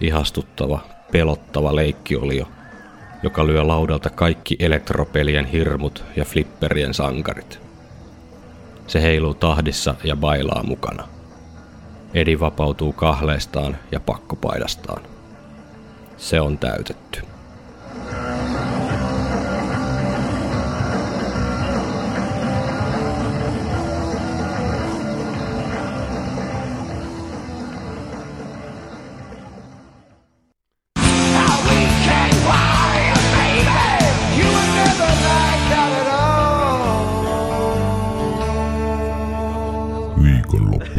Ihastuttava, 0.00 0.80
pelottava 1.12 1.76
leikkiolio, 1.76 2.48
joka 3.22 3.46
lyö 3.46 3.66
laudalta 3.66 4.10
kaikki 4.10 4.56
elektropelien 4.58 5.44
hirmut 5.44 6.04
ja 6.16 6.24
flipperien 6.24 6.94
sankarit. 6.94 7.60
Se 8.86 9.02
heiluu 9.02 9.34
tahdissa 9.34 9.94
ja 10.04 10.16
bailaa 10.16 10.62
mukana. 10.62 11.08
Edi 12.14 12.40
vapautuu 12.40 12.92
kahleestaan 12.92 13.76
ja 13.92 14.00
pakkopaidastaan. 14.00 15.02
Se 16.16 16.40
on 16.40 16.58
täytetty. 16.58 17.22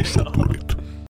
Estou. 0.04 0.83